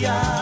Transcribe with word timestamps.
Yeah. 0.00 0.41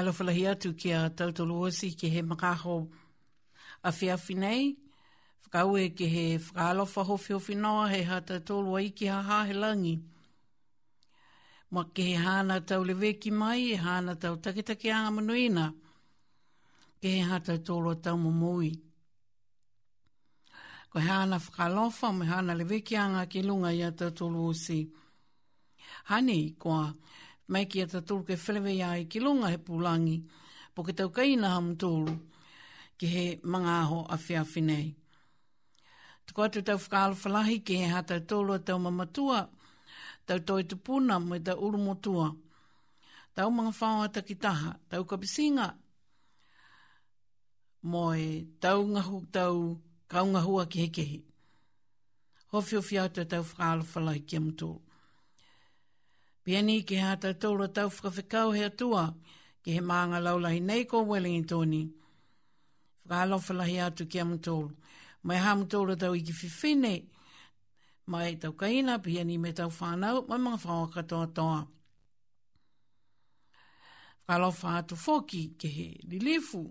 alofalahi 0.00 0.46
atu 0.46 0.72
ki 0.76 0.92
a 0.92 1.00
tautolu 1.10 1.54
osi 1.66 1.90
ki 1.98 2.08
he 2.14 2.22
makaho 2.22 2.76
awhiawhi 3.84 4.34
nei. 4.42 4.64
Whakaue 5.42 5.94
ki 5.96 6.06
he 6.14 6.24
whakaalofa 6.38 7.04
hofi 7.08 7.32
hofi 7.32 7.54
noa 7.54 7.88
he 7.92 8.00
ha 8.08 8.20
tautolu 8.20 8.76
ai 8.80 8.88
ki 8.98 9.06
ha 9.08 9.44
he 9.48 9.52
langi. 9.62 9.96
Mwa 11.72 11.82
ki 11.94 12.02
he 12.08 12.14
hana 12.14 12.60
tau 12.68 12.82
lewe 12.84 13.12
ki 13.20 13.30
mai 13.30 13.60
e 13.74 13.74
hana 13.76 14.14
tau 14.16 14.34
taketake 14.44 14.88
anga 14.96 15.10
manuina. 15.16 15.64
Ki 17.00 17.08
he 17.16 17.20
ha 17.28 17.38
tautolu 17.40 17.92
a 17.92 17.94
tau 18.04 18.16
mamui. 18.16 18.72
Ko 20.90 20.98
he 20.98 21.08
hana 21.08 21.36
whakaalofa 21.38 22.08
me 22.18 22.24
hana 22.26 22.52
lewe 22.54 22.80
ki 22.86 22.96
anga 22.96 23.26
ki 23.26 23.42
lunga 23.42 23.68
i 23.72 23.82
a 23.88 23.92
tautolu 23.92 24.40
osi. 24.50 24.80
Hani, 26.10 26.40
kua... 26.62 26.80
Hani, 26.86 26.90
kua 26.92 26.94
mai 27.50 27.66
ki 27.66 27.80
a 27.82 27.86
tatoro 27.90 28.22
ke 28.24 28.34
whelewe 28.38 28.72
ai 28.88 29.02
ki 29.10 29.18
longa 29.20 29.48
he 29.52 29.58
pūlangi, 29.68 30.18
po 30.74 30.82
ke 30.86 30.92
tau 30.94 31.10
kaina 31.10 31.50
ham 31.56 31.72
tōru 31.82 32.12
ki 32.98 33.06
he 33.14 33.24
mga 33.54 33.72
aho 33.82 33.98
a 34.06 34.16
whea 34.24 34.42
whinei. 34.52 34.86
Tuko 36.26 36.44
atu 36.46 36.62
tau 36.62 36.78
whakaalo 36.78 37.16
whalahi 37.24 37.56
ki 37.66 37.76
he 37.82 37.88
hata 37.94 38.20
tōru 38.20 38.54
a 38.54 38.58
tau 38.60 38.78
mamatua, 38.78 39.40
tau 40.26 40.38
toi 40.38 40.62
tupuna 40.62 41.18
mo 41.24 41.34
i 41.34 41.42
tau 41.42 41.58
urumotua, 41.66 42.28
tau 43.34 43.50
mga 43.50 43.72
whaoa 43.80 44.08
takitaha, 44.14 44.76
tau 44.88 45.02
kapisinga, 45.04 45.66
mo 47.82 48.04
e 48.14 48.46
tau 48.62 48.86
ngahu 48.92 49.24
tau 49.34 49.58
kaungahua 50.06 50.68
ki 50.70 50.86
hekehi. 50.86 51.18
Hofiofi 52.54 52.98
atu 52.98 53.24
tau 53.30 53.42
whakaalo 53.42 53.82
whalahi 53.94 54.24
ki 54.26 54.36
am 54.38 54.48
tōru. 54.54 54.80
Piani 56.44 56.82
ke 56.84 56.96
hea 56.96 57.16
tautoura 57.20 57.68
tau 57.68 57.88
whakawhikau 57.90 58.54
hea 58.56 58.70
tua 58.78 59.04
ke 59.62 59.70
he 59.74 59.80
maanga 59.80 60.20
laulahi 60.24 60.60
nei 60.60 60.84
ko 60.84 61.04
Wellingtoni. 61.04 61.82
Whakalofalahi 63.08 63.76
atu 63.86 64.06
ke 64.08 64.18
amutoro. 64.24 64.72
Mai 65.22 65.36
hamutoro 65.44 65.96
tau 66.00 66.12
i 66.16 66.22
ki 66.24 66.32
whiwhine. 66.32 66.94
Mai 68.06 68.34
tau 68.40 68.52
kaina 68.60 68.98
piani 69.04 69.36
me 69.38 69.52
tau 69.52 69.68
whanau 69.68 70.24
mai 70.28 70.38
mga 70.38 70.58
whanau 70.64 70.88
katoa 70.94 71.26
toa. 71.36 71.66
Whakalofa 74.28 74.68
atu 74.78 74.96
foki 74.96 75.42
ke 75.60 75.68
he 75.68 75.86
lilifu 76.08 76.64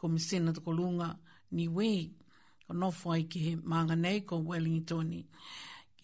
komisena 0.00 0.52
tukolunga 0.56 1.16
ni 1.50 1.68
wei. 1.68 2.12
Kono 2.66 2.90
whai 2.90 3.22
ke 3.28 3.38
he 3.46 3.56
maanga 3.56 3.94
nei 3.98 4.20
ko 4.24 4.40
Wellingtoni. 4.40 4.82
Wellingtoni 4.86 5.26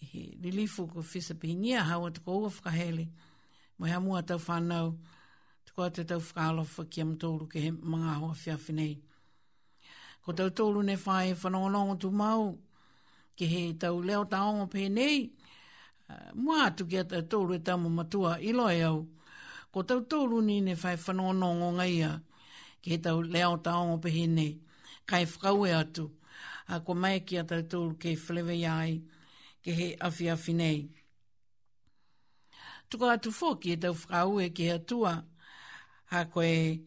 he 0.01 0.35
lilifu 0.41 0.87
ko 0.87 1.01
fisa 1.03 1.33
pihingia 1.33 1.83
hawa 1.83 2.11
tuko 2.11 2.37
ua 2.39 2.47
whakahele. 2.49 3.07
Moi 3.79 3.89
hamua 3.89 4.23
tau 4.23 4.39
whanau, 4.47 4.97
tuko 5.65 5.83
ate 5.83 6.03
tau 6.03 6.19
whakalofa 6.19 6.85
ki 6.89 7.01
am 7.01 7.15
tōru 7.15 7.47
ke 7.49 7.59
he 7.61 7.71
mga 7.71 8.13
hoa 8.19 8.33
whiawhi 8.35 8.73
nei. 8.73 8.99
Ko 10.25 10.33
tau 10.33 10.49
tōru 10.49 10.83
ne 10.83 10.95
whae 10.95 11.33
whanongonongo 11.33 11.99
tu 11.99 12.11
mau, 12.11 12.57
ke 13.37 13.45
he 13.45 13.73
tau 13.73 14.01
leo 14.01 14.23
taongo 14.25 14.67
pe 14.69 14.89
nei, 14.89 15.29
mua 16.33 16.65
atu 16.65 16.87
ki 16.87 16.97
ata 16.97 17.21
tōru 17.21 17.55
e 17.55 17.59
tamu 17.59 17.89
matua 17.89 18.39
iloi 18.41 18.77
e 18.77 18.81
au. 18.83 19.07
Ko 19.71 19.83
tau 19.83 20.01
tōru 20.01 20.41
ni 20.43 20.61
ne 20.61 20.73
whae 20.75 20.97
whanongonongo 20.97 21.71
ngaia, 21.77 22.15
ke 22.81 22.93
he 22.93 22.97
tau 22.97 23.21
leo 23.21 23.57
taongo 23.57 24.01
pe 24.01 24.25
nei, 24.27 24.57
kai 25.05 25.25
whakaue 25.25 25.73
atu. 25.77 26.09
A 26.67 26.79
ko 26.79 26.93
mai 26.95 27.19
ki 27.19 27.37
ata 27.39 27.61
tōru 27.61 27.97
ke 27.99 28.13
whlewe 28.15 28.55
iai, 28.63 28.99
ke 29.01 29.10
ke 29.63 29.71
he 29.77 29.87
awhiawhi 30.07 30.53
nei. 30.55 30.79
Tuko 32.89 33.09
atu 33.09 33.29
fō 33.31 33.57
ki 33.61 33.71
e 33.71 33.77
tau 33.77 33.93
whakau 33.93 34.41
e 34.41 34.49
ke 34.49 34.71
atua, 34.77 35.13
ha 36.11 36.23
koe 36.25 36.79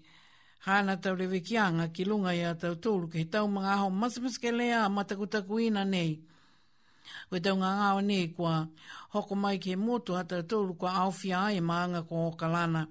hana 0.66 0.96
tau 1.00 1.14
rewe 1.16 1.40
ki 1.46 1.56
anga 1.56 1.88
ki 1.88 2.04
lunga 2.04 2.32
i 2.34 2.40
a 2.42 2.54
tau 2.54 2.74
tōru, 2.74 3.08
ke 3.12 3.22
he 3.22 3.24
tau 3.24 3.46
mga 3.46 3.70
aho 3.78 3.88
masamas 3.90 4.38
ke 4.38 4.50
lea 4.52 4.82
matakutaku 4.90 5.60
ina 5.66 5.84
nei. 5.84 6.18
Koe 7.30 7.40
tau 7.40 7.54
ngā 7.62 7.70
ngāo 7.78 8.00
nei 8.02 8.28
kua 8.36 8.66
hoko 9.14 9.34
mai 9.38 9.56
ke 9.58 9.70
he 9.76 9.76
motu 9.76 10.14
ha 10.18 10.22
tau 10.26 10.42
tōru 10.42 10.76
kua 10.76 10.92
awhia 11.06 11.38
ai 11.46 11.56
e 11.62 11.64
maanga 11.70 12.02
ko 12.08 12.28
hokalana. 12.30 12.88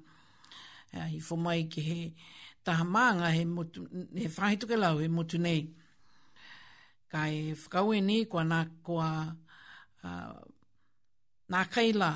E 0.96 1.00
I 1.20 1.22
fō 1.22 1.38
mai 1.38 1.68
ke 1.70 1.82
he 1.84 2.14
taha 2.64 2.84
maanga 2.86 3.30
he 3.36 3.46
motu, 3.46 3.86
he 4.16 4.28
whahituke 4.28 4.80
lau 4.80 4.98
he 4.98 5.08
motu 5.08 5.38
nei. 5.38 5.68
Kai 7.14 7.30
e 7.30 7.54
whakau 7.54 7.94
e 7.94 8.02
nei 8.02 8.26
kua 8.26 8.42
nā 8.44 8.66
kua 8.82 9.10
Ah, 10.04 10.36
nā 11.50 11.60
kaila 11.72 12.10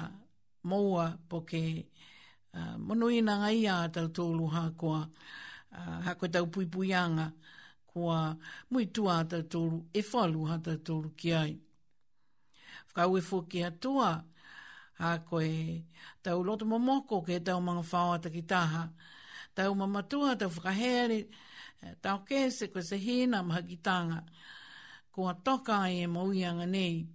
moua 0.68 1.08
po 1.32 1.40
ke 1.48 1.62
uh, 1.80 2.58
ah, 2.60 2.74
monuina 2.78 3.38
ngai 3.44 3.62
a 3.72 3.76
tau 3.96 4.08
tōlu 4.18 4.50
hā 4.52 4.64
kua 4.80 5.00
hā 5.72 6.12
uh, 6.12 6.16
kua 6.20 6.28
tau 6.34 6.46
puipuianga 6.52 7.30
kua 7.94 8.20
mui 8.72 8.88
tua 8.98 9.20
a 9.22 9.30
tau 9.32 9.42
tōlu 9.56 9.80
e 10.02 10.04
whalu 10.10 10.44
hā 10.50 10.58
tau 10.68 10.76
tōlu 10.90 11.14
ki 11.22 11.34
ai. 11.44 11.56
Whakau 12.88 13.16
e 13.18 13.22
fōki 13.30 13.64
atua 13.72 14.12
hā 15.00 15.16
koe 15.30 15.52
tau 16.22 16.44
loto 16.44 16.66
momoko 16.68 17.22
ke 17.24 17.40
tau 17.40 17.62
mga 17.64 17.84
whāo 17.92 18.12
ata 18.18 18.90
Tau 19.58 19.74
mamatua, 19.74 20.36
tau 20.38 20.50
whakahere, 20.54 21.24
eh, 21.82 21.94
tau 22.02 22.20
kese 22.30 22.66
koe 22.74 22.82
se 22.82 22.98
hina 22.98 23.44
maha 23.44 23.62
ki 23.70 23.78
tanga. 23.88 24.20
e 24.22 24.26
mauianga 24.26 25.10
Kua 25.12 25.34
toka 25.46 25.90
e 25.90 26.06
mauianga 26.06 26.66
nei 26.68 27.08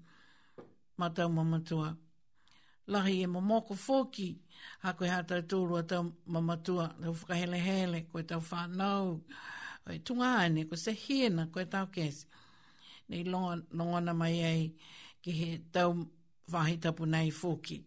ma 0.96 1.08
mamatua. 1.08 1.96
Lahi 2.88 3.22
e 3.22 3.26
momoko 3.26 3.74
foki, 3.76 4.38
ha 4.82 4.92
koe 4.94 5.08
ha 5.08 5.22
tau 5.22 5.40
tūrua 5.40 5.86
tau 5.86 6.12
mamatua, 6.26 6.88
tau 7.00 7.12
whakahele 7.12 7.56
hele, 7.62 8.02
koe 8.10 8.22
tau 8.22 8.40
whanau, 8.40 9.22
koe 9.86 9.98
tunga 10.04 10.40
ane, 10.42 10.64
koe 10.68 10.76
se 10.76 10.90
hiena, 10.92 11.46
koe 11.52 11.64
tau 11.64 11.86
kesi. 11.86 12.26
Nei 13.08 13.22
longona 13.24 14.12
mai 14.14 14.40
ei, 14.44 14.74
ki 15.22 15.30
he 15.32 15.58
tau 15.72 15.94
whahi 16.50 16.76
nei 17.06 17.30
foki. 17.30 17.84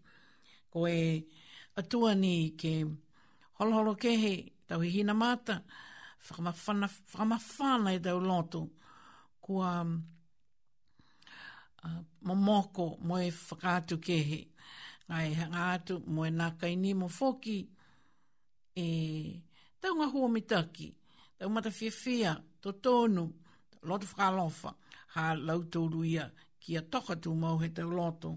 Koe 0.71 1.25
atua 1.75 2.15
ni 2.15 2.51
ke 2.57 2.85
holoholo 3.59 3.95
kehe, 3.99 4.53
tau 4.67 4.79
hi 4.79 4.89
hina 4.89 5.13
mata, 5.13 5.61
whakamawhana, 6.23 6.87
whakamawhana 7.11 7.93
e 7.93 7.99
tau 7.99 8.19
lotu, 8.19 8.69
kua... 9.41 9.85
Ah, 11.85 12.01
momoko 12.27 12.97
mo 13.07 13.15
e 13.21 13.29
whakatu 13.47 13.95
kehe. 14.05 14.41
Ngai 15.09 15.29
hangatu 15.39 15.93
mo 16.13 16.21
e 16.25 16.29
naka 16.39 16.65
i 16.67 16.75
nimo 16.83 17.05
foki 17.19 17.57
e 18.75 18.85
taunga 19.81 20.05
hua 20.11 20.27
mitaki, 20.35 20.87
taunga 21.37 21.53
mata 21.55 21.69
whiawhia, 21.77 22.31
to 22.61 22.69
tonu, 22.83 23.23
loto 23.87 24.05
whakalofa, 24.09 24.69
ha 25.13 25.23
lau 25.47 25.59
ia 26.13 26.25
ki 26.61 26.71
a 26.77 26.81
tokatu 26.91 27.29
mau 27.41 27.55
he 27.61 27.69
tau 27.75 27.89
loto, 27.97 28.31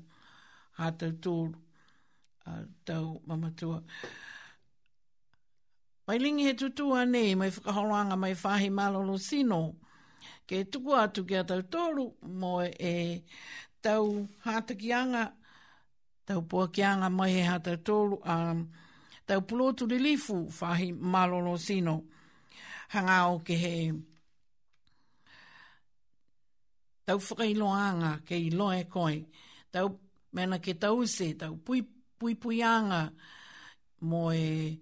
ha 0.77 0.85
tau 0.99 1.09
tōru, 1.25 1.55
tau 2.87 3.07
mamatua. 3.29 3.79
Mai 6.07 6.19
lingi 6.23 6.45
he 6.49 6.53
tutua 6.61 6.99
nei, 7.15 7.35
mai 7.35 7.51
whakahoranga, 7.55 8.17
mai 8.19 8.35
whahe 8.43 8.69
malolo 8.71 9.17
sino, 9.17 9.61
mai 9.61 9.73
ke 10.49 10.65
tuku 10.73 10.93
atu 10.97 11.27
ki 11.29 11.35
a 11.45 11.45
tau 11.45 11.61
tōru 11.61 12.07
mo 12.41 12.57
e 12.65 13.21
tau 13.85 14.07
hātakianga, 14.49 15.29
tau 16.27 16.41
puakianga 16.41 17.11
mai 17.13 17.35
he 17.37 17.43
hātau 17.45 17.77
tōru, 17.89 18.19
um, 18.25 18.65
tau 19.29 19.41
pulotu 19.45 19.85
li 19.93 19.99
lifu 20.01 20.39
whahi 20.49 20.89
malolo 20.97 21.57
sino 21.61 21.95
hangao 22.97 23.45
ke 23.45 23.59
he 23.65 23.75
tau 27.07 27.19
whakailoanga 27.29 28.17
ke 28.25 28.41
i 28.49 28.49
loe 28.51 28.83
koi, 28.89 29.21
tau 29.71 29.99
mena 30.33 30.57
ke 30.65 30.79
tau 30.81 31.05
se, 31.05 31.35
tau 31.37 31.55
pui, 31.61 31.85
pui 32.19 32.35
puianga 32.41 33.11
mo 34.09 34.31
e, 34.33 34.81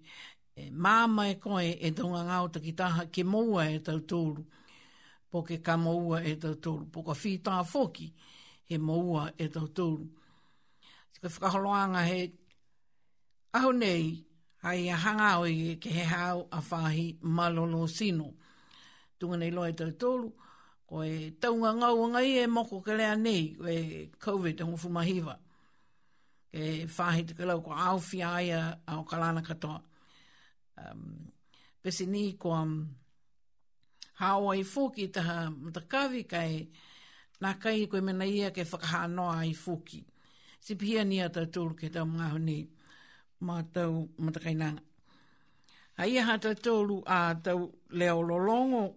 e 0.55 0.71
mama 0.71 1.27
e 1.27 1.35
koe 1.35 1.75
e 1.75 1.91
donga 1.91 2.23
ngau 2.29 2.49
takitaha 2.55 3.09
ke 3.11 3.25
moua 3.27 3.67
e 3.75 3.83
tau 3.83 3.99
tōru 3.99 4.51
po 5.37 5.43
ke 5.45 5.61
ka 5.61 5.77
maua 5.77 6.21
e 6.25 6.33
tau 6.41 6.55
tolu, 6.57 6.87
po 6.89 7.03
ka 7.05 7.13
whita 7.13 7.61
foki 7.63 8.07
he 8.67 8.77
maua 8.77 9.29
e 9.37 9.45
tau 9.53 9.67
tolu. 9.77 10.05
Te 11.13 11.17
ka 11.21 11.29
whakaholoanga 11.29 12.01
he 12.09 12.21
aho 13.53 13.71
nei, 13.71 14.17
hai 14.65 14.89
a 14.89 14.97
hanga 15.03 15.29
o 15.41 15.45
e 15.45 15.77
ke 15.77 15.89
he 15.93 16.03
hao 16.09 16.47
a 16.51 16.59
whahi 16.71 17.19
malolo 17.21 17.85
sino. 17.87 18.33
Tunga 19.21 19.37
nei 19.37 19.51
loa 19.53 19.69
e 19.69 19.75
tau 19.77 19.91
tolu, 20.01 20.27
ko 20.89 21.01
e 21.05 21.37
taunga 21.41 21.69
ngau 21.83 21.99
ngai 22.17 22.29
e 22.41 22.49
moko 22.55 22.81
ke 22.85 22.93
lea 22.97 23.13
nei, 23.15 23.43
ko 23.57 23.67
e 23.69 23.79
COVID 24.23 24.57
ang 24.65 24.73
ufumahiva. 24.73 25.35
Ke 26.51 26.63
whahi 26.97 27.21
te 27.29 27.33
kalau 27.37 27.59
ko 27.65 27.71
au 27.87 27.97
whi 28.09 28.19
aia 28.25 28.61
au 28.91 29.01
kalana 29.05 29.41
katoa. 29.47 29.77
Um, 30.81 31.29
Pese 31.81 32.05
ni 32.09 32.33
ko... 32.41 32.49
Um, 32.57 32.73
hawa 34.17 34.57
i 34.57 34.63
fuki 34.63 35.07
ta 35.07 35.21
matakawi 35.61 36.23
kai 36.25 36.67
nā 37.41 37.51
kai 37.61 37.85
koe 37.85 38.01
mena 38.01 38.25
ia 38.25 38.51
ke 38.51 38.63
no 39.09 39.29
ai 39.29 39.53
fuki. 39.53 40.05
Si 40.59 40.75
pia 40.75 41.03
ni 41.05 41.21
ata 41.21 41.41
tūru 41.45 41.75
ke 41.77 41.89
tau 41.89 42.05
mga 42.05 42.29
hone 42.31 42.67
mā 43.41 43.61
tau 43.73 44.09
matakainanga. 44.17 44.81
A 45.99 46.05
ia 46.07 46.25
hata 46.25 46.55
tūru 46.55 47.03
a 47.05 47.33
tau 47.35 47.71
leo 47.89 48.21
lolongo 48.21 48.95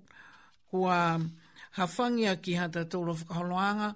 kua 0.71 1.21
hawhangia 1.77 2.37
ki 2.41 2.55
hata 2.55 2.85
tūru 2.85 3.15
whakaholoanga 3.15 3.95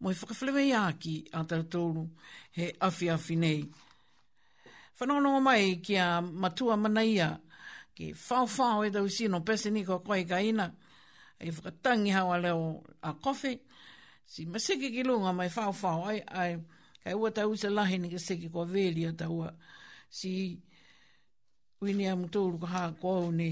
mo 0.00 0.10
i 0.10 0.14
whakawhilewe 0.14 0.64
i 0.66 0.72
aki 0.72 1.24
a 1.32 1.44
tau 1.44 1.62
tūru 1.64 2.08
he 2.56 2.72
awhi 2.80 3.10
awhi 3.12 3.36
nei. 3.36 3.62
Whanono 4.98 5.40
mai 5.42 5.76
ki 5.82 5.96
a 5.96 6.22
matua 6.22 6.76
mana 6.76 7.02
ki 7.96 8.12
whawhao 8.12 8.84
e 8.84 8.90
tau 8.92 9.08
sino 9.08 9.40
pese 9.40 9.70
ni 9.72 9.80
kua 9.84 9.98
koe 10.06 10.22
ka 10.30 10.38
ina, 10.50 10.66
e 11.40 11.50
whakatangi 11.54 12.10
hawa 12.16 12.36
leo 12.44 12.82
a 13.02 13.10
kofi, 13.22 13.52
si 14.32 14.46
masiki 14.52 14.88
ki 14.94 15.02
lunga 15.08 15.32
mai 15.32 15.48
whawhao 15.56 16.02
ai, 16.10 16.20
ai 16.40 16.54
e 17.04 17.12
ua 17.14 17.30
tau 17.36 17.50
sa 17.60 17.68
lahi 17.76 17.96
ni 17.98 18.08
ka 18.14 18.18
siki 18.26 18.48
kua 18.52 18.64
veli 18.74 19.02
a 19.06 19.12
tau 19.20 19.36
a, 19.48 19.54
si 20.18 20.32
wini 21.82 22.04
a 22.08 22.14
mutoulu 22.20 22.56
ka 22.62 22.66
haa 22.74 22.92
kua 23.00 23.14
au 23.20 23.30
ne, 23.40 23.50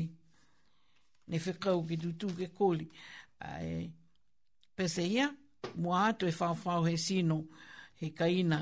ne 1.30 1.36
whikau 1.44 1.78
ki 1.88 1.94
tutu 2.02 2.28
ke 2.38 2.46
koli, 2.58 2.86
ai 3.48 3.88
pese 4.76 5.02
ia, 5.16 5.26
mua 5.80 5.98
atu 6.12 6.24
e 6.28 6.32
whawhao 6.38 6.82
he 6.88 6.96
sino, 7.06 7.38
he 7.98 8.06
ka 8.18 8.26
ina, 8.40 8.60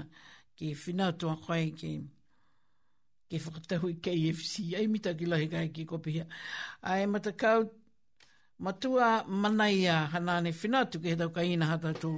ki 0.56 0.66
whinatua 0.80 1.34
i 1.58 1.66
ki, 1.70 1.74
ki 1.78 1.90
ke 3.32 3.40
whakatahu 3.40 3.88
i 3.88 3.96
KFC, 3.96 4.76
ai 4.76 4.86
mita 4.92 5.14
ki 5.16 5.26
lahi 5.32 5.48
kai 5.52 5.68
ki 5.72 5.86
kopihia. 5.88 6.26
Ai 6.84 7.06
matakau, 7.08 7.64
matua 8.60 9.10
manaia 9.26 9.98
hanane 10.12 10.52
whina 10.60 10.84
ke 10.92 11.00
he 11.08 11.16
tau 11.22 11.30
ka 11.32 11.40
hata 11.72 11.92
tū. 12.02 12.12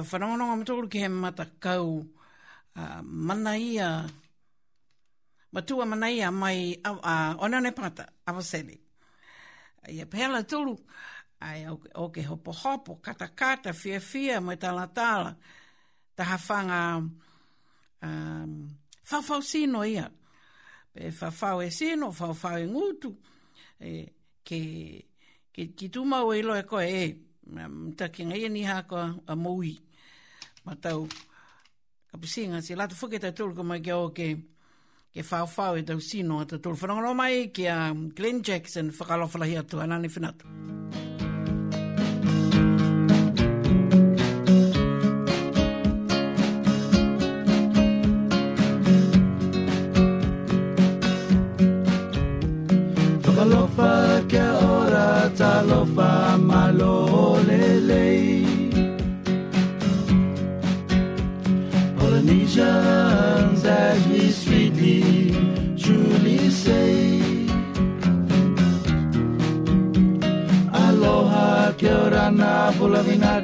ia 0.00 0.06
whanonga 0.08 0.56
ma 0.56 0.64
tōru 0.68 0.88
ki 0.90 0.98
he 1.02 1.08
mata 1.08 1.44
kau 1.60 2.00
uh, 2.80 3.00
mana 3.02 4.08
matua 5.52 5.84
mana 5.86 6.08
ia 6.10 6.30
mai 6.30 6.80
uh, 6.84 6.96
uh, 7.10 7.32
onane 7.44 7.70
pata 7.76 8.04
avaseli 8.28 8.76
ia 9.96 10.06
pēla 10.12 10.40
tōru 10.50 10.74
ai 11.44 11.66
o 11.68 11.76
okay, 12.04 12.22
ke 12.22 12.28
hopo 12.28 12.52
hopo 12.62 12.96
kata 13.04 13.28
kata 13.36 13.72
fia 13.72 14.00
fia 14.00 14.40
mai 14.40 14.56
tala 14.62 14.86
tala 14.96 15.30
ta 16.16 16.22
hawhanga 16.30 16.80
um, 18.04 18.52
whawhau 19.12 19.42
sino 19.50 19.82
ia 19.84 20.06
e 20.94 21.08
whawhau 21.18 21.60
e 21.66 21.70
sino 21.70 22.06
whawhau 22.18 22.60
e 22.62 22.66
ngutu 22.72 23.10
e, 23.90 24.08
ke, 24.46 24.58
ke 25.54 25.62
ki 25.76 25.88
tūmau 25.94 26.32
e 26.38 26.42
loe 26.42 26.64
koe 26.64 26.88
e 26.88 27.16
Um, 27.50 27.96
ta 27.98 28.06
ki 28.14 28.28
ngai 28.30 28.46
ni 28.46 28.60
hako 28.62 28.96
a, 28.96 29.06
a 29.32 29.34
mui 29.34 29.72
matau 30.70 31.06
ka 32.10 32.14
pusinga 32.16 32.62
si 32.62 32.74
lato 32.78 32.94
fuke 32.94 33.18
ta 33.18 33.32
tulu 33.34 33.54
ka 33.58 33.62
mai 33.66 33.82
kia 33.82 33.98
ke 34.14 34.26
ke 35.10 35.22
fau 35.26 35.46
fau 35.50 35.74
e 35.74 35.82
tau 35.82 35.98
sino 35.98 36.38
a 36.38 36.46
ta 36.46 36.56
tulu 36.62 36.78
whanongaro 36.78 37.10
mai 37.18 37.50
ki 37.50 37.64
a 37.66 37.90
Glenn 38.14 38.42
Jackson 38.46 38.94
whakalofalahi 38.94 39.58
atu 39.58 39.82
anani 39.82 40.08
whanatu. 40.14 40.46
Mm 40.46 40.54
-hmm. 40.54 41.09
loving, 73.00 73.18
not. 73.20 73.39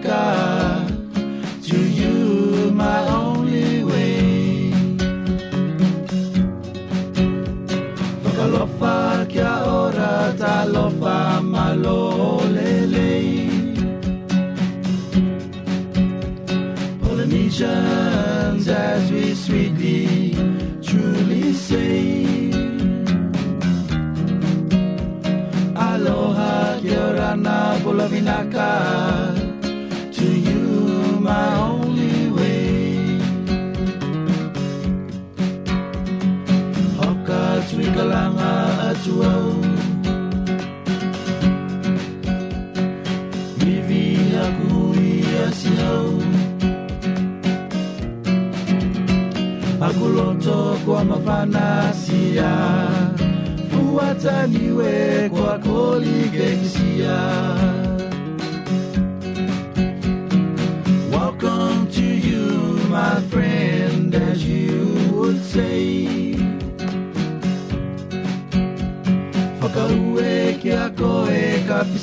casual. 39.06 39.44
Vivi 43.62 44.34
aku 44.34 44.76
ia 44.98 45.46
siau. 45.54 46.06
Aku 49.86 50.04
loto 50.10 50.60
kwa 50.84 51.00
mafanasia, 51.06 52.50
fuataniwe 53.70 54.98
kwa 55.30 55.52
koligeksia. 55.62 57.55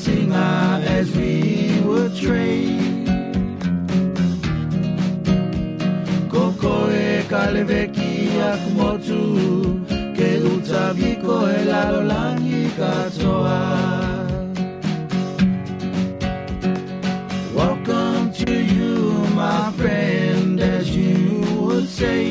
singer 0.04 0.82
as 0.98 1.08
we 1.16 1.80
would 1.88 2.14
trade. 2.24 3.08
Kokoe 6.32 7.04
kaleveki 7.32 8.14
akumotu, 8.52 9.22
ke 10.18 10.30
utaviko 10.52 11.38
elalolangi 11.58 12.62
katoa. 12.80 13.62
Welcome 17.58 18.34
to 18.42 18.52
you, 18.74 18.94
my 19.44 19.72
friend, 19.80 20.60
as 20.60 20.86
you 20.98 21.18
would 21.66 21.88
say. 21.88 22.24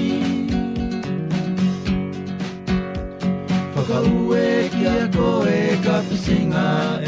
Whakaueki 3.77 4.83
a 4.97 4.99
koe 5.17 5.61
ka 5.87 5.97
pisinga 6.09 7.02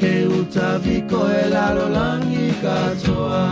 ke 0.00 0.12
utaviko 0.38 1.20
elalolangi 1.42 2.46
katoa. 2.62 3.42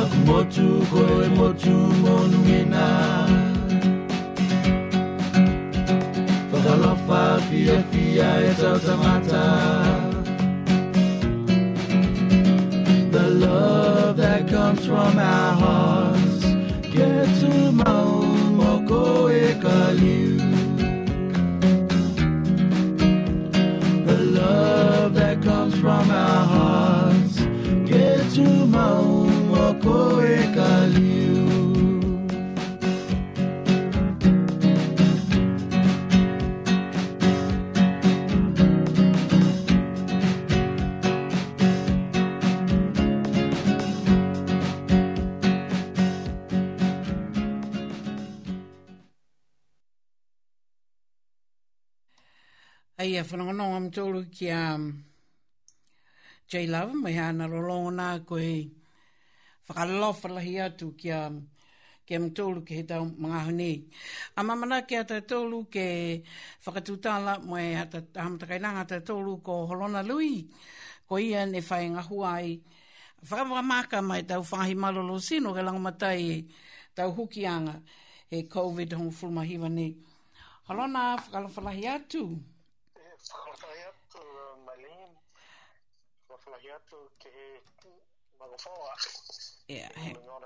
Akumotu 0.00 0.68
e 1.24 1.28
motu 1.38 1.76
monuena. 2.04 2.86
Fakalofa 6.50 7.22
fia 7.48 7.78
fia 7.90 8.30
etautamata. 8.50 9.44
The 13.12 13.22
love 13.42 14.01
comes 14.62 14.86
from 14.86 15.18
our 15.18 15.52
hearts. 15.64 16.40
Get 16.94 17.26
to 17.40 17.50
moko 17.82 19.04
ekaliu. 19.48 20.36
The 24.08 24.16
love 24.40 25.12
that 25.20 25.36
comes 25.48 25.74
from 25.84 26.04
our 26.26 26.44
hearts. 26.54 27.34
Get 27.90 28.20
to 28.36 28.48
moko 28.76 29.98
ekaliu. 30.40 31.01
Ai, 53.02 53.16
a 53.18 53.24
whanonga 53.28 53.64
am 53.78 53.86
tōru 53.90 54.20
ki 54.30 54.46
a 54.54 54.58
um, 54.76 54.82
J-Love, 56.52 56.92
mai 57.02 57.14
hana 57.16 57.48
rolonga 57.50 57.90
nā 57.98 58.04
koe 58.28 58.68
whakalofalahi 59.66 60.52
atu 60.66 60.92
ki 61.00 61.10
a 61.10 61.22
um, 61.32 61.40
ke 62.06 62.14
am 62.18 62.28
tōru 62.38 62.62
ki 62.68 62.76
he 62.78 62.84
tau 62.92 63.02
mga 63.24 63.40
hune. 63.48 63.66
A 64.38 64.44
mamana 64.46 64.78
ki 64.86 65.00
a 65.00 65.04
tōru 65.32 65.58
ke 65.74 65.86
whakatūtala 66.66 67.40
mai 67.42 67.72
hata 67.80 68.04
hamatakai 68.22 68.60
nanga 68.62 68.84
ta 68.94 69.00
tōru 69.10 69.34
ko 69.42 69.66
holona 69.72 70.04
lui 70.06 70.46
ko 71.08 71.18
ia 71.18 71.42
ne 71.44 71.58
whae 71.58 71.88
ngahua 71.96 72.32
ai. 72.36 72.54
Whakamaka 73.28 74.00
mai 74.12 74.22
tau 74.30 74.44
whahi 74.52 74.76
malolo 74.78 75.18
sino 75.18 75.52
ke 75.58 75.66
langamatai 75.66 76.20
e 76.30 76.38
tau 76.94 77.10
hukianga 77.18 77.74
e 78.30 78.46
COVID-19 78.54 79.10
fulmahiwa 79.18 79.68
ni. 79.78 79.88
Holona, 80.70 81.16
whakalofalahi 81.18 81.86
atu. 81.98 82.24
Holona, 82.26 82.46
صلاحيات 83.22 84.12
مليم 84.66 85.14
صلاحيات 86.44 86.82
Yeah, 89.68 89.88
hang 89.94 90.16
on. 90.28 90.42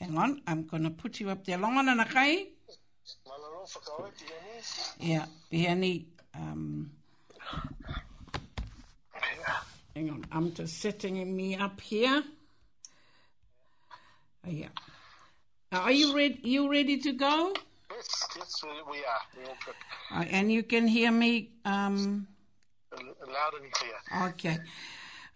Hang 0.00 0.18
on, 0.18 0.42
I'm 0.48 0.64
going 0.66 0.82
to 0.82 0.90
put 0.90 1.20
you 1.20 1.30
up 1.30 1.44
there. 1.44 1.56
Long 1.56 1.76
on 1.78 2.04
kai. 2.06 2.46
Yeah, 4.98 5.26
Biani. 5.52 6.06
Um, 6.34 6.90
hang 9.94 10.10
on, 10.10 10.26
I'm 10.32 10.52
just 10.52 10.80
setting 10.80 11.14
me 11.36 11.54
up 11.56 11.80
here. 11.80 12.24
Oh, 14.44 14.50
yeah. 14.50 14.74
Are 15.70 15.92
you 15.92 16.16
ready? 16.16 16.40
You 16.42 16.68
ready 16.70 16.98
to 16.98 17.12
go? 17.12 17.52
Yes, 17.92 18.26
yes, 18.36 18.62
we 18.88 18.98
are. 18.98 19.20
We're 19.36 19.46
all 19.48 19.56
good. 19.64 19.74
Uh, 20.14 20.22
and 20.30 20.52
you 20.52 20.62
can 20.62 20.86
hear 20.86 21.10
me? 21.10 21.50
Um... 21.64 22.28
Loud 22.92 23.52
and 23.62 23.72
clear. 23.72 24.26
Okay. 24.28 24.58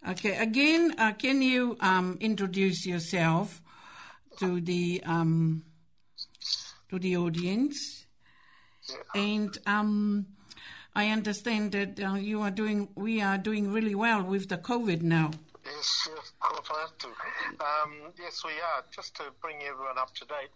Okay, 0.07 0.35
again, 0.37 0.93
uh, 0.97 1.13
can 1.13 1.41
you 1.41 1.77
um, 1.79 2.17
introduce 2.21 2.85
yourself 2.85 3.61
to 4.39 4.61
the 4.61 5.01
um, 5.05 5.63
to 6.89 6.99
the 6.99 7.15
audience? 7.17 8.05
Yeah. 8.89 8.97
And 9.21 9.57
um, 9.65 10.25
I 10.95 11.09
understand 11.09 11.71
that 11.71 11.99
uh, 11.99 12.15
you 12.15 12.41
are 12.41 12.51
doing, 12.51 12.89
we 12.93 13.19
are 13.21 13.39
doing 13.39 13.71
really 13.71 13.95
well 13.95 14.21
with 14.21 14.47
the 14.49 14.59
COVID 14.59 15.01
now. 15.01 15.31
Yes, 15.65 16.07
of 16.15 16.39
course 16.39 16.67
I 16.69 16.81
have 16.81 16.97
to. 16.99 17.07
Um, 17.69 18.13
yes, 18.19 18.43
we 18.45 18.51
are. 18.51 18.83
Just 18.95 19.15
to 19.15 19.23
bring 19.41 19.55
everyone 19.63 19.97
up 19.97 20.13
to 20.15 20.25
date, 20.25 20.51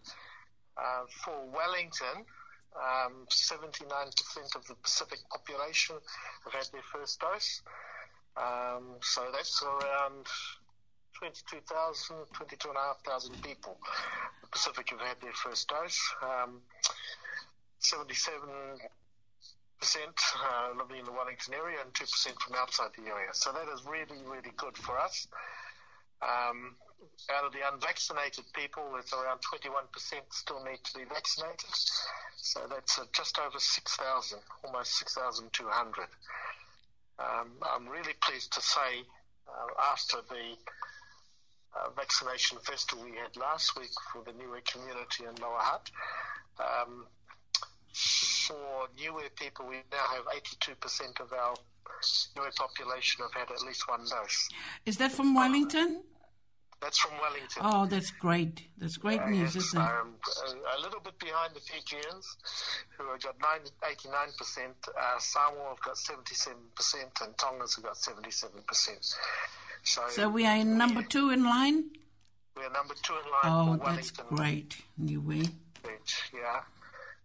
um, 0.80 1.06
for 1.10 1.36
Wellington. 1.52 2.24
Um, 2.72 3.26
79% 3.30 3.84
of 4.56 4.66
the 4.68 4.76
Pacific 4.76 5.20
population 5.30 5.96
have 6.46 6.54
had 6.54 6.68
their 6.72 6.84
first 6.94 7.20
dose. 7.20 7.62
Um, 8.38 8.86
so 9.02 9.26
that's 9.34 9.62
around 9.64 10.28
22,000, 11.18 12.18
22,500 12.34 13.44
people. 13.44 13.76
The 14.42 14.48
Pacific 14.48 14.90
have 14.92 15.02
had 15.02 15.20
their 15.20 15.34
first 15.34 15.68
dose. 15.68 16.00
Um, 16.22 16.62
77% 17.82 18.80
uh, 18.80 20.70
living 20.78 21.00
in 21.00 21.06
the 21.06 21.12
Wellington 21.12 21.56
area 21.56 21.80
and 21.84 21.92
2% 21.94 22.40
from 22.40 22.56
outside 22.56 22.92
the 22.96 23.10
area. 23.10 23.34
So 23.34 23.52
that 23.52 23.68
is 23.74 23.84
really, 23.84 24.24
really 24.26 24.54
good 24.56 24.78
for 24.78 24.98
us. 24.98 25.28
Um, 26.22 26.76
out 27.38 27.46
of 27.46 27.52
the 27.54 27.60
unvaccinated 27.72 28.44
people, 28.54 28.84
it's 29.00 29.14
around 29.14 29.40
21% 29.40 29.88
still 30.32 30.64
need 30.64 30.80
to 30.84 30.98
be 30.98 31.06
vaccinated. 31.06 31.74
So 32.36 32.62
that's 32.70 32.98
uh, 33.00 33.04
just 33.14 33.40
over 33.40 33.58
6,000, 33.58 34.40
almost 34.64 34.94
6,200. 35.00 36.02
Um, 37.20 37.52
I'm 37.64 37.88
really 37.88 38.14
pleased 38.22 38.54
to 38.54 38.62
say, 38.62 39.04
uh, 39.48 39.92
after 39.92 40.18
the 40.30 40.56
uh, 41.78 41.90
vaccination 41.96 42.58
festival 42.64 43.06
we 43.06 43.18
had 43.18 43.36
last 43.38 43.78
week 43.78 43.92
for 44.12 44.24
the 44.24 44.32
Niue 44.32 44.62
community 44.66 45.24
in 45.24 45.36
Lower 45.42 45.60
Hutt, 45.60 45.92
um, 46.60 47.06
for 48.48 48.88
Niue 48.98 49.24
people, 49.36 49.68
we 49.68 49.78
now 49.92 50.06
have 50.16 50.26
82% 50.26 51.20
of 51.20 51.34
our 51.34 51.54
Niue 52.36 52.50
population 52.56 53.24
have 53.24 53.34
had 53.48 53.54
at 53.54 53.62
least 53.64 53.88
one 53.88 54.02
dose. 54.10 54.50
Is 54.86 54.98
that 54.98 55.12
from 55.12 55.36
Wellington? 55.36 56.04
That's 56.82 56.98
from 57.00 57.18
Wellington. 57.20 57.62
Oh, 57.62 57.86
that's 57.86 58.12
great. 58.12 58.62
That's 58.78 58.96
great 58.98 59.20
uh, 59.20 59.30
news, 59.30 59.56
isn't 59.56 59.80
it? 59.80 59.84
Um, 59.84 60.16
uh, 60.48 60.54
a, 60.78 60.80
a 60.80 60.80
little 60.82 61.02
bit 61.02 61.18
behind 61.20 61.54
the 61.54 61.60
Fijians, 61.60 62.38
who 62.98 63.04
have 63.10 63.22
got 63.22 63.36
89%. 63.38 64.08
Uh, 64.16 65.20
Samoa 65.20 65.70
have 65.70 65.82
got 65.82 65.96
77%, 65.96 66.54
and 67.22 67.38
Tongans 67.38 67.76
have 67.76 67.84
got 67.84 67.96
77%. 67.96 69.16
So, 69.84 70.02
so 70.10 70.30
we 70.30 70.46
are 70.46 70.56
in 70.56 70.78
number 70.78 71.04
two 71.04 71.32
in 71.32 71.44
line? 71.44 71.86
We're 72.56 72.70
number 72.72 72.94
two 73.04 73.14
in 73.14 73.24
line. 73.50 73.80
Oh, 73.82 73.82
that's 73.86 74.12
great. 74.12 74.78
New 74.98 75.22
way. 75.22 75.44
Yeah. 76.34 76.62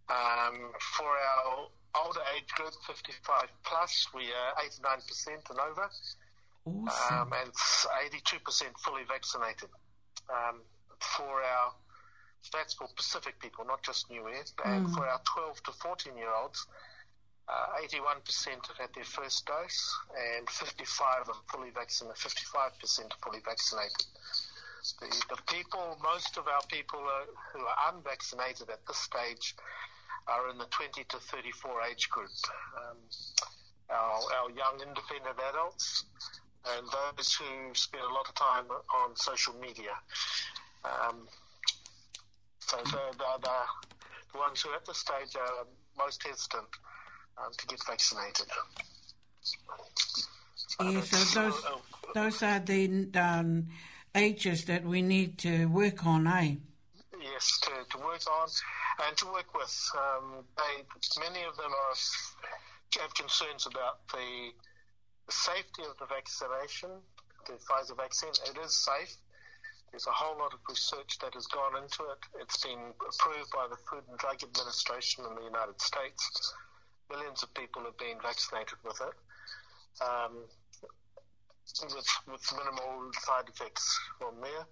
Um, 0.08 0.58
for 0.96 1.06
our 1.06 1.66
older 2.04 2.20
age 2.36 2.48
group, 2.56 2.74
55 2.86 3.44
plus, 3.64 4.06
we 4.14 4.22
are 4.22 4.94
89% 4.94 5.28
and 5.50 5.58
over. 5.60 5.88
Awesome. 6.66 7.32
Um, 7.32 7.32
and 7.34 7.52
82% 7.52 8.78
fully 8.78 9.02
vaccinated 9.06 9.68
um, 10.32 10.60
for 10.98 11.42
our, 11.44 11.68
that's 12.52 12.74
for 12.74 12.88
Pacific 12.96 13.38
people, 13.38 13.64
not 13.66 13.82
just 13.82 14.10
New 14.10 14.20
zealand 14.22 14.52
and 14.64 14.86
hmm. 14.86 14.94
for 14.94 15.06
our 15.06 15.20
12 15.34 15.62
to 15.64 15.72
14 15.72 16.16
year 16.16 16.32
olds, 16.32 16.66
uh, 17.48 17.86
81% 17.86 18.00
have 18.68 18.76
had 18.78 18.88
their 18.94 19.04
first 19.04 19.44
dose, 19.44 19.94
and 20.38 20.48
55 20.48 21.28
are 21.28 21.34
fully 21.52 21.68
vaccinated. 21.70 22.16
55% 22.16 23.12
fully 23.22 23.40
vaccinated. 23.44 24.06
The, 25.00 25.08
the 25.36 25.42
people, 25.52 25.98
most 26.02 26.38
of 26.38 26.48
our 26.48 26.60
people 26.68 27.00
are, 27.00 27.26
who 27.52 27.60
are 27.60 27.94
unvaccinated 27.94 28.70
at 28.70 28.86
this 28.86 28.96
stage, 28.96 29.54
are 30.26 30.48
in 30.48 30.56
the 30.56 30.64
20 30.70 31.04
to 31.04 31.18
34 31.18 31.82
age 31.92 32.08
group. 32.08 32.30
Um, 32.80 32.96
our, 33.90 34.16
our, 34.42 34.50
young 34.50 34.80
independent 34.80 35.36
adults, 35.50 36.04
and 36.72 36.86
those 37.16 37.34
who 37.34 37.44
spend 37.74 38.02
a 38.04 38.14
lot 38.14 38.26
of 38.28 38.34
time 38.34 38.64
on 39.02 39.16
social 39.16 39.54
media. 39.60 39.92
Um, 40.84 41.26
so 42.58 42.76
they're, 42.90 43.00
they're, 43.18 43.50
the 44.32 44.38
ones 44.38 44.62
who 44.62 44.72
at 44.74 44.84
this 44.86 44.98
stage 44.98 45.36
are 45.38 45.66
most 45.98 46.26
hesitant 46.26 46.64
um, 47.38 47.52
to 47.56 47.66
get 47.66 47.80
vaccinated. 47.86 48.46
So 49.42 49.54
yeah, 50.84 50.88
um, 50.98 51.02
so 51.04 51.40
those, 51.40 51.62
oh, 51.66 51.82
those 52.14 52.42
are 52.42 52.58
the 52.60 53.08
um, 53.14 53.68
ages 54.14 54.64
that 54.64 54.84
we 54.84 55.02
need 55.02 55.38
to 55.40 55.66
work 55.66 56.06
on, 56.06 56.26
eh? 56.26 56.56
Yes, 57.22 57.60
to, 57.64 57.98
to 57.98 58.04
work 58.04 58.20
on 58.30 58.48
and 59.06 59.16
to 59.18 59.26
work 59.26 59.52
with. 59.54 59.90
Um, 59.96 60.44
they, 60.56 60.84
many 61.20 61.44
of 61.44 61.56
them 61.58 61.70
are, 61.72 63.00
have 63.02 63.14
concerns 63.14 63.66
about 63.66 64.06
the 64.08 64.50
safety 65.30 65.82
of 65.88 65.96
the 65.98 66.06
vaccination, 66.06 66.90
the 67.46 67.54
Pfizer 67.54 67.96
vaccine, 67.96 68.32
it 68.50 68.56
is 68.62 68.74
safe. 68.74 69.16
There's 69.90 70.06
a 70.06 70.12
whole 70.12 70.36
lot 70.38 70.52
of 70.52 70.58
research 70.68 71.18
that 71.20 71.34
has 71.34 71.46
gone 71.46 71.76
into 71.82 72.02
it. 72.10 72.20
It's 72.42 72.58
been 72.58 72.92
approved 72.98 73.50
by 73.54 73.66
the 73.70 73.76
Food 73.88 74.02
and 74.10 74.18
Drug 74.18 74.42
Administration 74.42 75.24
in 75.24 75.34
the 75.36 75.44
United 75.44 75.80
States. 75.80 76.52
Millions 77.10 77.42
of 77.42 77.54
people 77.54 77.82
have 77.84 77.96
been 77.96 78.18
vaccinated 78.20 78.76
with 78.84 79.00
it, 79.00 79.14
um, 80.02 80.34
with, 81.94 82.08
with 82.26 82.44
minimal 82.58 83.12
side 83.22 83.46
effects 83.48 83.86
from 84.18 84.34
there. 84.42 84.66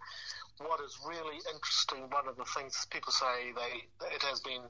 What 0.59 0.81
is 0.83 0.99
really 1.07 1.39
interesting, 1.55 2.11
one 2.11 2.27
of 2.27 2.37
the 2.37 2.45
things 2.45 2.87
people 2.91 3.13
say 3.13 3.55
they 3.55 3.89
it 4.11 4.23
has 4.25 4.41
been 4.41 4.63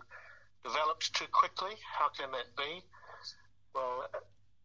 developed 0.64 1.14
too 1.14 1.26
quickly. 1.32 1.74
How 1.82 2.08
can 2.10 2.30
that 2.32 2.52
be? 2.56 2.82
Well, 3.74 4.04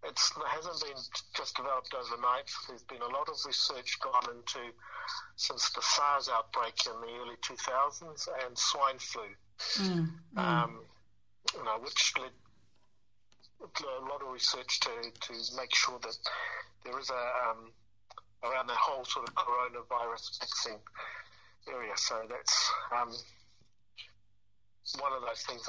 it 0.03 0.19
hasn't 0.53 0.79
been 0.81 1.01
just 1.35 1.55
developed 1.55 1.93
overnight. 1.93 2.45
There's 2.67 2.83
been 2.83 3.01
a 3.01 3.07
lot 3.11 3.27
of 3.29 3.35
research 3.45 3.97
gone 3.99 4.35
into 4.35 4.73
since 5.35 5.69
the 5.71 5.81
SARS 5.81 6.29
outbreak 6.33 6.75
in 6.85 7.01
the 7.01 7.21
early 7.21 7.35
2000s 7.41 8.27
and 8.45 8.57
swine 8.57 8.99
flu, 8.99 9.23
mm, 9.83 10.07
mm. 10.35 10.39
Um, 10.39 10.81
you 11.55 11.63
know, 11.63 11.77
which 11.81 12.13
led 12.19 12.31
a 13.61 14.05
lot 14.05 14.21
of 14.21 14.31
research 14.31 14.79
to, 14.81 14.89
to 14.89 15.33
make 15.57 15.73
sure 15.73 15.97
that 16.01 16.15
there 16.85 16.97
is 16.99 17.09
a 17.09 17.49
um, 17.51 17.71
around 18.43 18.67
the 18.67 18.73
whole 18.73 19.03
sort 19.05 19.27
of 19.27 19.33
coronavirus 19.33 20.39
vaccine 20.39 20.79
area. 21.73 21.93
So 21.95 22.21
that's 22.29 22.71
um, 22.95 23.09
one 25.01 25.11
of 25.13 25.21
those 25.21 25.41
things 25.41 25.67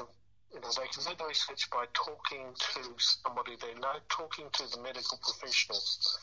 because 0.53 0.75
they 0.77 0.87
can 0.89 1.03
make 1.05 1.17
those 1.19 1.45
by 1.71 1.85
talking 1.93 2.53
to 2.57 2.83
somebody 2.97 3.55
they 3.61 3.73
know, 3.79 3.93
talking 4.09 4.47
to 4.53 4.65
the 4.71 4.81
medical 4.81 5.19
professionals, 5.19 6.17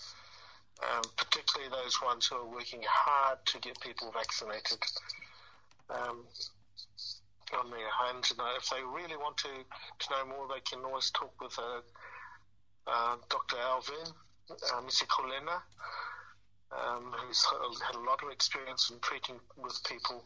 um, 0.82 1.02
particularly 1.16 1.70
those 1.70 2.00
ones 2.02 2.26
who 2.26 2.36
are 2.36 2.44
working 2.46 2.82
hard 2.88 3.38
to 3.46 3.58
get 3.60 3.80
people 3.80 4.10
vaccinated 4.12 4.78
um, 5.90 6.24
on 7.56 7.70
their 7.70 7.90
homes. 7.90 8.32
And 8.32 8.40
if 8.56 8.68
they 8.70 8.82
really 8.82 9.16
want 9.16 9.36
to, 9.38 9.48
to 9.98 10.10
know 10.10 10.26
more, 10.26 10.48
they 10.52 10.60
can 10.60 10.84
always 10.84 11.10
talk 11.12 11.32
with 11.40 11.56
uh, 11.58 11.80
uh, 12.90 13.16
Dr. 13.30 13.56
Alvin 13.60 14.12
uh, 14.50 14.80
Colena, 15.08 15.62
um, 16.72 17.12
who's 17.12 17.44
had 17.86 17.94
a 17.94 18.00
lot 18.00 18.22
of 18.24 18.30
experience 18.32 18.90
in 18.90 18.98
treating 19.00 19.36
with 19.56 19.78
people 19.84 20.24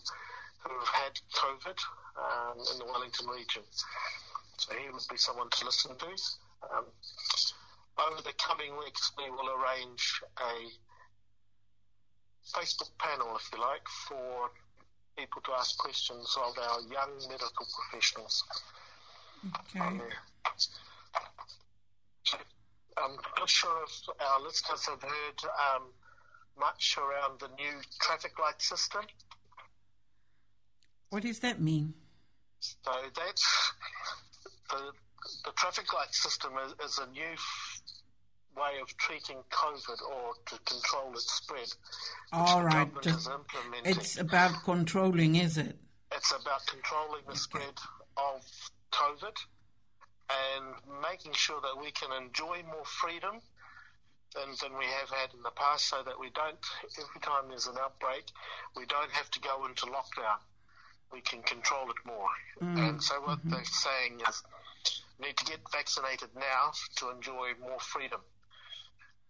who 0.66 0.70
have 0.78 0.88
had 0.88 1.20
COVID 1.34 1.78
um, 2.18 2.58
in 2.58 2.76
the 2.78 2.86
Wellington 2.86 3.26
region. 3.28 3.62
So 4.56 4.74
he 4.74 4.88
would 4.90 5.02
be 5.10 5.16
someone 5.16 5.48
to 5.50 5.64
listen 5.64 5.94
to. 5.96 6.08
Um, 6.74 6.84
over 8.10 8.22
the 8.22 8.32
coming 8.38 8.72
weeks, 8.78 9.12
we 9.16 9.28
will 9.30 9.48
arrange 9.54 10.22
a 10.38 10.54
Facebook 12.56 12.90
panel, 12.98 13.36
if 13.36 13.48
you 13.52 13.60
like, 13.60 13.86
for 14.08 14.50
people 15.18 15.40
to 15.42 15.52
ask 15.52 15.76
questions 15.78 16.36
of 16.38 16.56
our 16.58 16.80
young 16.82 17.12
medical 17.28 17.66
professionals. 17.66 18.44
Okay. 19.74 19.80
Um, 19.80 20.02
I'm 22.98 23.16
not 23.38 23.48
sure 23.48 23.84
if 23.84 24.02
our 24.28 24.40
listeners 24.42 24.84
have 24.86 25.02
heard 25.02 25.40
um, 25.74 25.84
much 26.58 26.98
around 26.98 27.40
the 27.40 27.48
new 27.56 27.80
traffic 28.00 28.38
light 28.38 28.60
system. 28.60 29.02
What 31.10 31.24
does 31.24 31.40
that 31.40 31.60
mean? 31.60 31.94
So 32.60 32.76
that's 33.16 33.72
the, 34.70 34.92
the 35.44 35.50
traffic 35.56 35.92
light 35.92 36.14
system 36.14 36.52
is, 36.66 36.90
is 36.92 36.98
a 37.00 37.06
new 37.10 37.24
f- 37.32 37.82
way 38.56 38.78
of 38.80 38.96
treating 38.96 39.38
COVID 39.50 40.02
or 40.02 40.34
to 40.46 40.58
control 40.64 41.10
its 41.12 41.32
spread. 41.32 41.66
All 42.32 42.62
right, 42.64 42.88
it's 43.84 44.18
about 44.18 44.62
controlling, 44.62 45.34
is 45.34 45.58
it? 45.58 45.76
It's 46.14 46.30
about 46.32 46.60
controlling 46.68 47.22
the 47.24 47.30
okay. 47.32 47.38
spread 47.38 47.74
of 48.16 48.44
COVID 48.92 49.34
and 50.30 51.02
making 51.02 51.32
sure 51.32 51.60
that 51.60 51.80
we 51.82 51.90
can 51.90 52.10
enjoy 52.22 52.62
more 52.70 52.84
freedom 52.84 53.40
than, 54.36 54.46
than 54.62 54.78
we 54.78 54.84
have 54.84 55.10
had 55.10 55.34
in 55.34 55.42
the 55.42 55.50
past 55.56 55.88
so 55.88 55.96
that 56.04 56.20
we 56.20 56.30
don't, 56.36 56.58
every 57.02 57.20
time 57.20 57.48
there's 57.48 57.66
an 57.66 57.74
outbreak, 57.82 58.26
we 58.76 58.86
don't 58.86 59.10
have 59.10 59.28
to 59.32 59.40
go 59.40 59.66
into 59.66 59.86
lockdown 59.86 60.38
we 61.12 61.20
can 61.20 61.42
control 61.42 61.88
it 61.90 61.96
more. 62.06 62.28
Mm. 62.62 62.88
And 62.88 63.02
so 63.02 63.20
what 63.22 63.38
mm-hmm. 63.38 63.50
they're 63.50 63.64
saying 63.64 64.20
is, 64.28 64.42
need 65.20 65.36
to 65.36 65.44
get 65.44 65.58
vaccinated 65.72 66.28
now 66.34 66.72
to 66.96 67.10
enjoy 67.10 67.48
more 67.60 67.78
freedom. 67.80 68.20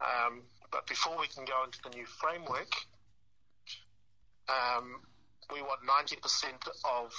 Um, 0.00 0.42
but 0.70 0.86
before 0.86 1.18
we 1.18 1.26
can 1.26 1.44
go 1.44 1.64
into 1.64 1.78
the 1.82 1.90
new 1.90 2.06
framework, 2.06 2.70
um, 4.48 5.00
we 5.52 5.62
want 5.62 5.80
90% 5.82 6.20
of 6.84 7.12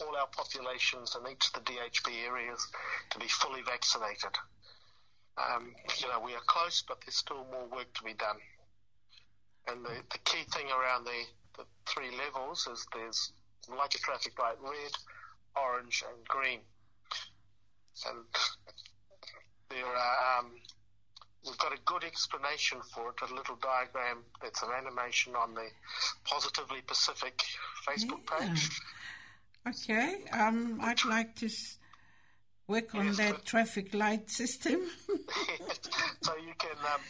all 0.00 0.16
our 0.16 0.28
populations 0.28 1.16
in 1.18 1.30
each 1.30 1.50
of 1.54 1.64
the 1.64 1.72
DHB 1.72 2.08
areas 2.26 2.66
to 3.10 3.18
be 3.18 3.26
fully 3.26 3.62
vaccinated. 3.62 4.34
Um, 5.38 5.72
you 6.00 6.08
know, 6.08 6.20
we 6.24 6.34
are 6.34 6.42
close, 6.46 6.82
but 6.86 6.98
there's 7.04 7.16
still 7.16 7.44
more 7.52 7.66
work 7.74 7.92
to 7.94 8.02
be 8.04 8.14
done. 8.14 8.36
And 9.66 9.84
the, 9.84 9.92
the 10.10 10.18
key 10.18 10.44
thing 10.52 10.66
around 10.70 11.04
the, 11.04 11.24
the 11.58 11.64
three 11.86 12.10
levels 12.16 12.68
is 12.72 12.86
there's 12.94 13.32
and 13.68 13.76
like 13.78 13.94
a 13.94 13.98
traffic 13.98 14.38
light, 14.38 14.56
red, 14.62 14.92
orange, 15.56 16.04
and 16.08 16.26
green. 16.28 16.60
And 18.08 18.24
there 19.70 19.84
are, 19.84 20.38
um, 20.40 20.52
we've 21.46 21.58
got 21.58 21.72
a 21.72 21.78
good 21.84 22.04
explanation 22.04 22.78
for 22.94 23.10
it, 23.10 23.30
a 23.30 23.34
little 23.34 23.56
diagram 23.56 24.18
that's 24.40 24.62
an 24.62 24.70
animation 24.76 25.34
on 25.34 25.54
the 25.54 25.66
Positively 26.24 26.80
Pacific 26.86 27.42
Facebook 27.86 28.20
yeah. 28.40 28.46
page. 28.48 28.80
Okay, 29.68 30.22
um, 30.32 30.78
I'd 30.82 31.04
like 31.04 31.34
to 31.36 31.50
work 32.68 32.94
on 32.94 33.06
yes, 33.08 33.16
that 33.18 33.44
traffic 33.44 33.92
light 33.94 34.30
system. 34.30 34.80
so 36.22 36.36
you 36.36 36.52
can 36.58 36.76
um, 36.94 37.00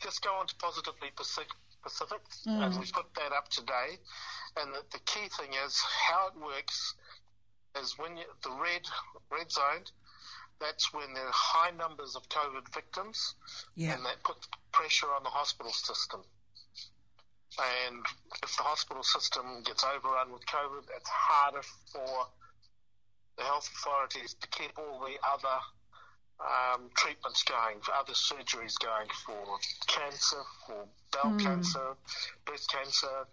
just 0.00 0.22
go 0.22 0.30
on 0.36 0.46
to 0.46 0.54
Positively 0.56 1.08
Pacific, 1.16 1.48
Pacific, 1.84 2.20
mm. 2.48 2.64
and 2.64 2.72
we 2.80 2.86
put 2.90 3.12
that 3.14 3.32
up 3.36 3.48
today. 3.50 3.98
And 4.56 4.72
the, 4.72 4.80
the, 4.92 4.98
key 5.04 5.28
thing 5.28 5.50
is 5.66 5.78
how 6.08 6.28
it 6.28 6.40
works 6.42 6.94
is 7.80 7.98
when 7.98 8.16
you, 8.16 8.24
the 8.42 8.50
red 8.52 8.80
red 9.30 9.52
zone, 9.52 9.84
that's 10.60 10.92
when 10.94 11.12
there 11.12 11.26
are 11.26 11.32
high 11.32 11.70
numbers 11.76 12.16
of 12.16 12.26
COVID 12.30 12.72
victims, 12.72 13.34
yeah. 13.76 13.94
and 13.94 14.04
that 14.06 14.16
puts 14.24 14.48
pressure 14.72 15.08
on 15.14 15.22
the 15.24 15.28
hospital 15.30 15.72
system. 15.72 16.22
And 17.86 18.04
if 18.42 18.56
the 18.56 18.62
hospital 18.62 19.02
system 19.02 19.62
gets 19.64 19.84
overrun 19.84 20.32
with 20.32 20.44
COVID, 20.46 20.82
it's 20.96 21.08
harder 21.08 21.62
for 21.92 22.26
the 23.36 23.42
health 23.44 23.68
authorities 23.76 24.34
to 24.40 24.48
keep 24.48 24.70
all 24.78 25.00
the 25.00 25.14
other 25.36 25.60
um, 26.40 26.90
treatments 26.94 27.42
going, 27.44 27.80
for 27.82 27.94
other 27.94 28.12
surgeries 28.12 28.78
going 28.78 29.06
for 29.24 29.36
cancer, 29.86 30.36
for 30.66 30.84
bowel 31.12 31.32
mm. 31.34 31.40
cancer, 31.42 31.94
breast 32.44 32.70
cancer, 32.70 33.26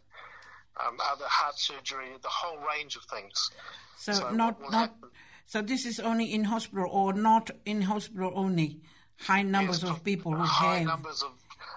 um, 0.86 0.98
other 1.12 1.26
heart 1.28 1.58
surgery, 1.58 2.08
the 2.22 2.30
whole 2.30 2.58
range 2.74 2.96
of 2.96 3.04
things. 3.06 3.52
So, 3.98 4.14
so 4.14 4.30
not 4.32 4.62
not. 4.62 4.72
Happen, 4.74 5.10
so 5.46 5.62
this 5.62 5.86
is 5.86 6.00
only 6.00 6.34
in 6.34 6.46
hospital 6.46 6.88
or 6.90 7.14
not 7.14 7.52
in 7.66 7.82
hospital 7.82 8.32
only? 8.36 8.80
High 9.20 9.44
numbers 9.44 9.84
yes, 9.84 9.92
of 9.92 10.04
people 10.04 10.32
who 10.32 10.42
high 10.44 10.78
have 10.78 10.78
high 10.80 10.84
numbers 10.86 11.22
of, 11.24 11.32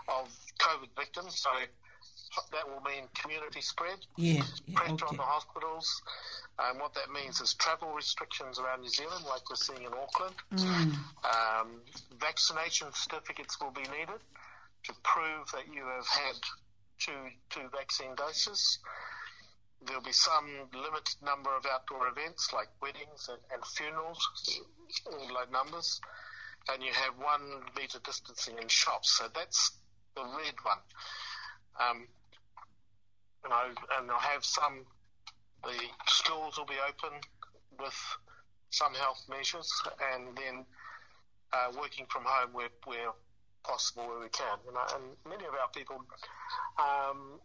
of 0.09 0.29
COVID 0.61 0.89
victims. 0.97 1.41
So 1.41 1.51
that 2.53 2.67
will 2.67 2.81
mean 2.89 3.07
community 3.15 3.61
spread. 3.61 3.97
Yeah, 4.17 4.43
yeah 4.67 4.77
pressure 4.79 4.95
okay. 5.07 5.07
on 5.11 5.17
the 5.17 5.23
hospitals. 5.23 6.03
And 6.59 6.79
what 6.79 6.95
that 6.95 7.11
means 7.11 7.41
is 7.41 7.55
travel 7.55 7.93
restrictions 7.95 8.61
around 8.61 8.83
New 8.83 8.89
Zealand, 8.89 9.25
like 9.29 9.49
we're 9.51 9.57
seeing 9.57 9.83
in 9.83 9.93
Auckland. 9.93 10.35
Mm. 10.53 10.93
Um, 11.27 11.81
vaccination 12.21 12.89
certificates 12.93 13.61
will 13.61 13.73
be 13.73 13.83
needed 13.83 14.21
to 14.85 14.93
prove 15.03 15.51
that 15.53 15.67
you 15.73 15.83
have 15.85 16.07
had 16.07 16.37
two, 17.01 17.13
two 17.51 17.69
vaccine 17.77 18.15
doses. 18.17 18.79
There'll 19.85 20.03
be 20.03 20.13
some 20.13 20.69
limited 20.73 21.17
number 21.23 21.55
of 21.57 21.67
outdoor 21.67 22.07
events 22.07 22.53
like 22.55 22.69
weddings 22.81 23.29
and, 23.29 23.41
and 23.53 23.65
funerals, 23.65 24.61
all 25.07 25.29
low 25.35 25.45
numbers. 25.51 26.01
And 26.71 26.83
you 26.83 26.93
have 26.93 27.15
one 27.19 27.63
metre 27.77 27.99
distancing 28.05 28.59
in 28.59 28.69
shops. 28.69 29.11
So 29.19 29.27
that's 29.35 29.73
the 30.15 30.23
red 30.23 30.55
one. 30.63 30.79
Um, 31.81 32.07
you 33.43 33.51
know, 33.51 33.65
and 33.99 34.09
they'll 34.09 34.17
have 34.17 34.45
some 34.45 34.87
the 35.65 35.81
schools 36.07 36.59
will 36.59 36.67
be 36.69 36.77
open 36.85 37.17
with 37.81 37.99
some 38.71 38.93
health 38.95 39.23
measures, 39.29 39.71
and 40.15 40.37
then 40.37 40.65
uh, 41.53 41.69
working 41.81 42.07
from 42.11 42.23
home 42.27 42.51
where, 42.53 42.69
where 42.87 43.11
possible, 43.63 44.07
where 44.07 44.21
we 44.21 44.29
can. 44.29 44.59
And, 44.69 44.77
and 44.95 45.05
many 45.29 45.45
of 45.45 45.55
our 45.55 45.69
people 45.75 45.97
um, 46.79 47.41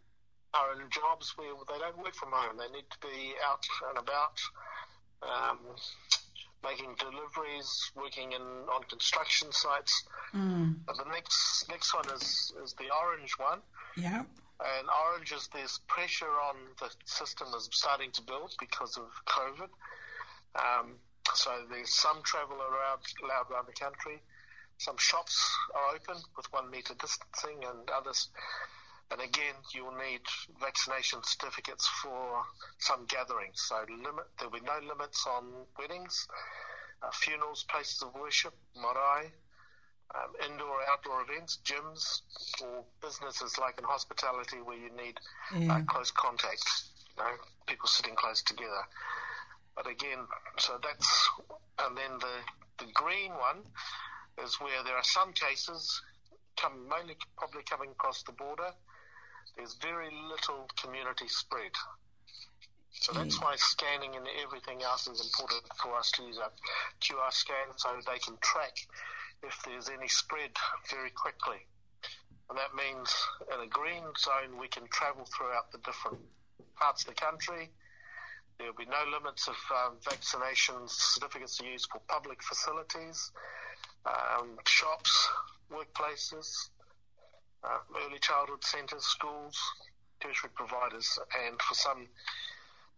are 0.54 0.74
in 0.74 0.90
jobs 0.90 1.34
where 1.38 1.54
they 1.72 1.80
don't 1.80 1.98
work 2.00 2.16
from 2.16 2.32
home. 2.34 2.58
They 2.58 2.72
need 2.76 2.86
to 2.90 2.98
be 3.00 3.34
out 3.48 3.66
and 3.90 3.98
about, 4.00 4.40
um, 5.22 5.60
making 6.64 6.96
deliveries, 7.00 7.92
working 7.96 8.32
in 8.34 8.42
on 8.42 8.84
construction 8.90 9.50
sites. 9.52 10.04
Mm. 10.36 10.76
the 10.86 11.06
next 11.10 11.66
next 11.70 11.92
one 11.94 12.04
is, 12.16 12.54
is 12.64 12.74
the 12.74 12.86
orange 13.04 13.34
one. 13.38 13.60
Yeah. 13.98 14.24
And 14.60 14.88
oranges, 15.06 15.48
there's 15.54 15.80
pressure 15.88 16.30
on 16.30 16.56
the 16.80 16.90
system 17.06 17.48
is 17.56 17.70
starting 17.72 18.12
to 18.12 18.22
build 18.22 18.54
because 18.60 18.98
of 18.98 19.08
COVID. 19.26 19.70
Um, 20.56 20.96
so 21.34 21.66
there's 21.70 21.94
some 21.94 22.22
travel 22.24 22.58
around, 22.62 23.00
allowed 23.24 23.50
around 23.50 23.68
the 23.68 23.74
country. 23.80 24.22
Some 24.78 24.98
shops 24.98 25.40
are 25.74 25.96
open 25.96 26.18
with 26.36 26.52
one 26.52 26.70
metre 26.70 26.94
distancing 26.96 27.64
and 27.64 27.90
others. 27.90 28.30
And 29.12 29.22
again, 29.22 29.56
you'll 29.74 29.96
need 29.96 30.22
vaccination 30.60 31.22
certificates 31.24 31.88
for 31.88 32.44
some 32.80 33.06
gatherings. 33.06 33.62
So 33.62 33.86
limit, 33.90 34.26
there'll 34.38 34.54
be 34.54 34.60
no 34.62 34.78
limits 34.86 35.26
on 35.26 35.52
weddings, 35.78 36.28
uh, 37.02 37.12
funerals, 37.12 37.64
places 37.64 38.02
of 38.02 38.14
worship, 38.14 38.54
marae, 38.76 39.32
um, 40.16 40.34
indoor 40.50 40.80
outdoor 40.92 41.22
events, 41.22 41.60
gyms, 41.64 42.22
or 42.64 42.84
businesses 43.02 43.58
like 43.60 43.78
in 43.78 43.84
hospitality 43.84 44.58
where 44.58 44.78
you 44.78 44.90
need 44.98 45.20
yeah. 45.56 45.74
uh, 45.76 45.78
mm. 45.80 45.88
close 45.88 46.12
contact, 46.12 46.64
you 47.18 47.24
know, 47.24 47.32
people 47.68 47.88
sitting 47.88 48.16
close 48.16 48.42
together. 48.42 48.82
But 49.76 49.88
again, 49.88 50.18
so 50.58 50.80
that's 50.82 51.30
and 51.80 51.96
then 51.96 52.18
the 52.20 52.86
the 52.86 52.92
green 52.94 53.32
one 53.32 53.62
is 54.44 54.56
where 54.60 54.84
there 54.84 54.96
are 54.96 55.04
some 55.04 55.32
cases 55.34 56.02
come 56.58 56.90
mainly 56.90 57.16
probably 57.38 57.62
coming 57.70 57.92
across 57.92 58.24
the 58.24 58.32
border. 58.32 58.72
There's 59.58 59.76
very 59.82 60.10
little 60.32 60.68
community 60.82 61.28
spread. 61.28 61.72
So 62.94 63.14
that's 63.14 63.38
mm. 63.38 63.44
why 63.44 63.56
scanning 63.58 64.16
and 64.16 64.26
everything 64.44 64.82
else 64.82 65.06
is 65.08 65.22
important 65.22 65.62
for 65.82 65.96
us 65.96 66.12
to 66.14 66.24
use 66.24 66.38
a 66.38 66.50
QR 67.02 67.32
scan 67.32 67.68
so 67.78 67.90
they 68.12 68.18
can 68.20 68.36
track 68.42 68.76
if 69.44 69.58
there's 69.66 69.90
any 69.90 70.08
spread 70.08 70.52
very 70.92 71.10
quickly. 71.12 71.60
And 72.50 72.58
that 72.58 72.74
means 72.76 73.14
in 73.54 73.60
a 73.64 73.68
green 73.68 74.04
zone, 74.18 74.60
we 74.60 74.68
can 74.68 74.84
travel 74.92 75.26
throughout 75.26 75.72
the 75.72 75.78
different 75.80 76.18
parts 76.76 77.04
of 77.04 77.10
the 77.10 77.14
country. 77.20 77.70
There 78.58 78.68
will 78.68 78.78
be 78.78 78.86
no 78.86 79.02
limits 79.12 79.48
of 79.48 79.56
um, 79.72 79.96
vaccination 80.04 80.76
certificates 80.88 81.58
to 81.58 81.66
use 81.66 81.86
for 81.86 82.00
public 82.08 82.44
facilities, 82.44 83.32
um, 84.06 84.58
shops, 84.68 85.28
workplaces, 85.72 86.70
uh, 87.64 87.78
early 88.08 88.20
childhood 88.20 88.64
centres, 88.64 89.06
schools, 89.06 89.56
tertiary 90.20 90.50
providers, 90.56 91.18
and 91.48 91.62
for 91.62 91.76
some 91.76 92.08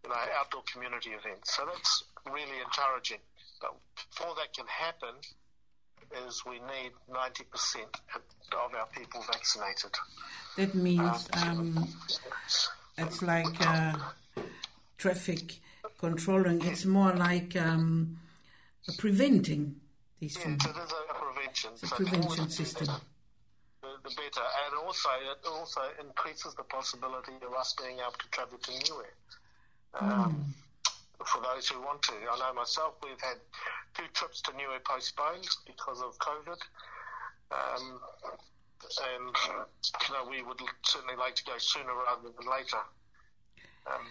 you 0.02 0.10
know, 0.10 0.16
outdoor 0.40 0.62
community 0.72 1.10
events. 1.10 1.54
So 1.54 1.64
that's 1.66 2.02
really 2.26 2.58
encouraging. 2.64 3.18
But 3.60 3.74
before 4.10 4.34
that 4.36 4.52
can 4.56 4.66
happen, 4.66 5.14
is 6.28 6.42
we 6.46 6.54
need 6.54 6.92
90% 7.10 7.76
of 7.84 8.74
our 8.74 8.86
people 8.94 9.22
vaccinated. 9.26 9.90
That 10.56 10.74
means 10.74 11.00
uh, 11.32 11.46
um, 11.46 11.88
it's 12.98 13.22
like 13.22 13.66
uh, 13.66 13.94
traffic 14.98 15.60
controlling, 15.98 16.64
it's 16.64 16.84
more 16.84 17.12
like 17.14 17.56
um, 17.56 18.18
preventing 18.98 19.76
these 20.20 20.36
yeah, 20.36 20.44
things. 20.44 20.66
it 20.66 20.68
is 20.70 20.92
a 21.10 21.14
prevention. 21.14 21.70
It's 21.74 21.82
a 21.82 21.86
so 21.86 21.96
prevention 21.96 22.48
system. 22.50 22.86
The, 24.02 24.08
better, 24.08 24.44
and 24.66 24.84
also 24.84 25.08
it 25.30 25.46
also 25.48 25.80
increases 26.04 26.54
the 26.54 26.64
possibility 26.64 27.30
of 27.46 27.54
us 27.54 27.74
being 27.82 27.98
able 28.00 28.10
to 28.12 28.28
travel 28.32 28.58
to 28.58 28.70
new 28.72 29.02
mm. 29.96 30.00
Um, 30.02 30.54
for 31.20 31.40
those 31.42 31.68
who 31.68 31.80
want 31.80 32.02
to. 32.02 32.12
I 32.14 32.38
know 32.38 32.52
myself, 32.54 32.94
we've 33.02 33.20
had 33.20 33.36
two 33.94 34.04
trips 34.14 34.40
to 34.42 34.52
Niue 34.56 34.78
postponed 34.84 35.46
because 35.66 36.00
of 36.00 36.16
COVID. 36.18 36.60
Um, 37.52 38.00
and 38.82 39.36
you 39.36 40.14
know, 40.14 40.28
we 40.28 40.42
would 40.42 40.58
certainly 40.84 41.16
like 41.16 41.34
to 41.36 41.44
go 41.44 41.52
sooner 41.58 41.92
rather 42.04 42.28
than 42.36 42.48
later. 42.50 42.82
Um, 43.86 44.06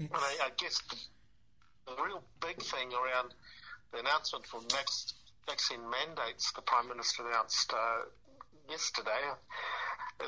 and 0.00 0.08
I, 0.14 0.36
I 0.46 0.50
guess 0.58 0.82
the, 0.90 1.92
the, 1.94 2.02
real 2.02 2.22
big 2.40 2.60
thing 2.62 2.90
around 2.92 3.34
the 3.92 4.00
announcement 4.00 4.46
for 4.46 4.60
next 4.72 5.14
vaccine 5.48 5.80
mandates 5.88 6.52
the 6.52 6.62
Prime 6.62 6.88
Minister 6.88 7.26
announced 7.26 7.72
uh, 7.72 8.04
yesterday 8.70 9.22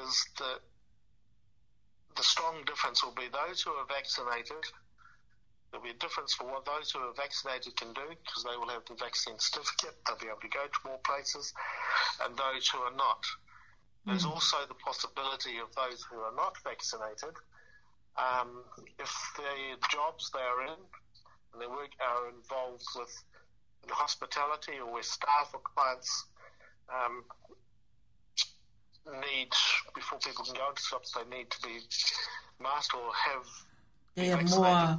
is 0.02 0.26
that 0.38 0.58
the 2.16 2.22
strong 2.22 2.56
difference 2.66 3.04
will 3.04 3.14
be 3.14 3.28
those 3.32 3.62
who 3.62 3.70
are 3.70 3.86
vaccinated– 3.86 4.64
There'll 5.70 5.84
be 5.86 5.90
a 5.94 6.02
difference 6.02 6.34
for 6.34 6.44
what 6.44 6.64
those 6.64 6.90
who 6.90 6.98
are 6.98 7.12
vaccinated 7.14 7.76
can 7.76 7.92
do 7.92 8.02
because 8.24 8.42
they 8.42 8.56
will 8.56 8.68
have 8.68 8.84
the 8.86 8.94
vaccine 8.94 9.38
certificate. 9.38 9.94
They'll 10.06 10.16
be 10.18 10.26
able 10.26 10.40
to 10.42 10.48
go 10.50 10.66
to 10.66 10.78
more 10.84 10.98
places, 11.06 11.52
and 12.22 12.36
those 12.36 12.66
who 12.68 12.78
are 12.78 12.90
not. 12.94 13.22
Mm. 14.02 14.06
There's 14.10 14.24
hmm. 14.24 14.30
also 14.34 14.56
the 14.66 14.74
possibility 14.74 15.58
of 15.58 15.70
those 15.76 16.02
who 16.10 16.18
are 16.20 16.32
not 16.34 16.56
vaccinated, 16.64 17.34
um, 18.18 18.64
if 18.98 19.10
the 19.36 19.78
jobs 19.90 20.30
they 20.34 20.40
are 20.42 20.62
in 20.64 20.76
and 21.52 21.60
their 21.62 21.70
work 21.70 21.90
are 22.02 22.28
involved 22.30 22.84
with 22.96 23.14
hospitality 23.88 24.78
or 24.82 24.90
where 24.92 25.02
staff 25.04 25.50
or 25.54 25.60
clients 25.62 26.26
um, 26.92 27.22
need, 29.22 29.52
before 29.94 30.18
people 30.18 30.44
can 30.44 30.54
go 30.54 30.68
into 30.70 30.82
shops, 30.82 31.12
they 31.14 31.24
need 31.34 31.48
to 31.50 31.62
be 31.62 31.78
masked 32.58 32.94
or 32.96 33.12
have 33.14 33.46
they 34.14 34.32
are 34.32 34.42
more. 34.42 34.64
mm. 34.64 34.98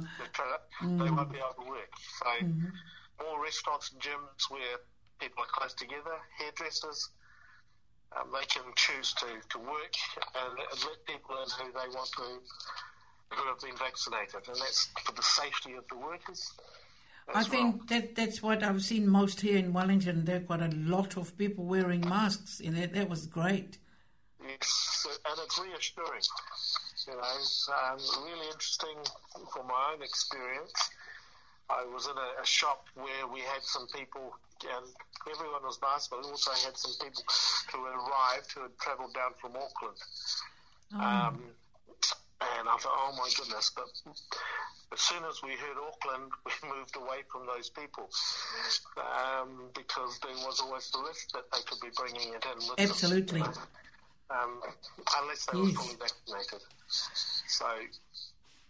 They 0.80 1.10
won't 1.10 1.32
be 1.32 1.38
able 1.38 1.62
to 1.64 1.68
work. 1.70 1.90
So 2.18 2.44
mm-hmm. 2.44 2.68
more 3.24 3.42
restaurants 3.42 3.92
and 3.92 4.00
gyms 4.00 4.50
where 4.50 4.78
people 5.20 5.42
are 5.42 5.46
close 5.52 5.74
together, 5.74 6.16
hairdressers. 6.38 7.10
Um, 8.14 8.28
they 8.38 8.44
can 8.46 8.62
choose 8.76 9.14
to, 9.14 9.26
to 9.52 9.58
work 9.58 9.92
and 10.36 10.58
let 10.58 11.06
people 11.06 11.34
in 11.42 11.48
who 11.66 11.72
they 11.72 11.94
want 11.94 12.10
to, 12.14 13.34
who 13.36 13.48
have 13.48 13.58
been 13.60 13.76
vaccinated, 13.78 14.46
and 14.48 14.56
that's 14.56 14.90
for 15.02 15.12
the 15.12 15.22
safety 15.22 15.72
of 15.74 15.84
the 15.88 15.96
workers. 15.96 16.52
I 17.34 17.42
think 17.44 17.88
well. 17.88 18.00
that 18.00 18.14
that's 18.14 18.42
what 18.42 18.62
I've 18.62 18.82
seen 18.82 19.08
most 19.08 19.40
here 19.40 19.56
in 19.56 19.72
Wellington. 19.72 20.26
They've 20.26 20.46
got 20.46 20.60
a 20.60 20.68
lot 20.74 21.16
of 21.16 21.38
people 21.38 21.64
wearing 21.64 22.06
masks 22.06 22.60
in 22.60 22.76
it. 22.76 22.92
That 22.92 23.08
was 23.08 23.26
great. 23.26 23.78
Yes, 24.46 25.06
and 25.26 25.38
it's 25.42 25.58
reassuring 25.58 26.20
you 27.08 27.14
know, 27.16 27.36
um, 27.82 27.98
really 28.24 28.46
interesting 28.46 28.96
from 29.52 29.66
my 29.68 29.94
own 29.94 30.02
experience. 30.02 30.72
I 31.70 31.84
was 31.84 32.06
in 32.06 32.16
a, 32.16 32.42
a 32.42 32.46
shop 32.46 32.86
where 32.94 33.26
we 33.32 33.40
had 33.40 33.62
some 33.62 33.86
people, 33.94 34.36
and 34.62 34.86
everyone 35.30 35.62
was 35.64 35.78
nice, 35.82 36.06
but 36.08 36.22
we 36.24 36.30
also 36.30 36.50
had 36.64 36.76
some 36.76 36.92
people 37.00 37.22
who 37.72 37.84
had 37.86 37.94
arrived 37.96 38.52
who 38.52 38.62
had 38.62 38.76
travelled 38.78 39.14
down 39.14 39.32
from 39.40 39.52
Auckland. 39.52 39.96
Oh. 40.94 41.00
Um, 41.00 41.40
and 42.58 42.68
I 42.68 42.76
thought, 42.76 42.92
oh 42.94 43.14
my 43.16 43.30
goodness, 43.36 43.70
but 43.74 43.86
as 44.92 45.00
soon 45.00 45.22
as 45.28 45.40
we 45.42 45.50
heard 45.50 45.78
Auckland, 45.78 46.30
we 46.62 46.68
moved 46.68 46.96
away 46.96 47.22
from 47.30 47.46
those 47.46 47.70
people 47.70 48.10
um, 48.98 49.70
because 49.74 50.18
there 50.22 50.34
was 50.44 50.60
always 50.60 50.90
the 50.90 51.00
risk 51.06 51.32
that 51.32 51.44
they 51.52 51.60
could 51.66 51.80
be 51.80 51.90
bringing 51.96 52.34
it 52.34 52.44
in. 52.44 52.82
Absolutely. 52.84 53.40
Them, 53.40 53.50
you 53.50 53.54
know? 53.56 53.62
um, 54.30 54.60
unless 55.22 55.46
they 55.46 55.58
yes. 55.58 55.66
were 55.66 55.72
fully 55.82 55.98
vaccinated. 55.98 56.62
So, 57.48 57.66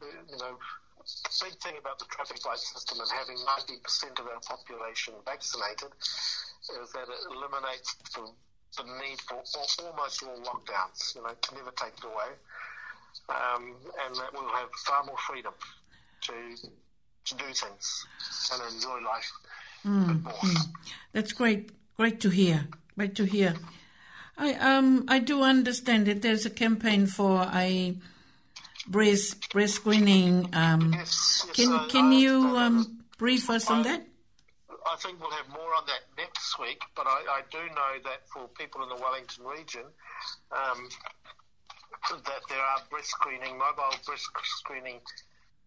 you 0.03 0.38
know, 0.38 0.57
the 1.03 1.38
big 1.44 1.55
thing 1.61 1.74
about 1.80 1.98
the 1.98 2.07
traffic 2.09 2.44
light 2.46 2.59
system 2.59 2.98
and 3.00 3.11
having 3.11 3.36
90% 3.36 4.20
of 4.20 4.26
our 4.26 4.40
population 4.40 5.14
vaccinated 5.26 5.90
is 5.98 6.88
that 6.92 7.07
it 7.11 7.20
eliminates 7.30 7.96
the, 8.14 8.30
the 8.78 8.86
need 9.03 9.20
for 9.28 9.36
almost 9.84 10.22
all 10.22 10.38
lockdowns. 10.40 11.14
You 11.16 11.22
know, 11.22 11.30
to 11.34 11.55
never 11.55 11.72
take 11.76 11.94
it 11.98 12.05
away. 12.05 12.30
Um, 13.28 13.74
and 14.07 14.14
that 14.16 14.32
we'll 14.32 14.48
have 14.50 14.68
far 14.86 15.05
more 15.05 15.16
freedom 15.28 15.53
to, 16.22 16.32
to 17.26 17.34
do 17.34 17.44
things 17.53 18.07
and 18.53 18.74
enjoy 18.74 18.98
life 19.00 19.30
mm, 19.86 20.20
mm. 20.22 20.59
That's 21.12 21.32
great. 21.32 21.70
Great 21.98 22.20
to 22.22 22.30
hear. 22.30 22.66
Great 22.96 23.14
to 23.16 23.24
hear. 23.24 23.55
I 24.39 24.53
um 24.55 25.05
I 25.09 25.18
do 25.18 25.43
understand 25.43 26.07
that 26.07 26.22
there's 26.22 26.47
a 26.47 26.51
campaign 26.51 27.07
for 27.07 27.49
a 27.53 27.97
breast 28.87 29.51
breast 29.53 29.74
screening. 29.76 30.49
Um, 30.55 30.93
yes, 30.95 31.45
yes, 31.47 31.57
can 31.57 31.89
can 31.89 32.12
you 32.12 32.57
um, 32.57 33.05
brief 33.18 33.51
us 33.51 33.68
I, 33.68 33.74
on 33.74 33.83
that? 33.83 34.07
I 34.91 34.97
think 34.97 35.20
we'll 35.20 35.30
have 35.30 35.49
more 35.51 35.74
on 35.76 35.85
that 35.87 36.03
next 36.16 36.59
week, 36.59 36.80
but 36.97 37.07
I, 37.07 37.43
do 37.53 37.59
know 37.59 38.01
that 38.11 38.28
for 38.33 38.49
people 38.49 38.83
in 38.83 38.89
the 38.89 38.97
Wellington 38.97 39.45
region, 39.47 39.85
um, 40.51 40.89
that 42.11 42.41
there 42.49 42.59
are 42.61 42.78
breast 42.91 43.09
screening, 43.11 43.57
mobile 43.59 43.95
breast 44.05 44.26
screening 44.59 44.97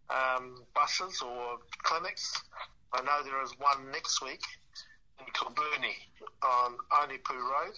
um, 0.10 0.62
buses 0.76 1.22
or 1.22 1.60
clinics. 1.84 2.34
I 2.92 3.02
know 3.02 3.24
there 3.24 3.42
is 3.42 3.52
one 3.58 3.90
next 3.92 4.22
week 4.22 4.42
in 5.20 5.26
Kilburnie 5.34 5.96
on 6.44 6.74
Onipu 6.92 7.36
Road 7.38 7.74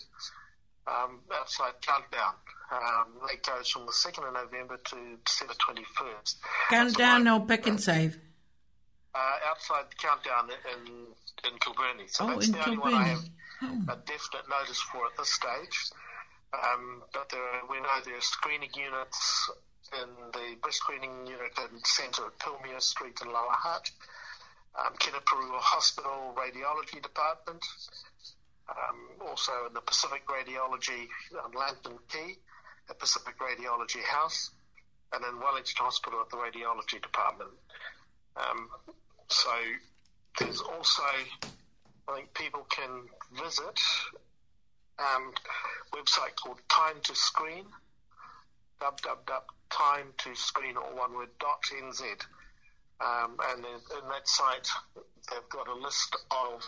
um, 0.88 1.20
outside 1.34 1.74
countdown. 1.82 2.36
Um, 2.72 3.12
that 3.28 3.44
goes 3.44 3.70
from 3.70 3.86
the 3.86 3.92
2nd 3.94 4.28
of 4.28 4.34
November 4.34 4.78
to 4.78 4.98
December 5.26 5.54
21st. 5.56 6.36
Countdown 6.70 7.28
or 7.28 7.46
pick 7.46 7.66
and 7.68 7.80
save? 7.82 8.18
Uh, 9.16 9.50
outside 9.50 9.86
the 9.90 9.96
countdown 9.96 10.50
in, 10.52 11.50
in 11.52 11.58
Kilburnie. 11.60 12.10
So 12.10 12.28
oh, 12.30 12.34
that's 12.34 12.48
in 12.48 12.52
the 12.54 12.58
Kilburnie. 12.60 12.68
only 12.68 12.78
one 12.80 12.94
I 12.94 13.04
have 13.08 13.24
oh. 13.64 13.68
a 13.90 13.96
definite 14.06 14.50
notice 14.50 14.80
for 14.80 14.98
at 15.06 15.18
this 15.18 15.32
stage. 15.32 15.92
Um, 16.54 17.04
but 17.14 17.30
there 17.30 17.42
are, 17.42 17.62
we 17.70 17.78
know 17.80 17.90
there 18.06 18.16
are 18.18 18.22
screening 18.22 18.70
units 18.76 19.50
in 19.94 20.10
the 20.34 20.56
breast 20.62 20.78
screening 20.80 21.26
unit 21.26 21.52
in 21.60 21.80
centre 21.84 22.24
at 22.26 22.38
Pilmere 22.40 22.82
Street 22.82 23.20
in 23.22 23.30
Lower 23.30 23.48
Hutt, 23.52 23.92
um, 24.78 24.94
Hospital 25.00 26.36
Radiology 26.36 27.02
Department, 27.02 27.64
um, 28.70 29.28
also 29.28 29.52
in 29.68 29.74
the 29.74 29.82
Pacific 29.82 30.24
Radiology 30.28 31.08
on 31.44 31.52
Key, 32.10 32.34
a 32.90 32.94
Pacific 32.94 33.36
Radiology 33.40 34.04
House, 34.04 34.52
and 35.14 35.24
in 35.24 35.40
Wellington 35.40 35.76
Hospital 35.78 36.20
at 36.22 36.30
the 36.30 36.38
Radiology 36.38 37.02
Department. 37.02 37.50
Um, 38.36 38.68
so 39.30 39.50
there's 40.40 40.62
also, 40.62 41.04
I 42.10 42.16
think 42.16 42.34
people 42.34 42.66
can 42.70 42.90
visit 43.44 43.80
um, 45.00 45.32
a 45.94 45.98
website 45.98 46.36
called 46.36 46.60
Time 46.70 46.98
to 47.04 47.16
Screen, 47.16 47.66
www.timetoscreen, 48.82 50.76
or 50.76 50.96
one 50.96 51.14
word, 51.16 51.30
dot 51.40 51.64
NZ. 51.84 52.02
Um, 53.00 53.38
and 53.52 53.64
in, 53.64 53.78
that 54.10 54.28
site, 54.28 54.68
they've 55.30 55.50
got 55.50 55.68
a 55.68 55.74
list 55.74 56.18
of 56.32 56.64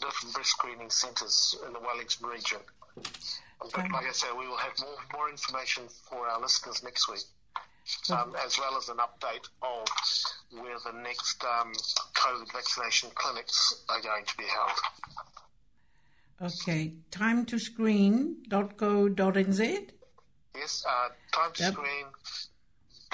different 0.00 0.34
breast 0.34 0.50
screening 0.50 0.88
centres 0.90 1.56
in 1.66 1.72
the 1.72 1.80
Wellington 1.80 2.28
region. 2.28 2.60
But 2.94 3.74
um, 3.76 3.88
like 3.92 4.06
I 4.06 4.12
said, 4.12 4.34
we 4.38 4.46
will 4.46 4.56
have 4.56 4.72
more, 4.80 4.94
more 5.14 5.28
information 5.28 5.88
for 6.08 6.28
our 6.28 6.40
listeners 6.40 6.84
next 6.84 7.08
week, 7.08 7.20
um, 8.10 8.36
as 8.46 8.56
well 8.58 8.76
as 8.76 8.88
an 8.88 8.98
update 8.98 9.48
of 9.60 9.84
where 10.60 10.78
the 10.84 10.92
next 11.00 11.42
um, 11.44 11.72
COVID 12.14 12.52
vaccination 12.52 13.10
clinics 13.16 13.82
are 13.88 14.00
going 14.00 14.24
to 14.26 14.36
be 14.36 14.44
held. 14.44 14.78
Okay, 16.60 16.94
time 17.10 17.44
to 17.46 17.58
screen.co.nz? 17.58 19.90
Yes, 20.54 20.84
uh, 20.88 21.08
time 21.34 21.52
to 21.54 21.62
yep. 21.64 21.72
screen 21.72 22.06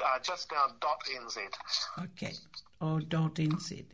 uh, 0.02 0.18
just 0.22 0.50
now 0.52 0.66
dot 0.80 1.00
nz. 1.22 1.38
Okay, 2.02 2.34
or 2.80 2.96
oh, 2.96 2.98
dot 3.00 3.34
nz. 3.36 3.84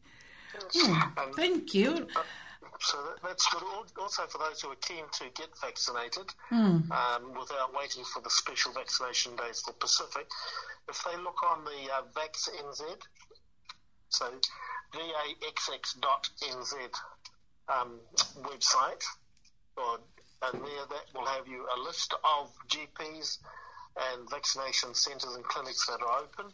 Hmm. 0.75 0.99
thank 1.37 1.75
you. 1.75 2.07
Uh, 2.17 2.23
so 2.81 2.97
that's 3.23 3.47
good. 3.53 3.63
Also, 4.01 4.23
for 4.27 4.39
those 4.39 4.63
who 4.63 4.69
are 4.69 4.75
keen 4.81 5.05
to 5.13 5.25
get 5.35 5.49
vaccinated 5.61 6.25
hmm. 6.49 6.79
um, 6.91 7.33
without 7.39 7.75
waiting 7.79 8.05
for 8.05 8.23
the 8.23 8.31
special 8.31 8.73
vaccination 8.73 9.37
days 9.37 9.61
for 9.61 9.73
Pacific, 9.75 10.27
if 10.89 11.03
they 11.05 11.17
look 11.23 11.43
on 11.43 11.65
the 11.65 11.93
uh, 11.93 12.21
NZ, 12.21 12.83
so 14.09 14.27
V 14.95 14.99
A 14.99 15.47
X 15.49 15.71
X 15.75 15.93
dot 15.95 16.29
um, 17.69 18.01
website, 18.43 19.03
or, 19.77 19.99
and 20.43 20.63
there 20.63 20.87
that 20.91 21.05
will 21.19 21.27
have 21.27 21.47
you 21.47 21.67
a 21.77 21.79
list 21.83 22.15
of 22.25 22.51
GPs 22.69 23.39
and 23.97 24.29
vaccination 24.31 24.95
centres 24.95 25.35
and 25.35 25.45
clinics 25.45 25.87
that 25.87 25.99
are 26.03 26.21
open, 26.21 26.53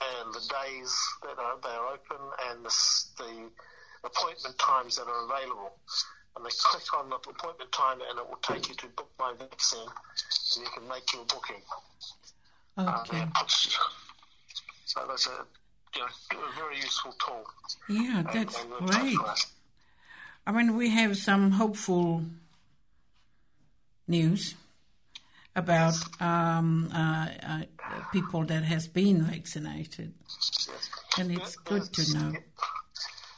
and 0.00 0.34
the 0.34 0.40
days 0.40 0.94
that 1.22 1.38
are, 1.38 1.56
they 1.62 1.68
are 1.68 1.88
open, 1.88 2.22
and 2.50 2.64
the, 2.64 2.74
the 3.18 3.50
appointment 4.08 4.58
times 4.58 4.96
that 4.96 5.06
are 5.06 5.24
available. 5.24 5.72
And 6.36 6.44
they 6.44 6.50
click 6.64 6.82
on 6.98 7.10
the 7.10 7.16
appointment 7.16 7.70
time, 7.72 7.98
and 8.08 8.18
it 8.18 8.26
will 8.28 8.40
take 8.42 8.68
you 8.68 8.74
to 8.76 8.86
book 8.88 9.10
my 9.20 9.32
vaccine, 9.38 9.88
so 10.30 10.60
you 10.60 10.66
can 10.76 10.88
make 10.88 11.12
your 11.12 11.24
booking. 11.24 11.62
Um, 12.76 12.88
okay. 12.88 13.20
Um, 13.20 13.32
puts, 13.36 13.78
so 14.86 15.00
that's 15.08 15.26
a, 15.28 15.44
you 15.94 16.00
know, 16.00 16.06
a 16.32 16.54
very 16.60 16.76
useful 16.76 17.14
tool. 17.24 17.44
Yeah, 17.88 18.24
that's 18.32 18.60
and 18.60 18.70
great. 18.90 19.16
I 20.46 20.52
mean, 20.52 20.76
we 20.76 20.90
have 20.90 21.16
some 21.16 21.52
hopeful 21.52 22.24
news 24.08 24.56
about 25.56 25.94
um, 26.20 26.90
uh, 26.94 27.28
uh, 27.46 27.60
people 28.12 28.44
that 28.44 28.64
has 28.64 28.88
been 28.88 29.22
vaccinated, 29.22 30.12
and 31.18 31.30
it's 31.30 31.56
there, 31.68 31.78
good 31.78 31.92
to 31.92 32.14
know. 32.14 32.26